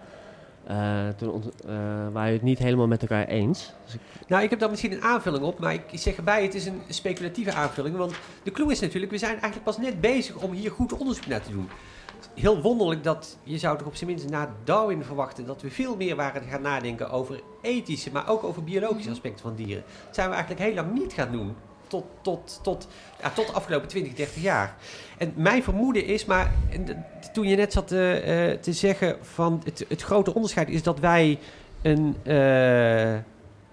Eh, 0.67 1.09
toen 1.17 1.31
ont- 1.31 1.61
eh, 1.65 1.73
waren 2.13 2.29
we 2.29 2.33
het 2.33 2.43
niet 2.43 2.59
helemaal 2.59 2.87
met 2.87 3.01
elkaar 3.03 3.27
eens. 3.27 3.73
Dus 3.85 3.95
ik, 3.95 4.01
Nou, 4.29 4.43
ik 4.43 4.51
heb 4.51 4.59
daar 4.59 4.71
misschien 4.71 4.93
een 4.93 5.03
aanvulling 5.03 5.45
op, 5.45 5.59
maar 5.59 5.75
ik 5.75 5.83
zeg 5.93 6.17
erbij, 6.17 6.43
het 6.43 6.55
is 6.55 6.67
een 6.67 6.83
speculatieve 6.89 7.53
aanvulling. 7.53 7.97
Want 7.97 8.15
de 8.43 8.51
clue 8.51 8.71
is 8.71 8.81
natuurlijk, 8.81 9.13
we 9.13 9.19
zijn 9.19 9.31
eigenlijk 9.33 9.65
pas 9.65 9.79
net 9.79 10.01
bezig 10.01 10.37
om 10.37 10.53
hier 10.53 10.71
goed 10.71 10.93
onderzoek 10.93 11.27
naar 11.27 11.43
te 11.43 11.51
doen. 11.51 11.69
Heel 12.35 12.63
wonderlijk 12.63 13.05
dat 13.05 13.37
je 13.43 13.59
zou 13.59 13.79
toch 13.79 13.87
op 13.87 13.95
zijn 13.97 14.11
minst 14.11 14.29
na 14.29 14.55
Darwin 14.65 15.05
verwachten 15.05 15.47
dat 15.47 15.63
we 15.63 15.71
veel 15.71 15.97
meer 15.97 16.17
waren 16.17 16.43
gaan 16.43 16.63
nadenken 16.63 17.11
over 17.11 17.41
ethische, 17.63 18.11
maar 18.13 18.29
ook 18.29 18.45
over 18.45 18.65
biologische 18.65 19.11
aspecten 19.11 19.43
van 19.43 19.55
dieren. 19.55 19.85
Dat 20.07 20.15
zijn 20.15 20.29
we 20.29 20.35
eigenlijk 20.35 20.65
heel 20.65 20.75
lang 20.75 20.93
niet 20.93 21.13
gaan 21.13 21.33
doen. 21.33 21.55
Tot, 21.87 22.05
tot, 22.21 22.61
tot, 22.63 22.89
ja, 23.23 23.31
tot 23.31 23.47
de 23.47 23.53
afgelopen 23.53 23.89
20, 23.89 24.15
30 24.15 24.43
jaar. 24.43 24.77
En 25.23 25.33
mijn 25.37 25.62
vermoeden 25.62 26.05
is, 26.05 26.25
maar 26.25 26.53
toen 27.33 27.49
je 27.49 27.57
net 27.57 27.73
zat 27.73 27.93
eh, 27.93 28.51
eh, 28.51 28.61
te 28.61 28.73
zeggen 28.73 29.16
van 29.20 29.61
het, 29.64 29.85
het 29.89 30.03
grote 30.03 30.35
onderscheid 30.35 30.68
is 30.68 30.83
dat 30.83 30.99
wij 30.99 31.39
een, 31.83 32.16
eh, 32.23 33.14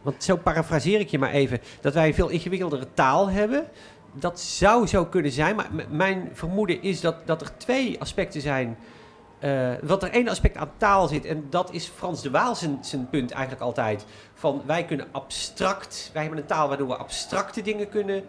want 0.02 0.24
zo 0.24 0.36
parafraseer 0.36 1.00
ik 1.00 1.08
je 1.08 1.20
maar 1.20 1.32
even, 1.32 1.60
dat 1.82 1.94
wij 1.94 2.08
een 2.08 2.14
veel 2.14 2.30
ingewikkeldere 2.30 2.88
taal 2.94 3.30
hebben. 3.30 3.66
Dat 4.14 4.40
zou 4.40 4.88
zo 4.88 5.06
kunnen 5.06 5.32
zijn, 5.32 5.56
maar 5.56 5.70
mijn 5.90 6.30
vermoeden 6.34 6.82
is 6.82 7.02
dat, 7.02 7.16
dat 7.26 7.42
er 7.42 7.58
twee 7.58 8.00
aspecten 8.00 8.42
zijn. 8.42 8.78
eh 9.40 9.72
wat 9.82 10.04
er 10.04 10.12
één 10.12 10.28
aspect 10.28 10.58
aan 10.58 10.72
taal 10.78 11.08
zit, 11.08 11.26
en 11.26 11.46
dat 11.50 11.74
is 11.74 11.88
Frans 11.88 12.22
de 12.22 12.30
Waal 12.30 12.56
zijn, 12.56 12.78
zijn 12.82 13.10
punt 13.10 13.32
eigenlijk 13.32 13.64
altijd. 13.64 14.06
Van 14.34 14.62
wij 14.66 14.86
kunnen 14.86 15.08
abstract, 15.12 16.10
wij 16.14 16.22
hebben 16.22 16.40
een 16.40 16.48
taal 16.48 16.68
waardoor 16.68 16.88
we 16.88 16.96
abstracte 16.96 17.62
dingen 17.62 17.90
kunnen, 17.90 18.24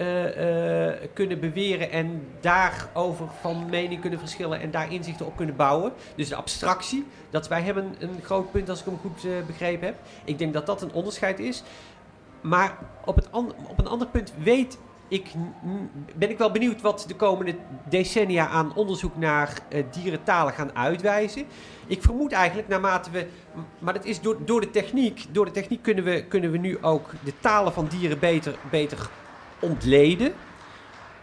eh, 0.00 0.88
eh, 0.88 0.94
kunnen 1.12 1.40
beweren 1.40 1.90
en 1.90 2.26
daarover 2.40 3.26
van 3.40 3.66
mening 3.70 4.00
kunnen 4.00 4.18
verschillen 4.18 4.60
en 4.60 4.70
daar 4.70 4.92
inzichten 4.92 5.26
op 5.26 5.36
kunnen 5.36 5.56
bouwen. 5.56 5.92
Dus 6.14 6.28
de 6.28 6.34
abstractie, 6.34 7.06
dat 7.30 7.48
wij 7.48 7.62
hebben 7.62 7.94
een 7.98 8.22
groot 8.22 8.52
punt 8.52 8.68
als 8.68 8.80
ik 8.80 8.84
hem 8.84 8.98
goed 8.98 9.24
eh, 9.24 9.30
begrepen 9.46 9.86
heb. 9.86 9.96
Ik 10.24 10.38
denk 10.38 10.52
dat 10.52 10.66
dat 10.66 10.82
een 10.82 10.92
onderscheid 10.92 11.38
is. 11.38 11.62
Maar 12.40 12.78
op, 13.04 13.16
het 13.16 13.28
op 13.68 13.78
een 13.78 13.86
ander 13.86 14.08
punt 14.08 14.32
weet 14.42 14.78
ik, 15.08 15.30
ben 16.14 16.30
ik 16.30 16.38
wel 16.38 16.50
benieuwd 16.50 16.80
wat 16.80 17.04
de 17.08 17.16
komende 17.16 17.54
decennia 17.88 18.48
aan 18.48 18.74
onderzoek 18.74 19.16
naar 19.16 19.58
dierentalen 19.90 20.52
gaan 20.52 20.76
uitwijzen. 20.76 21.44
Ik 21.86 22.02
vermoed 22.02 22.32
eigenlijk 22.32 22.68
naarmate 22.68 23.10
we. 23.10 23.26
Maar 23.78 23.94
dat 23.94 24.04
is 24.04 24.20
door, 24.20 24.36
door 24.44 24.60
de 24.60 24.70
techniek. 24.70 25.26
Door 25.30 25.44
de 25.44 25.50
techniek 25.50 25.82
kunnen 25.82 26.04
we, 26.04 26.24
kunnen 26.24 26.50
we 26.50 26.58
nu 26.58 26.78
ook 26.82 27.10
de 27.24 27.32
talen 27.40 27.72
van 27.72 27.86
dieren 27.86 28.18
beter, 28.18 28.54
beter 28.70 29.10
ontleden. 29.60 30.32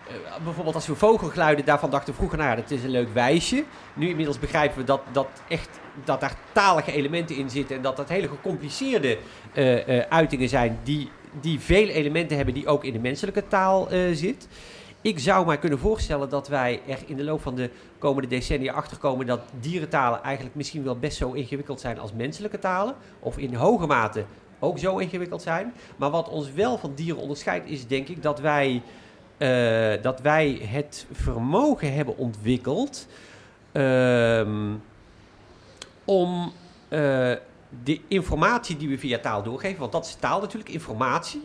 Eh, 0.08 0.44
bijvoorbeeld 0.44 0.76
als 0.76 0.88
we 0.88 0.96
vogelgeluiden 0.96 1.66
daarvan 1.66 1.90
dachten 1.90 2.14
vroeger, 2.14 2.38
nou 2.38 2.56
dat 2.56 2.72
is 2.72 2.84
een 2.84 2.90
leuk 2.90 3.14
wijsje. 3.14 3.64
Nu 3.94 4.10
inmiddels 4.10 4.40
begrijpen 4.40 4.78
we 4.78 4.84
dat, 4.84 5.02
dat, 5.12 5.28
echt, 5.48 5.70
dat 6.04 6.20
daar 6.20 6.36
talige 6.52 6.92
elementen 6.92 7.36
in 7.36 7.50
zitten 7.50 7.76
en 7.76 7.82
dat 7.82 7.98
dat 7.98 8.10
hele 8.10 8.28
gecompliceerde 8.28 9.18
eh, 9.54 10.00
eh, 10.00 10.06
uitingen 10.10 10.50
zijn 10.50 10.80
die, 10.84 11.10
die 11.42 11.60
veel 11.60 11.88
elementen 11.88 12.36
hebben 12.36 12.54
die 12.54 12.68
ook 12.68 12.84
in 12.84 12.94
de 12.94 13.00
menselijke 13.00 13.48
taal 13.48 13.88
zit. 14.14 14.48
Ik 15.02 15.20
zou 15.20 15.46
mij 15.46 15.58
kunnen 15.58 15.80
voorstellen 15.80 16.30
dat 16.30 16.48
wij 16.48 16.82
er 16.88 16.98
in 17.06 17.16
de 17.16 17.24
loop 17.24 17.42
van 17.42 17.56
de 17.56 17.70
komende 17.98 18.28
decennia 18.28 18.74
achterkomen 18.74 19.26
dat 19.26 19.42
dierentalen 19.60 20.24
eigenlijk 20.24 20.56
misschien 20.56 20.84
wel 20.84 21.00
best 21.00 21.18
zo 21.18 21.32
ingewikkeld 21.32 21.80
zijn 21.80 22.00
als 22.00 22.14
menselijke 22.14 22.60
talen. 22.60 22.96
Of 23.20 23.38
in 23.38 23.54
hoge 23.54 23.86
mate 23.86 24.26
ook 24.60 24.80
zo 24.80 24.98
ingewikkeld 24.98 25.42
zijn. 25.42 25.74
Maar 25.96 26.10
wat 26.10 26.30
ons 26.30 26.52
wel 26.52 26.78
van 26.78 26.94
dieren 26.96 27.22
onderscheidt 27.22 27.70
is 27.70 27.88
denk 27.88 28.08
ik 28.08 28.24
dat 28.24 28.40
wij, 28.40 28.82
eh, 29.38 30.02
dat 30.02 30.22
wij 30.22 30.62
het 30.64 31.06
vermogen 31.12 31.94
hebben 31.94 32.18
ontwikkeld 32.18 33.08
ehm, 33.72 34.74
om 36.06 36.52
eh, 36.88 37.00
de 37.84 38.02
informatie 38.08 38.78
die 38.78 38.90
we 38.90 38.98
via 38.98 39.20
taal 39.20 39.44
doorgeven, 39.44 39.80
want 39.80 39.92
dat 39.92 40.06
is 40.06 40.16
taal 40.20 40.42
natuurlijk, 40.42 40.70
informatie, 40.70 41.44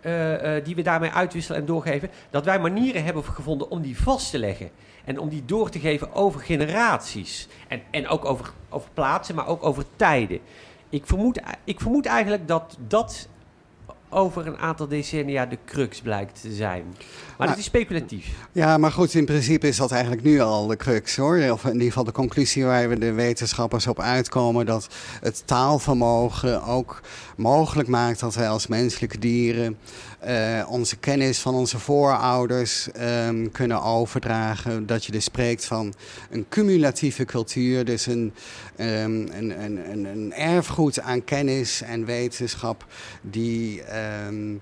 eh, 0.00 0.64
die 0.64 0.74
we 0.74 0.82
daarmee 0.82 1.10
uitwisselen 1.10 1.60
en 1.60 1.66
doorgeven, 1.66 2.10
dat 2.30 2.44
wij 2.44 2.58
manieren 2.58 3.04
hebben 3.04 3.24
gevonden 3.24 3.70
om 3.70 3.82
die 3.82 3.98
vast 3.98 4.30
te 4.30 4.38
leggen. 4.38 4.70
En 5.04 5.18
om 5.18 5.28
die 5.28 5.44
door 5.44 5.70
te 5.70 5.78
geven 5.78 6.14
over 6.14 6.40
generaties. 6.40 7.48
En, 7.68 7.82
en 7.90 8.08
ook 8.08 8.24
over, 8.24 8.52
over 8.68 8.88
plaatsen, 8.94 9.34
maar 9.34 9.46
ook 9.46 9.64
over 9.64 9.84
tijden. 9.96 10.40
Ik 10.94 11.06
vermoed, 11.06 11.40
ik 11.64 11.80
vermoed 11.80 12.06
eigenlijk 12.06 12.48
dat 12.48 12.76
dat 12.88 13.28
over 14.08 14.46
een 14.46 14.58
aantal 14.58 14.88
decennia 14.88 15.46
de 15.46 15.58
crux 15.64 16.00
blijkt 16.00 16.40
te 16.40 16.52
zijn. 16.52 16.84
Maar 16.86 17.34
Maar- 17.38 17.48
dat 17.48 17.58
is 17.58 17.64
speculatief. 17.64 18.26
Ja, 18.52 18.78
maar 18.78 18.92
goed, 18.92 19.14
in 19.14 19.24
principe 19.24 19.68
is 19.68 19.76
dat 19.76 19.90
eigenlijk 19.92 20.22
nu 20.22 20.40
al 20.40 20.66
de 20.66 20.76
crux 20.76 21.16
hoor. 21.16 21.50
Of 21.50 21.64
in 21.64 21.72
ieder 21.72 21.86
geval 21.86 22.04
de 22.04 22.12
conclusie 22.12 22.64
waar 22.64 22.88
we 22.88 22.98
de 22.98 23.12
wetenschappers 23.12 23.86
op 23.86 24.00
uitkomen. 24.00 24.66
Dat 24.66 24.88
het 25.20 25.42
taalvermogen 25.46 26.62
ook 26.62 27.00
mogelijk 27.36 27.88
maakt 27.88 28.20
dat 28.20 28.34
wij 28.34 28.48
als 28.48 28.66
menselijke 28.66 29.18
dieren 29.18 29.78
eh, 30.24 30.66
onze 30.70 30.96
kennis 30.96 31.38
van 31.38 31.54
onze 31.54 31.78
voorouders 31.78 32.90
ehm, 32.90 33.48
kunnen 33.52 33.82
overdragen. 33.82 34.86
Dat 34.86 35.04
je 35.04 35.12
dus 35.12 35.24
spreekt 35.24 35.64
van 35.64 35.94
een 36.30 36.46
cumulatieve 36.48 37.24
cultuur. 37.24 37.84
Dus 37.84 38.06
een, 38.06 38.32
ehm, 38.76 39.26
een, 39.30 39.62
een, 40.06 40.32
erfgoed 40.32 41.00
aan 41.00 41.24
kennis 41.24 41.82
en 41.82 42.04
wetenschap 42.04 42.86
die. 43.20 43.82
ehm, 43.82 44.56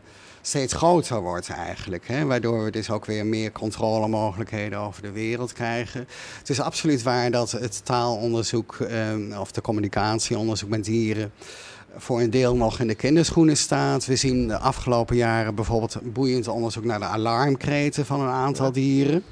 steeds 0.45 0.73
groter 0.73 1.21
wordt 1.21 1.49
eigenlijk. 1.49 2.09
Hè? 2.09 2.25
Waardoor 2.25 2.65
we 2.65 2.71
dus 2.71 2.91
ook 2.91 3.05
weer 3.05 3.27
meer 3.27 3.53
controlemogelijkheden 3.53 4.79
over 4.79 5.03
de 5.03 5.11
wereld 5.11 5.53
krijgen. 5.53 6.09
Het 6.39 6.51
is 6.51 6.61
absoluut 6.61 7.03
waar 7.03 7.31
dat 7.31 7.51
het 7.51 7.85
taalonderzoek 7.85 8.77
of 9.39 9.53
de 9.53 9.61
communicatieonderzoek 9.61 10.69
met 10.69 10.85
dieren 10.85 11.33
voor 11.97 12.21
een 12.21 12.31
deel 12.31 12.57
nog 12.57 12.81
in 12.81 12.87
de 12.87 12.95
kinderschoenen 12.95 13.57
staat. 13.57 14.07
We 14.07 14.17
zien 14.17 14.49
de 14.49 14.59
afgelopen 14.59 15.17
jaren 15.17 15.55
bijvoorbeeld 15.55 15.97
boeiend 16.03 16.49
onderzoek 16.49 16.85
naar 16.85 16.99
de 16.99 17.05
alarmkreten 17.05 18.07
van 18.07 18.21
een 18.21 18.29
aantal 18.29 18.73
dieren. 18.73 19.25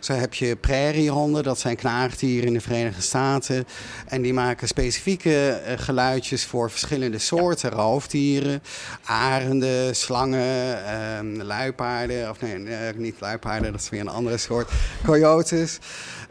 Zo 0.00 0.12
heb 0.12 0.34
je 0.34 0.56
prairiehonden, 0.56 1.42
dat 1.42 1.58
zijn 1.58 1.76
knaagdieren 1.76 2.46
in 2.46 2.52
de 2.52 2.60
Verenigde 2.60 3.02
Staten. 3.02 3.66
En 4.06 4.22
die 4.22 4.32
maken 4.32 4.68
specifieke 4.68 5.48
eh, 5.48 5.78
geluidjes 5.78 6.44
voor 6.44 6.70
verschillende 6.70 7.18
soorten 7.18 7.70
roofdieren. 7.70 8.62
Arenden, 9.04 9.96
slangen, 9.96 10.84
ehm, 10.86 11.40
luipaarden. 11.42 12.30
Of 12.30 12.40
nee, 12.40 12.64
eh, 12.64 12.96
niet 12.96 13.20
luipaarden, 13.20 13.72
dat 13.72 13.80
is 13.80 13.88
weer 13.88 14.00
een 14.00 14.08
andere 14.08 14.38
soort. 14.38 14.70
Coyotes. 15.04 15.78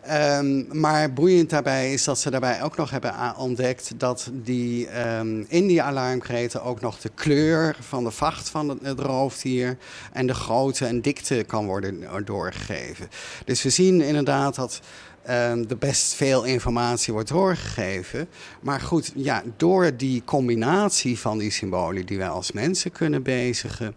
Ehm, 0.01 0.79
maar 0.79 1.13
boeiend 1.13 1.49
daarbij 1.49 1.93
is 1.93 2.03
dat 2.03 2.19
ze 2.19 2.29
daarbij 2.29 2.63
ook 2.63 2.77
nog 2.77 2.89
hebben 2.89 3.35
ontdekt 3.37 3.91
dat 3.97 4.29
die, 4.33 4.87
ehm, 4.87 5.43
in 5.47 5.67
die 5.67 5.81
alarmkreten 5.81 6.63
ook 6.63 6.81
nog 6.81 6.99
de 6.99 7.11
kleur 7.15 7.75
van 7.79 8.03
de 8.03 8.11
vacht 8.11 8.49
van 8.49 8.69
het, 8.69 8.79
het 8.81 8.99
roofdier 8.99 9.77
en 10.13 10.27
de 10.27 10.33
grootte 10.33 10.85
en 10.85 11.01
dikte 11.01 11.43
kan 11.47 11.65
worden 11.65 12.07
doorgegeven. 12.25 13.09
Dus 13.45 13.58
we 13.63 13.69
zien 13.69 14.01
inderdaad 14.01 14.55
dat 14.55 14.79
ehm, 15.23 15.63
er 15.69 15.77
best 15.77 16.13
veel 16.13 16.43
informatie 16.43 17.13
wordt 17.13 17.29
doorgegeven. 17.29 18.29
Maar 18.61 18.81
goed, 18.81 19.11
ja, 19.15 19.43
door 19.57 19.97
die 19.97 20.23
combinatie 20.25 21.19
van 21.19 21.37
die 21.37 21.51
symbolen 21.51 22.05
die 22.05 22.17
wij 22.17 22.29
als 22.29 22.51
mensen 22.51 22.91
kunnen 22.91 23.23
bezigen, 23.23 23.95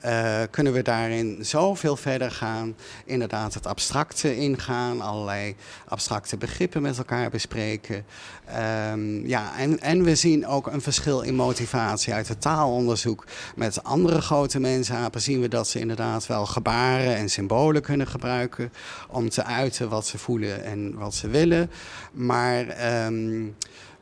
eh, 0.00 0.40
kunnen 0.50 0.72
we 0.72 0.82
daarin 0.82 1.38
zoveel 1.40 1.96
verder 1.96 2.30
gaan. 2.30 2.76
Inderdaad, 3.04 3.54
het 3.54 3.66
abstracte 3.66 4.36
ingaan, 4.36 5.00
allerlei 5.00 5.56
abstracte 5.88 6.36
begrippen 6.36 6.82
met 6.82 6.98
elkaar 6.98 7.30
bespreken. 7.30 8.04
Ehm, 8.52 9.26
ja, 9.26 9.58
en, 9.58 9.80
en 9.80 10.02
we 10.02 10.14
zien 10.14 10.46
ook 10.46 10.66
een 10.66 10.80
verschil 10.80 11.20
in 11.20 11.34
motivatie 11.34 12.12
uit 12.12 12.28
het 12.28 12.40
taalonderzoek. 12.40 13.24
Met 13.56 13.84
andere 13.84 14.20
grote 14.20 14.60
mensapen 14.60 15.20
zien 15.20 15.40
we 15.40 15.48
dat 15.48 15.68
ze 15.68 15.78
inderdaad 15.78 16.26
wel 16.26 16.46
gebaren 16.46 17.16
en 17.16 17.28
symbolen 17.28 17.82
kunnen 17.82 18.06
gebruiken 18.06 18.72
om 19.08 19.28
te 19.28 19.44
uiten 19.44 19.88
wat 19.88 20.06
ze 20.06 20.18
voelen 20.18 20.64
en 20.64 20.94
wat 20.94 21.14
ze 21.14 21.28
willen. 21.28 21.70
Maar 22.12 22.68
ehm, 22.68 23.44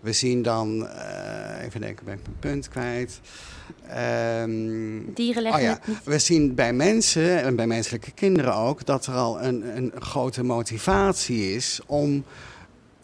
we 0.00 0.12
zien 0.12 0.42
dan, 0.42 0.86
eh, 0.86 1.64
even 1.64 1.80
denken, 1.80 2.04
ben 2.04 2.14
ik 2.14 2.20
mijn 2.24 2.36
punt 2.40 2.68
kwijt. 2.68 3.20
Ehm, 3.88 5.00
Dieren 5.14 5.36
Oh 5.36 5.50
leggen 5.50 5.62
ja, 5.62 5.70
het 5.70 5.86
niet. 5.86 6.04
we 6.04 6.18
zien 6.18 6.54
bij 6.54 6.72
mensen 6.72 7.42
en 7.42 7.56
bij 7.56 7.66
menselijke 7.66 8.10
kinderen 8.10 8.54
ook 8.54 8.86
dat 8.86 9.06
er 9.06 9.14
al 9.14 9.42
een, 9.42 9.76
een 9.76 9.92
grote 9.98 10.42
motivatie 10.44 11.54
is 11.54 11.80
om 11.86 12.24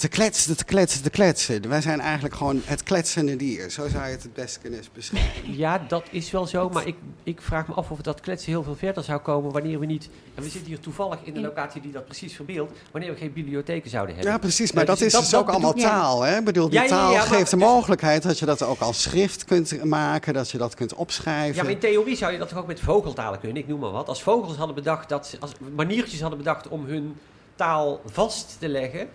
te 0.03 0.09
kletsen, 0.09 0.57
te 0.57 0.65
kletsen, 0.65 1.03
te 1.03 1.11
kletsen. 1.11 1.69
Wij 1.69 1.81
zijn 1.81 2.01
eigenlijk 2.01 2.35
gewoon 2.35 2.61
het 2.65 2.83
kletsende 2.83 3.37
dier. 3.37 3.71
Zo 3.71 3.89
zou 3.89 4.05
je 4.05 4.11
het 4.11 4.23
het 4.23 4.33
best 4.33 4.59
kunnen 4.61 4.81
beschrijven. 4.93 5.57
Ja, 5.57 5.85
dat 5.89 6.03
is 6.11 6.31
wel 6.31 6.47
zo. 6.47 6.69
Maar 6.69 6.87
ik, 6.87 6.97
ik 7.23 7.43
vraag 7.43 7.69
me 7.69 7.75
af 7.75 7.91
of 7.91 7.99
dat 7.99 8.21
kletsen 8.21 8.51
heel 8.51 8.63
veel 8.63 8.75
verder 8.77 9.05
zou 9.05 9.21
komen 9.21 9.53
wanneer 9.53 9.79
we 9.79 9.87
niet... 9.87 10.09
En 10.35 10.43
we 10.43 10.49
zitten 10.49 10.69
hier 10.71 10.81
toevallig 10.81 11.19
in 11.23 11.35
de 11.35 11.41
locatie 11.41 11.81
die 11.81 11.93
dat 11.93 12.05
precies 12.05 12.35
verbeeldt. 12.35 12.73
Wanneer 12.91 13.11
we 13.13 13.17
geen 13.19 13.33
bibliotheken 13.33 13.91
zouden 13.91 14.15
hebben. 14.15 14.33
Ja, 14.33 14.39
precies. 14.39 14.73
Maar 14.73 14.85
dat 14.85 14.99
dus 14.99 15.07
is 15.07 15.21
dus 15.21 15.31
dat 15.31 15.41
ook 15.41 15.49
allemaal 15.49 15.73
bedoel- 15.73 15.89
taal. 15.89 16.23
Hè? 16.23 16.39
Ik 16.39 16.45
bedoel, 16.45 16.69
die 16.69 16.79
Ja, 16.79 16.85
ja, 16.85 17.11
ja, 17.11 17.19
taal 17.19 17.37
geeft 17.37 17.51
de 17.51 17.57
mogelijkheid 17.57 18.23
dat 18.23 18.39
je 18.39 18.47
dat 18.47 18.63
ook 18.63 18.81
als 18.81 19.03
schrift 19.03 19.45
kunt 19.45 19.85
maken. 19.85 20.35
Dat 20.35 20.51
je 20.51 20.59
dat 20.59 20.75
kunt 20.75 20.95
opschrijven. 20.95 21.57
Ja, 21.57 21.63
maar 21.63 21.73
in 21.73 21.79
theorie 21.79 22.17
zou 22.17 22.33
je 22.33 22.39
dat 22.39 22.49
toch 22.49 22.59
ook 22.59 22.67
met 22.67 22.81
vogeltalen 22.81 23.41
kunnen, 23.41 23.57
ik 23.57 23.69
noem 23.69 23.81
maar 23.81 23.91
wat. 23.91 24.09
Als 24.09 24.23
vogels 24.23 24.57
hadden 24.57 24.75
bedacht 24.75 25.09
dat 25.09 25.27
ze, 25.27 25.37
als 25.41 25.53
maniertjes 25.75 26.21
hadden 26.21 26.39
bedacht 26.39 26.69
om 26.69 26.85
hun 26.85 27.17
taal 27.55 28.01
vast 28.07 28.57
te 28.59 28.69
leggen, 28.69 29.09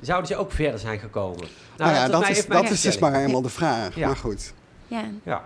zouden 0.00 0.26
ze 0.28 0.36
ook 0.36 0.52
verder 0.52 0.80
zijn 0.80 0.98
gekomen. 0.98 1.48
nou 1.76 1.92
ja, 1.92 2.04
is 2.04 2.10
dat, 2.10 2.28
is, 2.28 2.46
dat 2.46 2.70
is 2.70 2.80
dus 2.80 2.98
maar 2.98 3.14
helemaal 3.14 3.42
de 3.42 3.48
vraag. 3.48 3.96
Ja. 3.96 4.06
Maar 4.06 4.16
goed. 4.16 4.52
Ja. 4.88 5.04
Ja. 5.22 5.44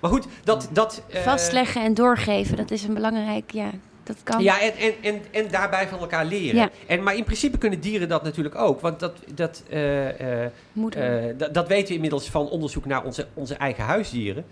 Maar 0.00 0.10
goed, 0.10 0.26
dat... 0.44 0.68
dat 0.72 1.02
eh, 1.08 1.22
Vastleggen 1.22 1.82
en 1.82 1.94
doorgeven, 1.94 2.56
dat 2.56 2.70
is 2.70 2.82
een 2.82 2.94
belangrijk, 2.94 3.50
ja, 3.50 3.70
dat 4.02 4.16
kan. 4.22 4.42
Ja, 4.42 4.60
en, 4.60 4.72
en, 4.76 4.94
en, 5.02 5.22
en 5.30 5.50
daarbij 5.50 5.88
van 5.88 5.98
elkaar 5.98 6.24
leren. 6.24 6.60
Ja. 6.60 6.70
En, 6.86 7.02
maar 7.02 7.16
in 7.16 7.24
principe 7.24 7.58
kunnen 7.58 7.80
dieren 7.80 8.08
dat 8.08 8.22
natuurlijk 8.22 8.54
ook. 8.54 8.80
Want 8.80 9.00
dat, 9.00 9.18
dat, 9.34 9.62
eh, 9.70 10.42
eh, 10.44 10.50
Moeder. 10.72 11.36
dat, 11.38 11.54
dat 11.54 11.68
weten 11.68 11.88
we 11.88 11.94
inmiddels 11.94 12.30
van 12.30 12.48
onderzoek 12.48 12.84
naar 12.84 13.04
onze, 13.04 13.26
onze 13.34 13.54
eigen 13.54 13.84
huisdieren. 13.84 14.44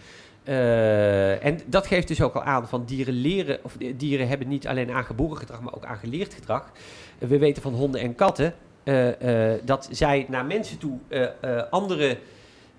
Eh, 0.45 1.45
en 1.45 1.61
dat 1.67 1.87
geeft 1.87 2.09
dus 2.09 2.23
ook 2.23 2.35
al 2.35 2.43
aan 2.43 2.69
van 2.69 2.85
dieren 2.85 3.15
leren, 3.15 3.59
of 3.63 3.77
dieren 3.97 4.29
hebben 4.29 4.49
niet 4.49 4.67
alleen 4.67 4.91
aangeboren 4.91 5.37
gedrag, 5.37 5.61
maar 5.61 5.75
ook 5.75 5.85
aangeleerd 5.85 6.35
gedrag. 6.35 6.71
We 7.19 7.39
weten 7.39 7.63
van 7.63 7.75
honden 7.75 8.01
en 8.01 8.15
katten 8.15 8.55
dat 9.65 9.89
zij 9.91 10.27
naar 10.29 10.45
mensen 10.45 10.79
toe 10.79 10.99
eh, 11.09 11.23
eh, 11.23 11.63
andere, 11.71 12.19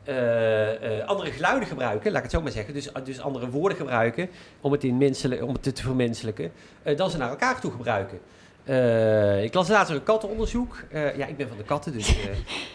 eh, 0.04 0.99
eh, 0.99 1.08
andere 1.08 1.32
geluiden 1.32 1.68
gebruiken, 1.68 2.12
laat 2.12 2.18
ik 2.18 2.24
het 2.24 2.32
zo 2.32 2.41
maar 2.41 2.51
zeggen. 2.51 2.74
Dus, 2.74 2.89
dus 3.04 3.22
andere 3.22 3.49
woorden 3.49 3.78
gebruiken 3.78 4.30
om 4.62 4.72
het, 4.72 4.84
in 4.84 4.93
om 5.41 5.54
het 5.54 5.76
te, 5.76 5.82
vermenselijken, 5.82 6.51
eh, 6.84 6.97
dan 6.97 7.10
ze 7.10 7.18
naar 7.18 7.30
elkaar 7.30 7.60
toe 7.60 7.72
gebruiken. 7.72 8.20
Eh, 8.64 9.43
ik 9.43 9.53
las 9.53 9.68
later 9.68 9.95
een 9.95 10.03
kattenonderzoek. 10.03 10.76
Eh, 10.91 11.18
ja, 11.18 11.26
ik 11.26 11.38
ben 11.38 11.47
van 11.47 11.57
de 11.57 11.64
katten, 11.64 11.91
dus. 11.91 12.16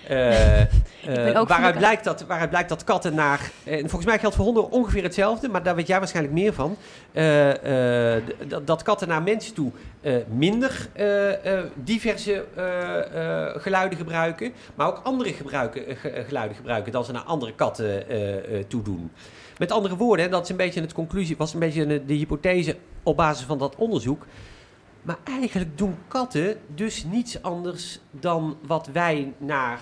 eh, 0.08 0.62
waaruit, 1.48 1.76
blijkt 1.78 2.04
dat, 2.04 2.24
waaruit 2.26 2.50
blijkt 2.50 2.68
dat 2.68 2.84
katten 2.84 3.14
naar. 3.14 3.50
En 3.64 3.78
volgens 3.80 4.04
mij 4.04 4.18
geldt 4.18 4.36
voor 4.36 4.44
honden 4.44 4.70
ongeveer 4.70 5.02
hetzelfde, 5.02 5.48
maar 5.48 5.62
daar 5.62 5.74
weet 5.74 5.86
jij 5.86 5.98
waarschijnlijk 5.98 6.34
meer 6.34 6.52
van. 6.52 6.76
Dat- 8.64 8.82
katten 8.82 9.08
naar 9.08 9.22
mensen 9.22 9.54
toe 9.54 9.72
minder 10.28 10.88
diverse 11.74 12.44
geluiden 13.56 13.98
gebruiken, 13.98 14.52
maar 14.74 14.86
ook 14.86 15.00
andere 15.02 15.32
gebruiken, 15.32 15.96
ge- 15.96 16.24
geluiden 16.26 16.56
gebruiken 16.56 16.92
dan 16.92 17.04
ze 17.04 17.12
naar 17.12 17.22
andere 17.22 17.54
katten 17.54 18.04
toe 18.68 18.82
doen. 18.82 19.10
Met 19.58 19.72
andere 19.72 19.96
woorden, 19.96 20.24
en 20.24 20.30
dat 20.30 20.42
is 20.42 20.48
een 20.48 20.56
beetje 20.56 20.80
het 20.80 20.92
conclusie, 20.92 21.36
was 21.36 21.52
een 21.54 21.60
beetje 21.60 22.04
de 22.04 22.14
hypothese 22.14 22.76
op 23.02 23.16
basis 23.16 23.46
van 23.46 23.58
dat 23.58 23.76
onderzoek. 23.76 24.26
Maar 25.08 25.18
eigenlijk 25.24 25.78
doen 25.78 25.96
katten 26.08 26.60
dus 26.74 27.04
niets 27.04 27.42
anders 27.42 28.00
dan 28.10 28.56
wat 28.66 28.86
wij 28.92 29.32
naar, 29.38 29.80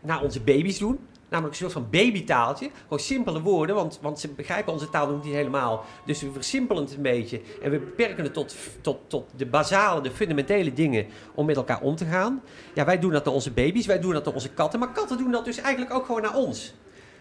naar 0.00 0.22
onze 0.22 0.40
baby's 0.40 0.78
doen. 0.78 0.98
Namelijk 1.28 1.54
een 1.54 1.60
soort 1.60 1.72
van 1.72 1.90
babytaaltje. 1.90 2.70
Gewoon 2.82 2.98
simpele 2.98 3.40
woorden, 3.40 3.74
want, 3.74 3.98
want 4.02 4.20
ze 4.20 4.28
begrijpen 4.28 4.72
onze 4.72 4.88
taal 4.88 5.10
nog 5.10 5.24
niet 5.24 5.34
helemaal. 5.34 5.84
Dus 6.06 6.22
we 6.22 6.32
versimpelen 6.32 6.82
het 6.82 6.94
een 6.94 7.02
beetje. 7.02 7.40
En 7.62 7.70
we 7.70 7.78
beperken 7.78 8.24
het 8.24 8.34
tot, 8.34 8.56
tot, 8.80 8.98
tot 9.06 9.30
de 9.36 9.46
basale, 9.46 10.00
de 10.00 10.10
fundamentele 10.10 10.72
dingen 10.72 11.06
om 11.34 11.46
met 11.46 11.56
elkaar 11.56 11.80
om 11.80 11.96
te 11.96 12.04
gaan. 12.04 12.42
Ja, 12.74 12.84
wij 12.84 12.98
doen 12.98 13.12
dat 13.12 13.24
naar 13.24 13.34
onze 13.34 13.50
baby's, 13.50 13.86
wij 13.86 14.00
doen 14.00 14.12
dat 14.12 14.24
naar 14.24 14.34
onze 14.34 14.50
katten. 14.50 14.78
Maar 14.78 14.92
katten 14.92 15.18
doen 15.18 15.30
dat 15.30 15.44
dus 15.44 15.58
eigenlijk 15.58 15.94
ook 15.94 16.06
gewoon 16.06 16.22
naar 16.22 16.36
ons. 16.36 16.74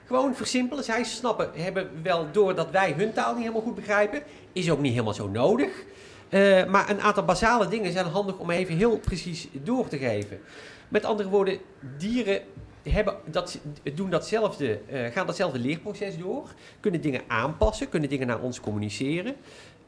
Gewoon 0.06 0.36
versimpelen. 0.36 0.84
Zij 0.84 1.04
snappen, 1.04 1.50
hebben 1.54 1.90
wel 2.04 2.28
door 2.32 2.56
dat 2.56 2.72
wij 2.72 2.94
hun 2.98 3.14
taal 3.14 3.32
niet 3.32 3.42
helemaal 3.42 3.62
goed 3.62 3.76
begrijpen. 3.76 4.24
Is 4.54 4.72
ook 4.72 4.80
niet 4.80 4.92
helemaal 4.92 5.14
zo 5.14 5.28
nodig. 5.28 5.86
Eh, 6.30 6.66
maar 6.66 6.90
een 6.90 7.02
aantal 7.02 7.26
basale 7.26 7.68
dingen 7.68 7.92
zijn 7.92 8.06
handig 8.06 8.38
om 8.38 8.50
even 8.50 8.76
heel 8.76 8.98
precies 8.98 9.48
door 9.52 9.88
te 9.88 9.98
geven. 9.98 10.40
Met 10.88 11.06
andere 11.06 11.30
woorden, 11.30 11.60
dieren 11.98 12.42
hebben 12.84 13.16
dat, 13.26 13.60
doen 13.94 14.10
datzelfde, 14.10 14.80
eh, 14.88 15.06
gaan 15.06 15.26
datzelfde 15.26 15.60
leerproces 15.60 16.18
door. 16.18 16.54
Kunnen 16.80 17.02
dingen 17.02 17.22
aanpassen, 17.28 17.90
kunnen 17.90 18.10
dingen 18.10 18.28
naar 18.28 18.40
ons 18.40 18.60
communiceren. 18.60 19.36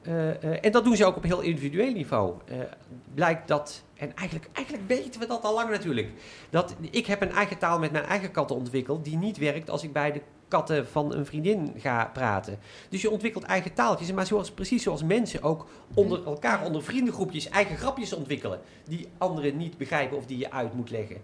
Eh, 0.02 0.66
en 0.66 0.72
dat 0.72 0.84
doen 0.84 0.96
ze 0.96 1.06
ook 1.06 1.16
op 1.16 1.24
heel 1.24 1.42
individueel 1.42 1.92
niveau. 1.92 2.34
Blijkt 3.14 3.48
dat, 3.48 3.84
en 3.96 4.16
eigenlijk, 4.16 4.50
eigenlijk 4.54 4.88
weten 4.88 5.22
we 5.22 5.28
dat 5.28 5.44
al 5.44 5.54
lang 5.54 5.70
natuurlijk. 5.70 6.10
Dat, 6.50 6.76
ik 6.92 7.06
heb 7.06 7.22
een 7.22 7.32
eigen 7.32 7.58
taal 7.58 7.80
met 7.80 7.92
mijn 7.92 8.06
eigen 8.06 8.32
katten 8.32 8.56
ontwikkeld 8.56 9.06
die 9.06 9.18
niet 9.18 9.38
werkt 9.38 9.70
als 9.70 9.84
ik 9.84 9.94
bij 9.94 10.12
de 10.12 10.22
katten 10.52 10.88
van 10.88 11.14
een 11.14 11.26
vriendin 11.26 11.74
ga 11.78 12.10
praten. 12.14 12.60
Dus 12.90 13.02
je 13.02 13.10
ontwikkelt 13.10 13.44
eigen 13.44 13.74
taaltjes, 13.74 14.12
maar 14.12 14.26
zoals, 14.26 14.52
precies 14.52 14.84
zoals 14.84 15.04
mensen 15.04 15.44
ook 15.44 15.68
onder 15.94 16.26
elkaar, 16.26 16.66
onder 16.66 16.84
vriendengroepjes, 16.84 17.50
eigen 17.50 17.78
grapjes 17.78 18.14
ontwikkelen. 18.14 18.60
Die 18.88 19.08
anderen 19.18 19.58
niet 19.58 19.78
begrijpen 19.78 20.18
of 20.18 20.26
die 20.26 20.38
je 20.38 20.52
uit 20.52 20.74
moet 20.74 20.90
leggen. 20.90 21.18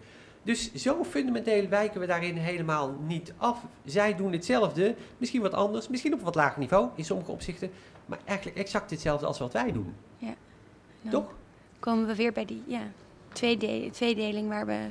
Dus 0.43 0.73
zo 0.73 1.03
fundamenteel 1.03 1.67
wijken 1.67 1.99
we 1.99 2.07
daarin 2.07 2.35
helemaal 2.35 2.95
niet 3.07 3.33
af. 3.37 3.65
Zij 3.85 4.15
doen 4.15 4.31
hetzelfde, 4.31 4.95
misschien 5.17 5.41
wat 5.41 5.53
anders, 5.53 5.87
misschien 5.87 6.13
op 6.13 6.19
een 6.19 6.25
wat 6.25 6.35
lager 6.35 6.59
niveau 6.59 6.89
in 6.95 7.05
sommige 7.05 7.31
opzichten, 7.31 7.71
maar 8.05 8.19
eigenlijk 8.25 8.57
exact 8.57 8.89
hetzelfde 8.89 9.25
als 9.25 9.39
wat 9.39 9.53
wij 9.53 9.71
doen. 9.71 9.93
Ja. 10.17 10.33
Ja. 11.01 11.09
Toch? 11.09 11.35
komen 11.79 12.07
we 12.07 12.15
weer 12.15 12.31
bij 12.31 12.45
die 12.45 12.63
ja, 12.67 12.81
tweede, 13.33 13.89
tweedeling 13.91 14.47
waar 14.47 14.65
we 14.65 14.89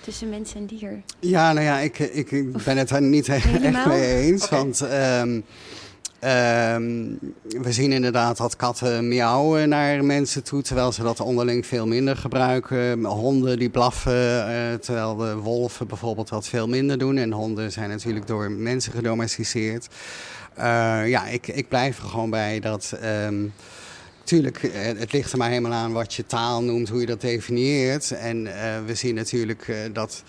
tussen 0.00 0.28
mens 0.28 0.54
en 0.54 0.66
dier. 0.66 1.02
Ja, 1.20 1.52
nou 1.52 1.64
ja, 1.66 1.78
ik, 1.78 1.98
ik, 1.98 2.30
ik 2.30 2.64
ben 2.64 2.76
het 2.76 2.88
daar 2.88 3.02
niet 3.02 3.28
echt 3.28 3.86
mee 3.86 4.14
eens. 4.14 4.48
Want 4.48 4.80
ehm, 4.80 5.40
ehm, 6.18 6.82
we 7.42 7.72
zien 7.72 7.92
inderdaad 7.92 8.36
dat 8.36 8.56
katten 8.56 9.08
miauwen 9.08 9.68
naar 9.68 10.04
mensen 10.04 10.44
toe, 10.44 10.62
terwijl 10.62 10.92
ze 10.92 11.02
dat 11.02 11.20
onderling 11.20 11.66
veel 11.66 11.86
minder 11.86 12.16
gebruiken. 12.16 13.04
Honden 13.04 13.58
die 13.58 13.70
blaffen, 13.70 14.48
eh, 14.48 14.74
terwijl 14.74 15.16
de 15.16 15.34
wolven 15.36 15.86
bijvoorbeeld 15.86 16.28
dat 16.28 16.48
veel 16.48 16.68
minder 16.68 16.98
doen. 16.98 17.16
En 17.16 17.32
honden 17.32 17.72
zijn 17.72 17.88
natuurlijk 17.88 18.26
door 18.26 18.50
mensen 18.50 18.92
gedomesticeerd. 18.92 19.88
Eh, 20.54 21.08
ja, 21.08 21.26
ik, 21.26 21.46
ik 21.48 21.68
blijf 21.68 21.98
er 22.02 22.08
gewoon 22.08 22.30
bij 22.30 22.60
dat. 22.60 22.96
ehm, 23.00 23.44
Tuurlijk, 24.30 24.62
eh, 24.62 24.82
het 24.82 25.12
ligt 25.12 25.32
er 25.32 25.38
maar 25.38 25.48
helemaal 25.48 25.72
aan 25.72 25.92
wat 25.92 26.14
je 26.14 26.26
taal 26.26 26.62
noemt, 26.62 26.88
hoe 26.88 27.00
je 27.00 27.06
dat 27.06 27.20
definieert. 27.20 28.10
En 28.10 28.46
eh, 28.46 28.84
we 28.84 28.94
zien 28.94 29.14
natuurlijk 29.14 29.68
eh, 29.68 29.76
dat 29.92 30.22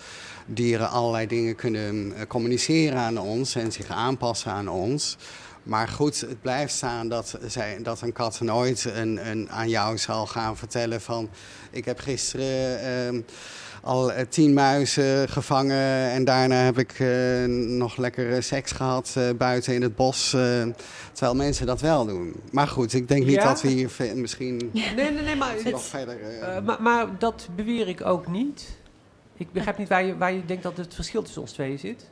dieren 0.46 0.90
allerlei 0.90 1.26
dingen 1.26 1.54
kunnen 1.54 2.14
communiceren 2.28 2.98
aan 2.98 3.18
ons 3.18 3.54
en 3.54 3.72
zich 3.72 3.88
aanpassen 3.88 4.52
aan 4.52 4.68
ons. 4.68 5.16
Maar 5.62 5.88
goed, 5.88 6.20
het 6.20 6.40
blijft 6.40 6.74
staan 6.74 7.08
dat, 7.08 7.38
zij, 7.46 7.78
dat 7.82 8.00
een 8.00 8.12
kat 8.12 8.40
nooit 8.40 8.84
een, 8.84 9.28
een, 9.30 9.50
aan 9.50 9.68
jou 9.68 9.98
zal 9.98 10.26
gaan 10.26 10.56
vertellen 10.56 11.00
van... 11.00 11.28
ik 11.70 11.84
heb 11.84 11.98
gisteren 11.98 12.80
ehm, 12.80 13.20
al 13.82 14.12
eh, 14.12 14.26
tien 14.28 14.52
muizen 14.52 15.28
gevangen 15.28 16.10
en 16.10 16.24
daarna 16.24 16.54
heb 16.54 16.78
ik 16.78 17.00
eh, 17.00 17.44
nog 17.48 17.96
lekker 17.96 18.42
seks 18.42 18.72
gehad 18.72 19.14
eh, 19.16 19.30
buiten 19.36 19.74
in 19.74 19.82
het 19.82 19.96
bos. 19.96 20.30
terwijl 21.12 21.34
mensen 21.34 21.66
dat 21.66 21.80
wel 21.80 22.06
doen. 22.06 22.34
Maar 22.52 22.68
goed, 22.68 22.92
ik 22.92 23.08
denk 23.08 23.24
niet 23.24 23.34
Ja. 23.34 23.44
dat 23.44 23.62
we 23.62 23.68
hier 23.68 23.90
misschien 24.14 24.56
Nee, 24.72 24.94
nee, 24.94 25.10
nee, 25.10 25.36
maar, 25.36 25.54
nog 25.64 25.84
verder... 25.84 26.16
maar, 26.64 26.82
maar 26.82 27.18
dat 27.18 27.48
beweer 27.56 27.88
ik 27.88 28.04
ook 28.04 28.26
niet. 28.28 28.80
Ik 29.36 29.52
begrijp 29.52 29.78
niet 29.78 29.88
waar 29.88 30.04
je, 30.04 30.16
waar 30.16 30.32
je 30.32 30.44
denkt 30.44 30.62
dat 30.62 30.76
het 30.76 30.94
verschil 30.94 31.22
tussen 31.22 31.42
ons 31.42 31.52
tweeën 31.52 31.78
zit. 31.78 32.06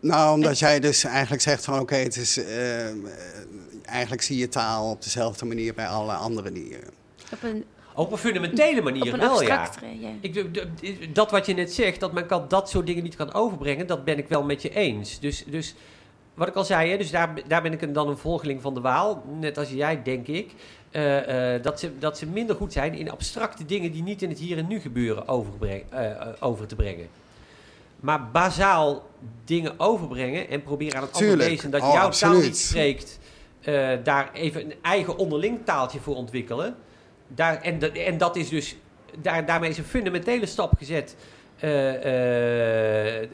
Nou, 0.00 0.34
omdat 0.34 0.58
jij 0.58 0.80
dus 0.80 1.04
eigenlijk 1.04 1.42
zegt 1.42 1.64
van 1.64 1.80
oké, 1.80 1.94
het 1.94 2.16
is 2.16 2.36
eh, 2.44 2.86
eigenlijk 3.84 4.22
zie 4.22 4.38
je 4.38 4.48
taal 4.48 4.90
op 4.90 5.02
dezelfde 5.02 5.44
manier 5.46 5.74
bij 5.74 5.86
alle 5.86 6.12
andere 6.12 6.52
dieren. 6.52 6.90
Op 7.32 7.42
een, 7.42 7.64
Op 7.94 8.12
een 8.12 8.18
fundamentele 8.18 8.82
manier 8.82 9.06
op 9.06 9.12
een 9.12 9.18
wel, 9.18 9.42
ja. 9.42 9.70
Ik, 10.20 11.14
dat 11.14 11.30
wat 11.30 11.46
je 11.46 11.54
net 11.54 11.72
zegt, 11.72 12.00
dat 12.00 12.12
mijn 12.12 12.26
kat 12.26 12.50
dat 12.50 12.70
soort 12.70 12.86
dingen 12.86 13.02
niet 13.02 13.16
kan 13.16 13.32
overbrengen, 13.32 13.86
dat 13.86 14.04
ben 14.04 14.18
ik 14.18 14.28
wel 14.28 14.42
met 14.42 14.62
je 14.62 14.74
eens. 14.74 15.20
Dus, 15.20 15.44
dus 15.46 15.74
wat 16.34 16.48
ik 16.48 16.54
al 16.54 16.64
zei, 16.64 16.90
hè, 16.90 16.96
dus 16.96 17.10
daar, 17.10 17.34
daar 17.46 17.62
ben 17.62 17.72
ik 17.72 17.82
een, 17.82 17.92
dan 17.92 18.08
een 18.08 18.18
volgeling 18.18 18.62
van 18.62 18.74
de 18.74 18.80
Waal, 18.80 19.22
net 19.40 19.58
als 19.58 19.70
jij, 19.70 20.02
denk 20.02 20.26
ik. 20.26 20.50
eh, 20.90 21.54
eh, 21.54 21.62
dat, 21.62 21.80
ze, 21.80 21.98
dat 21.98 22.18
ze 22.18 22.26
minder 22.26 22.56
goed 22.56 22.72
zijn 22.72 22.94
in 22.94 23.10
abstracte 23.10 23.64
dingen 23.64 23.92
die 23.92 24.02
niet 24.02 24.22
in 24.22 24.28
het 24.28 24.38
hier 24.38 24.58
en 24.58 24.66
nu 24.66 24.80
gebeuren 24.80 25.28
over 26.40 26.66
te 26.66 26.76
brengen. 26.76 27.08
Maar 28.00 28.30
bazaal 28.30 29.06
dingen 29.44 29.74
overbrengen 29.80 30.48
en 30.48 30.62
proberen 30.62 30.96
aan 30.96 31.02
het 31.02 31.12
andere 31.12 31.36
wezen 31.48 31.70
dat 31.70 31.82
Oh, 31.82 31.92
jouw 31.92 32.08
taal 32.10 32.32
niet 32.32 32.56
spreekt, 32.58 33.18
eh, 33.60 33.90
daar 34.02 34.30
even 34.32 34.64
een 34.64 34.74
eigen 34.82 35.16
onderling 35.16 35.64
taaltje 35.64 36.00
voor 36.00 36.16
ontwikkelen. 36.16 36.76
Daar, 37.28 37.60
en, 37.62 37.78
dat- 37.78 37.92
en 37.92 38.18
dat 38.18 38.36
is 38.36 38.48
dus, 38.48 38.76
daar, 39.18 39.46
daarmee 39.46 39.70
is 39.70 39.78
een 39.78 39.84
fundamentele 39.84 40.46
stap 40.46 40.72
gezet. 40.78 41.16
eh, 41.58 43.22
eh, 43.22 43.28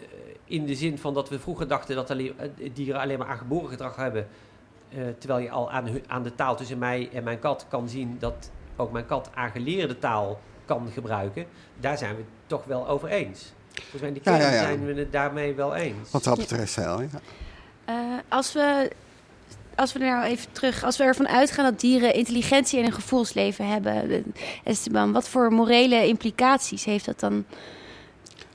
in 0.45 0.67
de 0.67 0.75
zin 0.75 0.99
van 0.99 1.15
dat 1.15 1.29
we 1.29 1.39
vroeger 1.39 1.69
dachten 1.69 1.97
dat 1.97 2.11
alleen, 2.11 2.35
dieren 2.73 3.01
alleen 3.01 3.19
maar 3.19 3.29
aangeboren 3.29 3.69
gedrag 3.69 3.97
hebben. 3.97 4.27
terwijl 5.19 5.41
je 5.41 5.51
al 5.51 5.71
aan, 5.71 5.89
aan 6.07 6.23
de 6.23 6.35
taal 6.35 6.57
tussen 6.57 6.79
mij 6.79 7.09
en 7.13 7.25
mijn 7.25 7.39
kat 7.39 7.67
kan 7.69 7.89
zien 7.89 8.17
dat 8.19 8.51
ook 8.77 8.93
mijn 8.93 9.07
kat 9.07 9.31
aangeleerde 9.35 9.99
taal 9.99 10.41
kan 10.65 10.89
gebruiken, 10.93 11.47
daar 11.81 11.99
zijn 11.99 12.11
we 12.11 12.17
het 12.21 12.31
toch 12.47 12.65
wel 12.65 12.89
over 12.89 13.09
eens. 13.09 13.53
Volgens 13.81 14.03
mij 14.03 14.11
Ja, 14.15 14.21
kern 14.21 14.41
ja, 14.41 14.51
ja. 14.51 14.63
zijn 14.63 14.87
we 14.87 14.95
het 14.95 15.13
daarmee 15.13 15.55
wel 15.55 15.75
eens. 15.75 16.11
Wat 16.11 16.25
dat 16.25 16.37
betreft 16.37 16.75
wel, 16.75 17.01
ja. 17.01 17.09
Eh, 17.85 17.95
als, 18.29 18.53
we, 18.53 18.91
als 19.75 19.93
we 19.93 19.99
er 19.99 20.07
nou 20.07 20.25
even 20.25 20.53
terug, 20.53 20.85
als 20.85 20.97
we 20.97 21.05
ervan 21.05 21.29
uitgaan 21.29 21.65
dat 21.65 21.81
dieren 21.81 22.15
intelligentie 22.15 22.79
en 22.79 22.85
een 22.85 22.93
gevoelsleven 22.93 23.69
hebben, 23.69 24.11
eh, 24.11 24.19
Esteban, 24.65 25.13
wat 25.13 25.29
voor 25.29 25.53
morele 25.53 26.07
implicaties 26.07 26.85
heeft 26.85 27.05
dat 27.05 27.21
dan? 27.21 27.45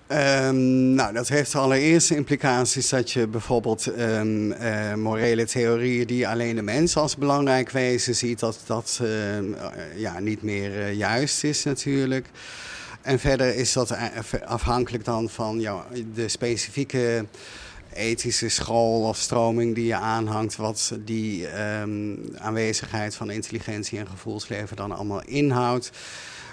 Ehm, 0.10 0.94
nou, 0.94 1.14
dat 1.14 1.28
heeft 1.28 1.56
allereerst 1.56 2.12
implicaties 2.12 2.90
dat 2.90 3.12
je 3.12 3.28
bijvoorbeeld 3.28 3.88
ehm, 3.88 4.52
eh, 4.52 4.94
morele 4.94 5.46
theorieën 5.46 6.08
die 6.08 6.28
alleen 6.28 6.56
de 6.56 6.62
mens 6.62 6.98
als 6.98 7.18
belangrijk 7.18 7.70
wezen 7.70 8.16
ziet, 8.16 8.40
dat 8.40 8.60
dat 8.66 9.00
ehm, 9.02 9.54
eh, 9.54 10.00
ja, 10.00 10.20
niet 10.20 10.42
meer 10.42 10.92
juist 10.92 11.44
is 11.44 11.64
natuurlijk. 11.64 12.28
En 13.10 13.20
verder 13.20 13.56
is 13.56 13.74
dat 13.74 13.96
afhankelijk 14.46 15.06
dan 15.06 15.30
van 15.30 15.58
de 16.14 16.28
specifieke 16.28 17.26
ethische 17.94 18.50
school 18.50 19.08
of 19.08 19.18
stroming 19.18 19.76
die 19.76 19.86
je 19.86 19.96
aanhangt, 19.96 20.56
wat 20.56 20.94
die 21.06 21.48
ehm, 21.48 22.16
aanwezigheid 22.38 23.16
van 23.16 23.32
intelligentie 23.32 24.00
en 24.00 24.08
gevoelsleven 24.08 24.76
dan 24.76 24.92
allemaal 24.92 25.22
inhoudt. 25.26 25.92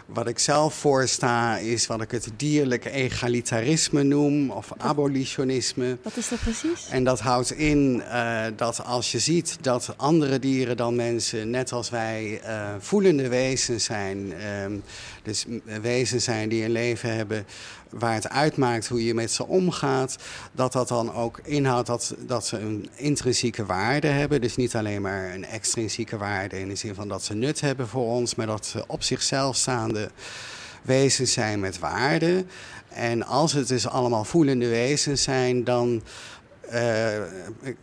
Wat 0.07 0.29
ik 0.29 0.39
zelf 0.39 0.75
voorsta 0.75 1.59
is 1.59 1.87
wat 1.87 2.01
ik 2.01 2.11
het 2.11 2.31
dierlijk 2.37 2.85
egalitarisme 2.85 4.03
noem 4.03 4.51
of 4.51 4.73
abolitionisme. 4.77 5.99
Wat 6.03 6.17
is 6.17 6.29
dat 6.29 6.41
precies? 6.41 6.89
En 6.91 7.05
dat 7.05 7.21
houdt 7.21 7.53
in 7.53 8.03
eh, 8.03 8.45
dat 8.57 8.85
als 8.85 9.13
je 9.13 9.19
ziet 9.19 9.59
dat 9.61 9.95
andere 9.97 10.39
dieren 10.39 10.77
dan 10.77 10.97
mensen, 10.97 11.51
net 11.51 11.73
als 11.73 11.91
wij, 11.91 12.41
eh, 12.43 12.75
voelende 12.79 13.29
wezens 13.29 13.85
zijn. 13.85 14.33
ehm, 14.33 14.77
dus 15.23 15.45
wezens 15.83 16.25
zijn 16.25 16.49
die 16.49 16.65
een 16.65 16.73
leven 16.73 17.17
hebben 17.17 17.47
waar 17.91 18.15
het 18.15 18.29
uitmaakt 18.29 18.89
hoe 18.89 19.05
je 19.05 19.15
met 19.15 19.33
ze 19.33 19.47
omgaat. 19.47 20.17
Dat 20.53 20.73
dat 20.73 20.89
dan 20.89 21.15
ook 21.15 21.41
inhoudt 21.43 21.87
dat, 21.87 22.15
dat 22.19 22.47
ze 22.47 22.59
een 22.59 22.89
intrinsieke 22.95 23.67
waarde 23.67 24.07
hebben. 24.07 24.41
Dus 24.41 24.57
niet 24.57 24.77
alleen 24.77 25.03
maar 25.03 25.35
een 25.35 25.45
extrinsieke 25.45 26.17
waarde 26.17 26.61
in 26.61 26.69
de 26.69 26.75
zin 26.75 26.95
van 26.95 27.09
dat 27.09 27.25
ze 27.25 27.35
nut 27.35 27.61
hebben 27.61 27.89
voor 27.89 28.07
ons, 28.07 28.35
maar 28.35 28.47
dat 28.47 28.67
ze 28.67 28.85
op 28.87 29.03
zichzelf 29.03 29.57
staande 29.57 30.11
wezens 30.83 31.33
zijn 31.33 31.61
met 31.61 31.79
waarde. 31.79 32.45
En 32.89 33.27
als 33.27 33.53
het 33.53 33.69
dus 33.69 33.89
allemaal 33.89 34.25
voelende 34.25 34.69
wezens 34.69 35.23
zijn, 35.23 35.65
dan 35.65 36.03
eh, 36.69 37.23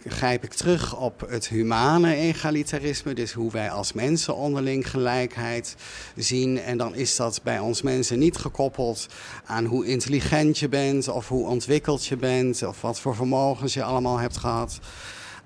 grijp 0.06 0.44
ik 0.44 0.54
terug 0.54 0.98
op 0.98 1.26
het 1.30 1.48
humane 1.48 2.16
egalitarisme. 2.16 3.14
Dus 3.14 3.32
hoe 3.32 3.52
wij 3.52 3.72
als 3.72 3.94
mensen 3.94 4.36
onderling 4.36 4.90
gelijkheid 4.90 5.76
zien. 6.16 6.60
En 6.60 6.78
dan 6.78 6.96
is 6.96 7.16
dat 7.16 7.40
bij 7.44 7.60
ons 7.60 7.82
mensen 7.82 8.20
niet 8.20 8.38
gekoppeld 8.38 9.08
aan 9.46 9.66
hoe 9.66 9.86
intelligent 9.86 10.60
je 10.60 10.70
bent, 10.70 11.08
of 11.08 11.28
hoe 11.28 11.48
ontwikkeld 11.48 12.06
je 12.06 12.18
bent, 12.18 12.64
of 12.64 12.82
wat 12.82 13.00
voor 13.00 13.16
vermogens 13.16 13.74
je 13.74 13.84
allemaal 13.84 14.18
hebt 14.18 14.38
gehad. 14.38 14.80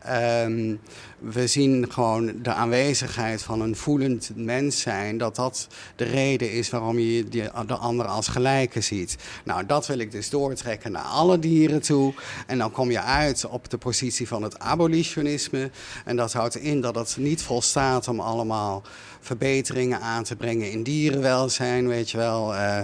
Ehm, 0.08 0.76
we 1.20 1.48
zien 1.48 1.92
gewoon 1.92 2.34
de 2.42 2.54
aanwezigheid 2.54 3.44
van 3.44 3.62
een 3.62 3.76
voelend 3.76 4.32
mens 4.36 4.82
zijn, 4.82 5.18
dat 5.18 5.36
dat 5.36 5.68
de 5.96 6.04
reden 6.04 6.52
is 6.52 6.70
waarom 6.70 7.00
je 7.00 7.30
de 7.66 7.76
ander 7.76 8.06
als 8.06 8.28
gelijke 8.28 8.82
ziet. 8.82 9.16
Nou, 9.44 9.66
dat 9.66 9.88
wil 9.88 9.98
ik 9.98 10.12
dus 10.12 10.30
doortrekken 10.30 10.92
naar 10.92 11.04
alle 11.04 11.40
dieren 11.40 11.82
toe. 11.82 12.14
En 12.48 12.58
dan 12.58 12.72
kom 12.72 12.92
je 12.92 13.02
uit 13.02 13.46
op 13.46 13.70
de 13.70 13.78
positie 13.78 14.28
van 14.28 14.44
het 14.44 14.60
abolitionisme. 14.60 15.70
En 16.06 16.16
dat 16.16 16.34
houdt 16.34 16.56
in 16.56 16.82
dat 16.82 16.96
het 16.96 17.16
niet 17.18 17.42
volstaat 17.42 18.08
om 18.08 18.20
allemaal 18.20 18.84
verbeteringen 19.28 20.02
aan 20.02 20.24
te 20.24 20.36
brengen 20.36 20.72
in 20.72 20.84
dierenwelzijn, 20.84 21.88
weet 21.88 22.10
je 22.10 22.18
wel. 22.18 22.56
eh, 22.56 22.82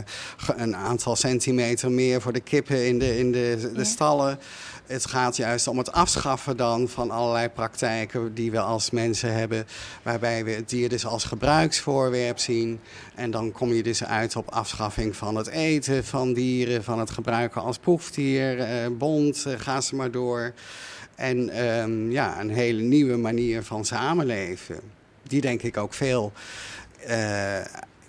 een 0.55 0.75
aantal 0.75 1.15
centimeter 1.15 1.91
meer 1.91 2.21
voor 2.21 2.33
de 2.33 2.39
kippen 2.39 2.87
in 2.87 2.99
de, 2.99 3.17
in 3.17 3.31
de, 3.31 3.71
de 3.75 3.83
stallen. 3.83 4.39
Het 4.85 5.05
gaat 5.05 5.35
juist 5.35 5.67
om 5.67 5.77
het 5.77 5.91
afschaffen 5.91 6.57
dan 6.57 6.87
van 6.87 7.11
allerlei 7.11 7.49
praktijken 7.49 8.33
die 8.33 8.51
we 8.51 8.59
als 8.59 8.89
mensen 8.89 9.33
hebben, 9.33 9.65
waarbij 10.03 10.45
we 10.45 10.51
het 10.51 10.69
dier 10.69 10.89
dus 10.89 11.05
als 11.05 11.23
gebruiksvoorwerp 11.23 12.39
zien. 12.39 12.79
En 13.15 13.31
dan 13.31 13.51
kom 13.51 13.73
je 13.73 13.83
dus 13.83 14.03
uit 14.03 14.35
op 14.35 14.51
afschaffing 14.51 15.15
van 15.15 15.35
het 15.35 15.47
eten 15.47 16.03
van 16.05 16.33
dieren, 16.33 16.83
van 16.83 16.99
het 16.99 17.09
gebruiken 17.09 17.61
als 17.61 17.77
proefdier, 17.77 18.59
eh, 18.59 18.87
bond, 18.91 19.45
eh, 19.45 19.53
ga 19.57 19.81
ze 19.81 19.95
maar 19.95 20.11
door. 20.11 20.53
En 21.15 21.49
ehm, 21.49 22.11
ja, 22.11 22.39
een 22.39 22.49
hele 22.49 22.81
nieuwe 22.81 23.17
manier 23.17 23.63
van 23.63 23.85
samenleven. 23.85 24.79
Die 25.33 25.41
denk 25.41 25.61
ik 25.61 25.77
ook 25.77 25.93
veel 25.93 26.31
eh, 27.05 27.59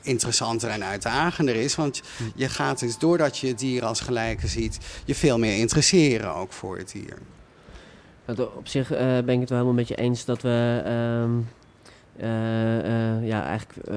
interessanter 0.03 0.71
en 0.71 0.85
uitdagender 0.85 1.55
is. 1.55 1.75
Want 1.75 2.03
je 2.35 2.49
gaat 2.49 2.79
dus, 2.79 2.99
doordat 2.99 3.39
je 3.39 3.47
het 3.47 3.59
dier 3.59 3.85
als 3.85 4.01
gelijke 4.01 4.47
ziet, 4.47 4.79
je 5.05 5.15
veel 5.15 5.39
meer 5.39 5.59
interesseren 5.59 6.35
ook 6.35 6.53
voor 6.53 6.79
het 6.79 6.93
dier. 6.93 7.19
Op 8.57 8.69
zich 8.69 8.91
eh, 8.91 8.99
ben 8.99 9.35
ik 9.35 9.41
het 9.41 9.49
wel 9.49 9.59
helemaal 9.59 9.73
met 9.73 9.89
je 9.89 9.95
eens 9.95 10.25
dat 10.25 10.43
we 10.43 10.83
ehm, 10.85 11.41
eh, 12.17 13.27
ja, 13.27 13.45
eigenlijk 13.45 13.89
eh, 13.89 13.97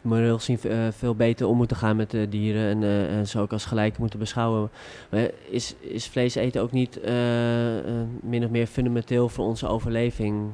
moreel 0.00 0.38
gezien 0.38 0.58
eh, 0.62 0.78
veel 0.90 1.14
beter 1.14 1.46
om 1.46 1.56
moeten 1.56 1.76
gaan 1.76 1.96
met 1.96 2.10
de 2.10 2.28
dieren 2.28 2.82
en, 2.82 3.08
en 3.08 3.26
ze 3.26 3.38
ook 3.38 3.52
als 3.52 3.64
gelijk 3.64 3.98
moeten 3.98 4.18
beschouwen. 4.18 4.70
Maar 5.10 5.30
is, 5.48 5.74
is 5.80 6.06
vlees 6.06 6.34
eten 6.34 6.62
ook 6.62 6.72
niet 6.72 7.00
min 8.22 8.44
of 8.44 8.50
meer 8.50 8.66
fundamenteel 8.66 9.28
voor 9.28 9.44
onze 9.44 9.66
overleving? 9.66 10.50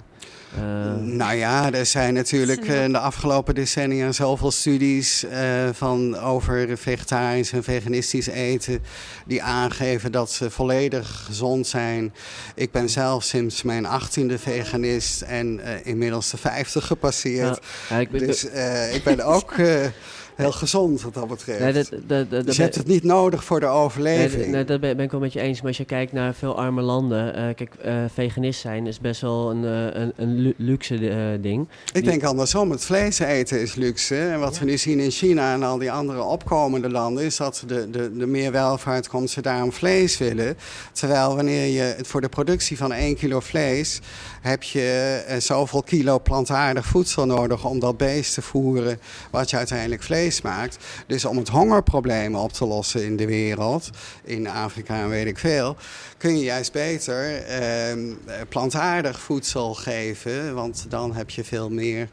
Eh, 0.57 0.95
Nou 1.01 1.35
ja, 1.37 1.72
er 1.72 1.87
zijn 1.87 2.14
natuurlijk 2.14 2.68
er- 2.68 2.76
eh, 2.76 2.85
in 2.85 2.93
de 2.93 2.99
afgelopen 2.99 3.55
decennia 3.55 4.12
zoveel 4.12 4.51
studies 4.51 5.24
eh, 5.24 5.68
van 5.72 6.18
over 6.18 6.79
vegetarisch 6.79 7.53
en 7.53 7.62
veganistisch 7.64 8.26
eten 8.26 8.83
die 9.26 9.43
aangeven 9.43 10.12
dat 10.12 10.31
ze 10.33 10.51
volledig 10.51 11.22
gezond 11.26 11.66
zijn. 11.66 12.14
Ik 12.55 12.70
ben 12.70 12.89
zelf 12.89 13.22
sinds 13.24 13.62
mijn 13.62 13.87
achttiende 13.87 14.39
veganist 14.39 15.22
en 15.22 15.61
inmiddels 15.85 16.31
de 16.31 16.37
50 16.37 16.87
gepasseerd. 16.87 17.59
ja, 17.89 17.95
ja, 17.97 18.01
ik 18.01 18.11
ben- 18.11 18.26
Dus 18.26 18.45
ik 18.93 19.01
ben 19.05 19.20
ook 19.24 19.55
heel 20.39 20.53
gezond 20.53 21.03
wat 21.03 21.14
dat 21.14 21.28
betreft. 21.28 21.61
nee, 21.61 21.72
dat, 21.72 21.91
dat, 22.07 22.30
dat, 22.30 22.57
je 22.57 22.62
hebt 22.62 22.74
het 22.74 22.86
niet 22.86 23.05
nodig 23.05 23.45
voor 23.45 23.61
de 23.61 23.66
overleving. 23.66 24.47
nee, 24.47 24.64
dat 24.64 24.80
ben, 24.80 25.01
ik 25.01 25.11
wel 25.11 25.20
met 25.20 25.32
je 25.32 25.41
eens. 25.41 25.59
Maar 25.59 25.68
als 25.68 25.76
je 25.76 25.84
kijkt 25.84 26.12
naar 26.12 26.34
veel 26.34 26.57
arme 26.57 26.82
landen. 26.82 27.34
eh, 27.34 27.55
kijk, 27.55 27.74
eh, 27.82 27.95
veganist 28.14 28.61
zijn 28.61 28.86
is 28.86 29.01
best 29.01 29.20
wel 29.20 29.51
een, 29.51 29.64
eh, 29.64 30.01
een, 30.01 30.12
een 30.16 30.39
lu- 30.39 30.55
luxe 30.57 31.39
ding. 31.41 31.68
Ik 31.93 32.05
denk 32.05 32.24
andersom, 32.24 32.70
het 32.70 32.84
vlees 32.84 33.18
eten 33.18 33.61
is 33.61 33.74
luxe. 33.74 34.16
En 34.18 34.41
wat 34.41 34.59
we 34.59 34.64
nu 34.64 34.78
zien 34.78 35.01
in 35.01 35.11
China 35.11 35.53
en 35.53 35.62
al 35.62 35.78
die 35.78 35.93
andere 35.93 36.22
opkomende 36.22 36.91
landen... 36.91 37.24
is 37.24 37.36
dat 37.36 37.62
de, 37.66 37.91
de, 37.91 38.16
de 38.16 38.26
meer 38.26 38.53
welvaart 38.53 39.09
komt, 39.09 39.30
ze 39.30 39.43
daarom 39.43 39.72
vlees 39.72 40.18
willen. 40.18 40.57
Terwijl 40.93 41.36
wanneer 41.36 41.66
je 41.66 41.95
het 41.97 42.07
voor 42.07 42.20
de 42.20 42.28
productie 42.28 42.76
van 42.76 42.93
1 42.93 43.16
kilo 43.16 43.41
vlees... 43.41 44.01
heb 44.49 44.63
je 44.63 45.23
eh, 45.27 45.41
zoveel 45.41 45.83
kilo 45.83 46.19
plantaardig 46.19 46.87
voedsel 46.87 47.27
nodig 47.27 47.65
om 47.65 47.79
dat 47.79 47.97
beest 47.97 48.35
te 48.35 48.43
voeren... 48.43 49.01
wat 49.31 49.51
je 49.51 49.57
uiteindelijk 49.57 50.03
vlees 50.03 50.41
maakt. 50.41 50.77
Dus 51.07 51.25
om 51.25 51.37
het 51.37 51.49
hongerprobleem 51.49 52.35
op 52.35 52.53
te 52.53 52.67
lossen 52.67 53.05
in 53.05 53.17
de 53.17 53.27
wereld... 53.27 53.91
in 54.25 54.49
Afrika 54.49 55.01
en 55.01 55.09
weet 55.09 55.27
ik 55.27 55.39
veel... 55.39 55.77
kun 56.17 56.39
je 56.39 56.45
juist 56.45 56.73
beter 56.73 57.43
ehm, 57.43 58.13
eh, 58.27 58.35
plantaardig 58.49 59.21
voedsel 59.21 59.75
geven... 59.75 60.55
want 60.55 60.87
dan 60.89 61.15
heb 61.15 61.31
je 61.31 61.45
veel 61.45 61.71
meer, 61.71 62.09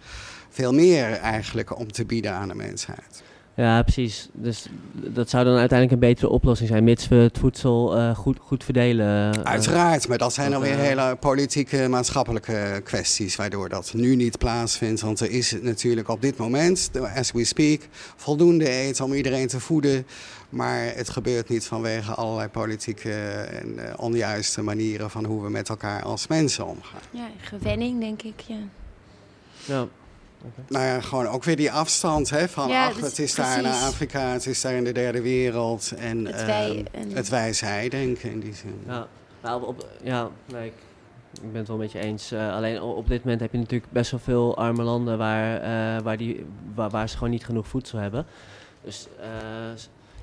veel 0.50 0.74
meer 0.74 1.12
eigenlijk 1.12 1.80
om 1.80 1.92
te 1.92 2.06
bieden 2.06 2.32
aan 2.32 2.48
de 2.48 2.56
mensheid. 2.56 3.24
Ja, 3.56 3.82
precies. 3.84 4.30
Dus 4.34 4.66
dat 4.92 5.30
zou 5.30 5.46
dan 5.46 5.58
uiteindelijk 5.58 6.02
een 6.02 6.10
betere 6.10 6.30
oplossing 6.30 6.70
zijn, 6.70 6.84
mits 6.84 7.08
we 7.08 7.16
het 7.16 7.38
voedsel 7.38 7.98
eh, 7.98 8.16
goed, 8.16 8.38
goed 8.42 8.64
verdelen. 8.64 9.34
eh. 9.34 9.42
Uiteraard, 9.42 10.08
maar 10.08 10.18
dat 10.18 10.34
zijn 10.34 10.52
dan 10.52 10.62
weer 10.62 10.72
eh, 10.72 10.80
hele 10.80 11.16
politieke, 11.20 11.88
maatschappelijke 11.90 12.82
kwesties... 12.84 13.36
waardoor 13.36 13.70
dat 13.70 13.94
nu 13.94 14.16
niet 14.16 14.38
plaatsvindt. 14.38 15.02
Want 15.02 15.20
er 15.20 15.32
is 15.32 15.58
natuurlijk 15.62 16.10
op 16.10 16.22
dit 16.22 16.38
moment, 16.38 16.92
as 17.16 17.32
we 17.32 17.44
speak... 17.44 17.82
voldoende 18.16 18.70
eten 18.70 19.06
om 19.06 19.14
iedereen 19.14 19.48
te 19.48 19.60
voeden... 19.60 20.06
Maar 20.56 20.96
het 20.96 21.10
gebeurt 21.10 21.50
niet 21.50 21.66
vanwege 21.66 22.14
allerlei 22.14 22.48
politieke 22.48 23.12
en 23.12 23.88
eh, 23.88 23.94
onjuiste 23.98 24.62
manieren 24.62 25.10
van 25.10 25.26
hoe 25.26 25.44
we 25.44 25.50
met 25.50 25.70
elkaar 25.70 26.04
als 26.04 26.28
mensen 26.28 26.66
omgaan. 26.66 27.02
Ja, 27.12 27.30
gewenning, 27.38 28.00
denk 28.00 28.22
ik. 28.22 28.40
Ja. 28.48 28.58
Ja. 29.66 29.88
Nou 30.68 30.86
ja, 30.86 31.02
gewoon 31.02 31.28
ook 31.28 31.44
weer 31.44 31.56
die 31.56 31.72
afstand 31.72 32.30
hè, 32.30 32.48
van 32.50 32.68
Ja, 32.70 32.86
ach, 32.88 32.98
is 32.98 33.02
het 33.06 33.20
is 33.20 33.36
daar 33.36 33.62
naar 33.62 33.72
precies. 33.72 33.88
Afrika, 33.88 34.20
het 34.32 34.46
is 34.46 34.62
daar 34.62 34.74
in 34.74 34.84
de 34.84 34.92
derde 34.92 35.22
wereld. 35.22 35.92
En 35.98 36.26
Het 36.26 36.36
ehm, 36.36 36.46
wij 36.46 36.86
en- 36.92 37.12
het 37.12 37.30
wij-zij 37.30 37.90
denken 37.90 38.32
in 38.32 38.40
die 38.40 38.54
zin. 38.54 38.80
Ja, 38.88 39.08
nou, 39.44 39.62
op, 39.62 39.68
op- 39.68 39.88
ja 40.04 40.30
nee, 40.52 40.66
ik, 40.66 40.74
ik 41.42 41.52
ben 41.52 41.60
het 41.60 41.68
wel 41.68 41.78
met 41.78 41.92
je 41.92 42.00
eens. 42.00 42.32
Eh, 42.32 42.54
alleen 42.56 42.82
op 42.82 43.08
dit 43.08 43.24
moment 43.24 43.42
heb 43.42 43.52
je 43.52 43.58
natuurlijk 43.58 43.92
best 43.92 44.12
wel 44.12 44.20
veel 44.20 44.58
arme 44.58 44.84
landen 44.84 45.18
waar, 45.18 45.56
eh, 45.62 46.02
waar, 46.04 46.18
die, 46.18 46.46
waar, 46.76 46.90
waar 46.90 47.10
ze 47.10 47.18
gewoon 47.18 47.30
niet 47.32 47.46
genoeg 47.46 47.68
voedsel 47.68 48.00
hebben. 48.00 48.26
Dus 48.84 49.08
eh, 49.20 49.28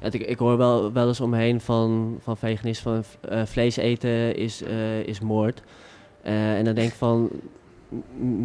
ja, 0.01 0.07
ik, 0.11 0.15
ik 0.27 0.39
hoor 0.39 0.57
wel, 0.57 0.93
wel 0.93 1.09
eens 1.09 1.21
omheen 1.21 1.61
van, 1.61 2.19
van 2.23 2.37
veganisten 2.37 3.05
van 3.21 3.31
eh, 3.31 3.43
vlees 3.47 3.77
eten 3.77 4.37
is, 4.37 4.63
eh, 4.63 4.99
is 5.01 5.21
moord. 5.21 5.63
Eh, 6.23 6.57
en 6.59 6.65
dan 6.65 6.75
denk 6.75 6.89
ik 6.91 6.97
van, 6.99 7.31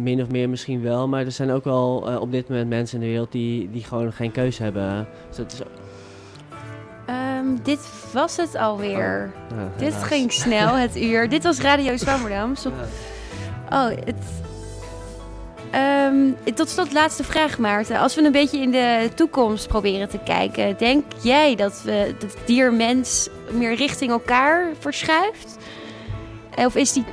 min 0.02 0.22
of 0.22 0.28
meer 0.30 0.48
misschien 0.48 0.82
wel, 0.82 1.08
maar 1.08 1.24
er 1.24 1.32
zijn 1.32 1.50
ook 1.50 1.64
wel 1.64 2.08
eh, 2.10 2.20
op 2.20 2.32
dit 2.32 2.48
moment 2.48 2.68
mensen 2.68 2.94
in 2.98 3.04
de 3.04 3.10
wereld 3.10 3.32
die, 3.32 3.70
die 3.70 3.84
gewoon 3.84 4.12
geen 4.12 4.32
keuze 4.32 4.62
hebben. 4.62 5.08
Dus 5.28 5.36
dat 5.36 5.52
is, 5.52 5.60
Ehm, 7.06 7.46
dit 7.62 7.88
was 8.12 8.36
het 8.36 8.56
alweer. 8.56 9.30
ja, 9.50 9.70
Dit 9.76 9.94
ging 9.94 10.32
snel, 10.32 10.74
het 10.74 10.96
uur. 11.10 11.28
Dit 11.28 11.42
was 11.42 11.60
Radio 11.60 11.96
Zwammerdam. 11.96 12.52
Oh, 13.72 13.88
het... 13.88 14.14
Ehm, 15.70 16.54
tot 16.54 16.68
slot 16.68 16.92
laatste 16.92 17.24
vraag, 17.24 17.58
Maarten. 17.58 17.98
Als 17.98 18.14
we 18.14 18.24
een 18.24 18.32
beetje 18.32 18.58
in 18.60 18.70
de 18.70 19.10
toekomst 19.14 19.68
proberen 19.68 20.08
te 20.08 20.18
kijken, 20.24 20.76
denk 20.78 21.04
jij 21.22 21.54
dat 21.54 21.82
we 21.84 22.14
dat 22.18 22.36
dier-mens 22.44 23.28
meer 23.52 23.74
richting 23.74 24.10
elkaar 24.10 24.66
verschuift? 24.78 25.56
Of 26.56 26.76
is 26.76 26.92
die 26.92 27.04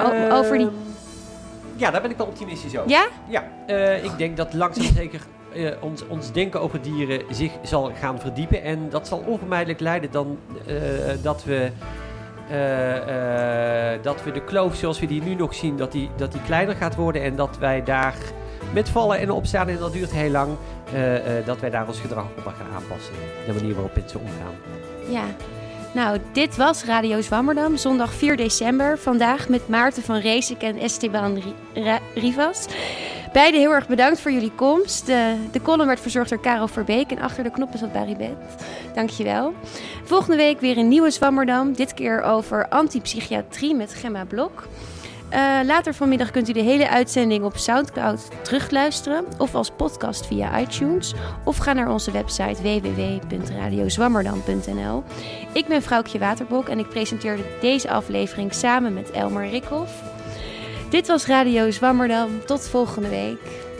o- 0.00 0.36
over 0.38 0.58
die? 0.58 0.66
Ehm, 0.66 0.74
Ja, 1.76 1.90
daar 1.90 2.02
ben 2.02 2.10
ik 2.10 2.16
wel 2.16 2.26
optimistisch 2.26 2.76
over. 2.78 2.90
Ja? 2.90 3.06
Ja, 3.28 3.44
eh, 3.66 4.04
ik 4.04 4.18
denk 4.18 4.36
dat 4.36 4.54
langzaam 4.54 4.94
zeker 5.02 5.20
eh, 5.54 5.70
ons, 5.80 6.06
ons 6.06 6.32
denken 6.32 6.60
over 6.60 6.82
dieren 6.82 7.22
zich 7.30 7.52
zal 7.62 7.90
gaan 8.00 8.20
verdiepen. 8.20 8.62
En 8.62 8.88
dat 8.90 9.08
zal 9.08 9.22
onvermijdelijk 9.26 9.80
leiden 9.80 10.10
dan 10.10 10.38
eh, 10.66 10.74
dat 11.22 11.44
we... 11.44 11.70
eh, 12.50 13.92
eh, 13.94 14.02
dat 14.02 14.22
we 14.24 14.32
de 14.32 14.44
kloof 14.44 14.74
zoals 14.74 15.00
we 15.00 15.06
die 15.06 15.22
nu 15.22 15.34
nog 15.34 15.54
zien, 15.54 15.76
dat 15.76 15.92
die, 15.92 16.10
dat 16.16 16.32
die 16.32 16.40
kleiner 16.42 16.74
gaat 16.76 16.94
worden. 16.94 17.22
En 17.22 17.36
dat 17.36 17.58
wij 17.58 17.82
daar 17.84 18.14
met 18.72 18.88
vallen 18.88 19.18
en 19.18 19.30
opstaan, 19.30 19.68
en 19.68 19.78
dat 19.78 19.92
duurt 19.92 20.12
heel 20.12 20.30
lang, 20.30 20.56
eh, 20.92 21.38
eh, 21.38 21.46
dat 21.46 21.60
wij 21.60 21.70
daar 21.70 21.86
ons 21.86 22.00
gedrag 22.00 22.24
op 22.24 22.44
gaan 22.56 22.74
aanpassen. 22.76 23.14
De 23.46 23.52
manier 23.52 23.74
waarop 23.74 23.94
mensen 23.94 24.20
omgaan. 24.20 24.54
Ja. 25.08 25.22
Nou, 25.94 26.18
dit 26.32 26.56
was 26.56 26.84
Radio 26.84 27.20
Zwammerdam, 27.20 27.76
zondag 27.76 28.12
4 28.12 28.36
december. 28.36 28.98
Vandaag 28.98 29.48
met 29.48 29.68
Maarten 29.68 30.02
van 30.02 30.16
Reesik 30.16 30.62
en 30.62 30.78
Esteban 30.78 31.42
Rivas. 32.14 32.66
Beiden 33.32 33.60
heel 33.60 33.72
erg 33.72 33.88
bedankt 33.88 34.20
voor 34.20 34.32
jullie 34.32 34.52
komst. 34.54 35.06
De, 35.06 35.36
de 35.52 35.62
column 35.62 35.86
werd 35.86 36.00
verzorgd 36.00 36.30
door 36.30 36.40
Karel 36.40 36.68
Verbeek 36.68 37.10
en 37.10 37.18
achter 37.18 37.44
de 37.44 37.50
knoppen 37.50 37.78
zat 37.78 37.92
Barry 37.92 38.16
Bet. 38.16 38.36
Dankjewel. 38.94 39.54
Volgende 40.04 40.36
week 40.36 40.60
weer 40.60 40.78
een 40.78 40.88
nieuwe 40.88 41.10
Zwammerdam. 41.10 41.72
Dit 41.72 41.94
keer 41.94 42.22
over 42.22 42.68
antipsychiatrie 42.68 43.74
met 43.74 43.94
Gemma 43.94 44.24
Blok. 44.24 44.68
Eh, 45.32 45.58
later 45.64 45.94
vanmiddag 45.94 46.30
kunt 46.30 46.48
u 46.48 46.52
de 46.52 46.60
hele 46.60 46.88
uitzending 46.88 47.44
op 47.44 47.56
Soundcloud 47.56 48.28
terugluisteren 48.42 49.24
of 49.38 49.54
als 49.54 49.70
podcast 49.70 50.26
via 50.26 50.60
iTunes. 50.60 51.14
Of 51.44 51.56
ga 51.56 51.72
naar 51.72 51.90
onze 51.90 52.10
website 52.10 52.62
www.radiozwammerdam.nl. 52.62 55.02
Ik 55.52 55.66
ben 55.66 55.82
Vrouwtje 55.82 56.18
Waterbok 56.18 56.68
en 56.68 56.78
ik 56.78 56.88
presenteerde 56.88 57.42
deze 57.60 57.90
aflevering 57.90 58.54
samen 58.54 58.94
met 58.94 59.10
Elmer 59.10 59.48
Rikhoff. 59.48 60.02
Dit 60.90 61.06
was 61.06 61.26
Radio 61.26 61.70
Zwammerdam. 61.70 62.44
Tot 62.44 62.68
volgende 62.68 63.08
week. 63.08 63.71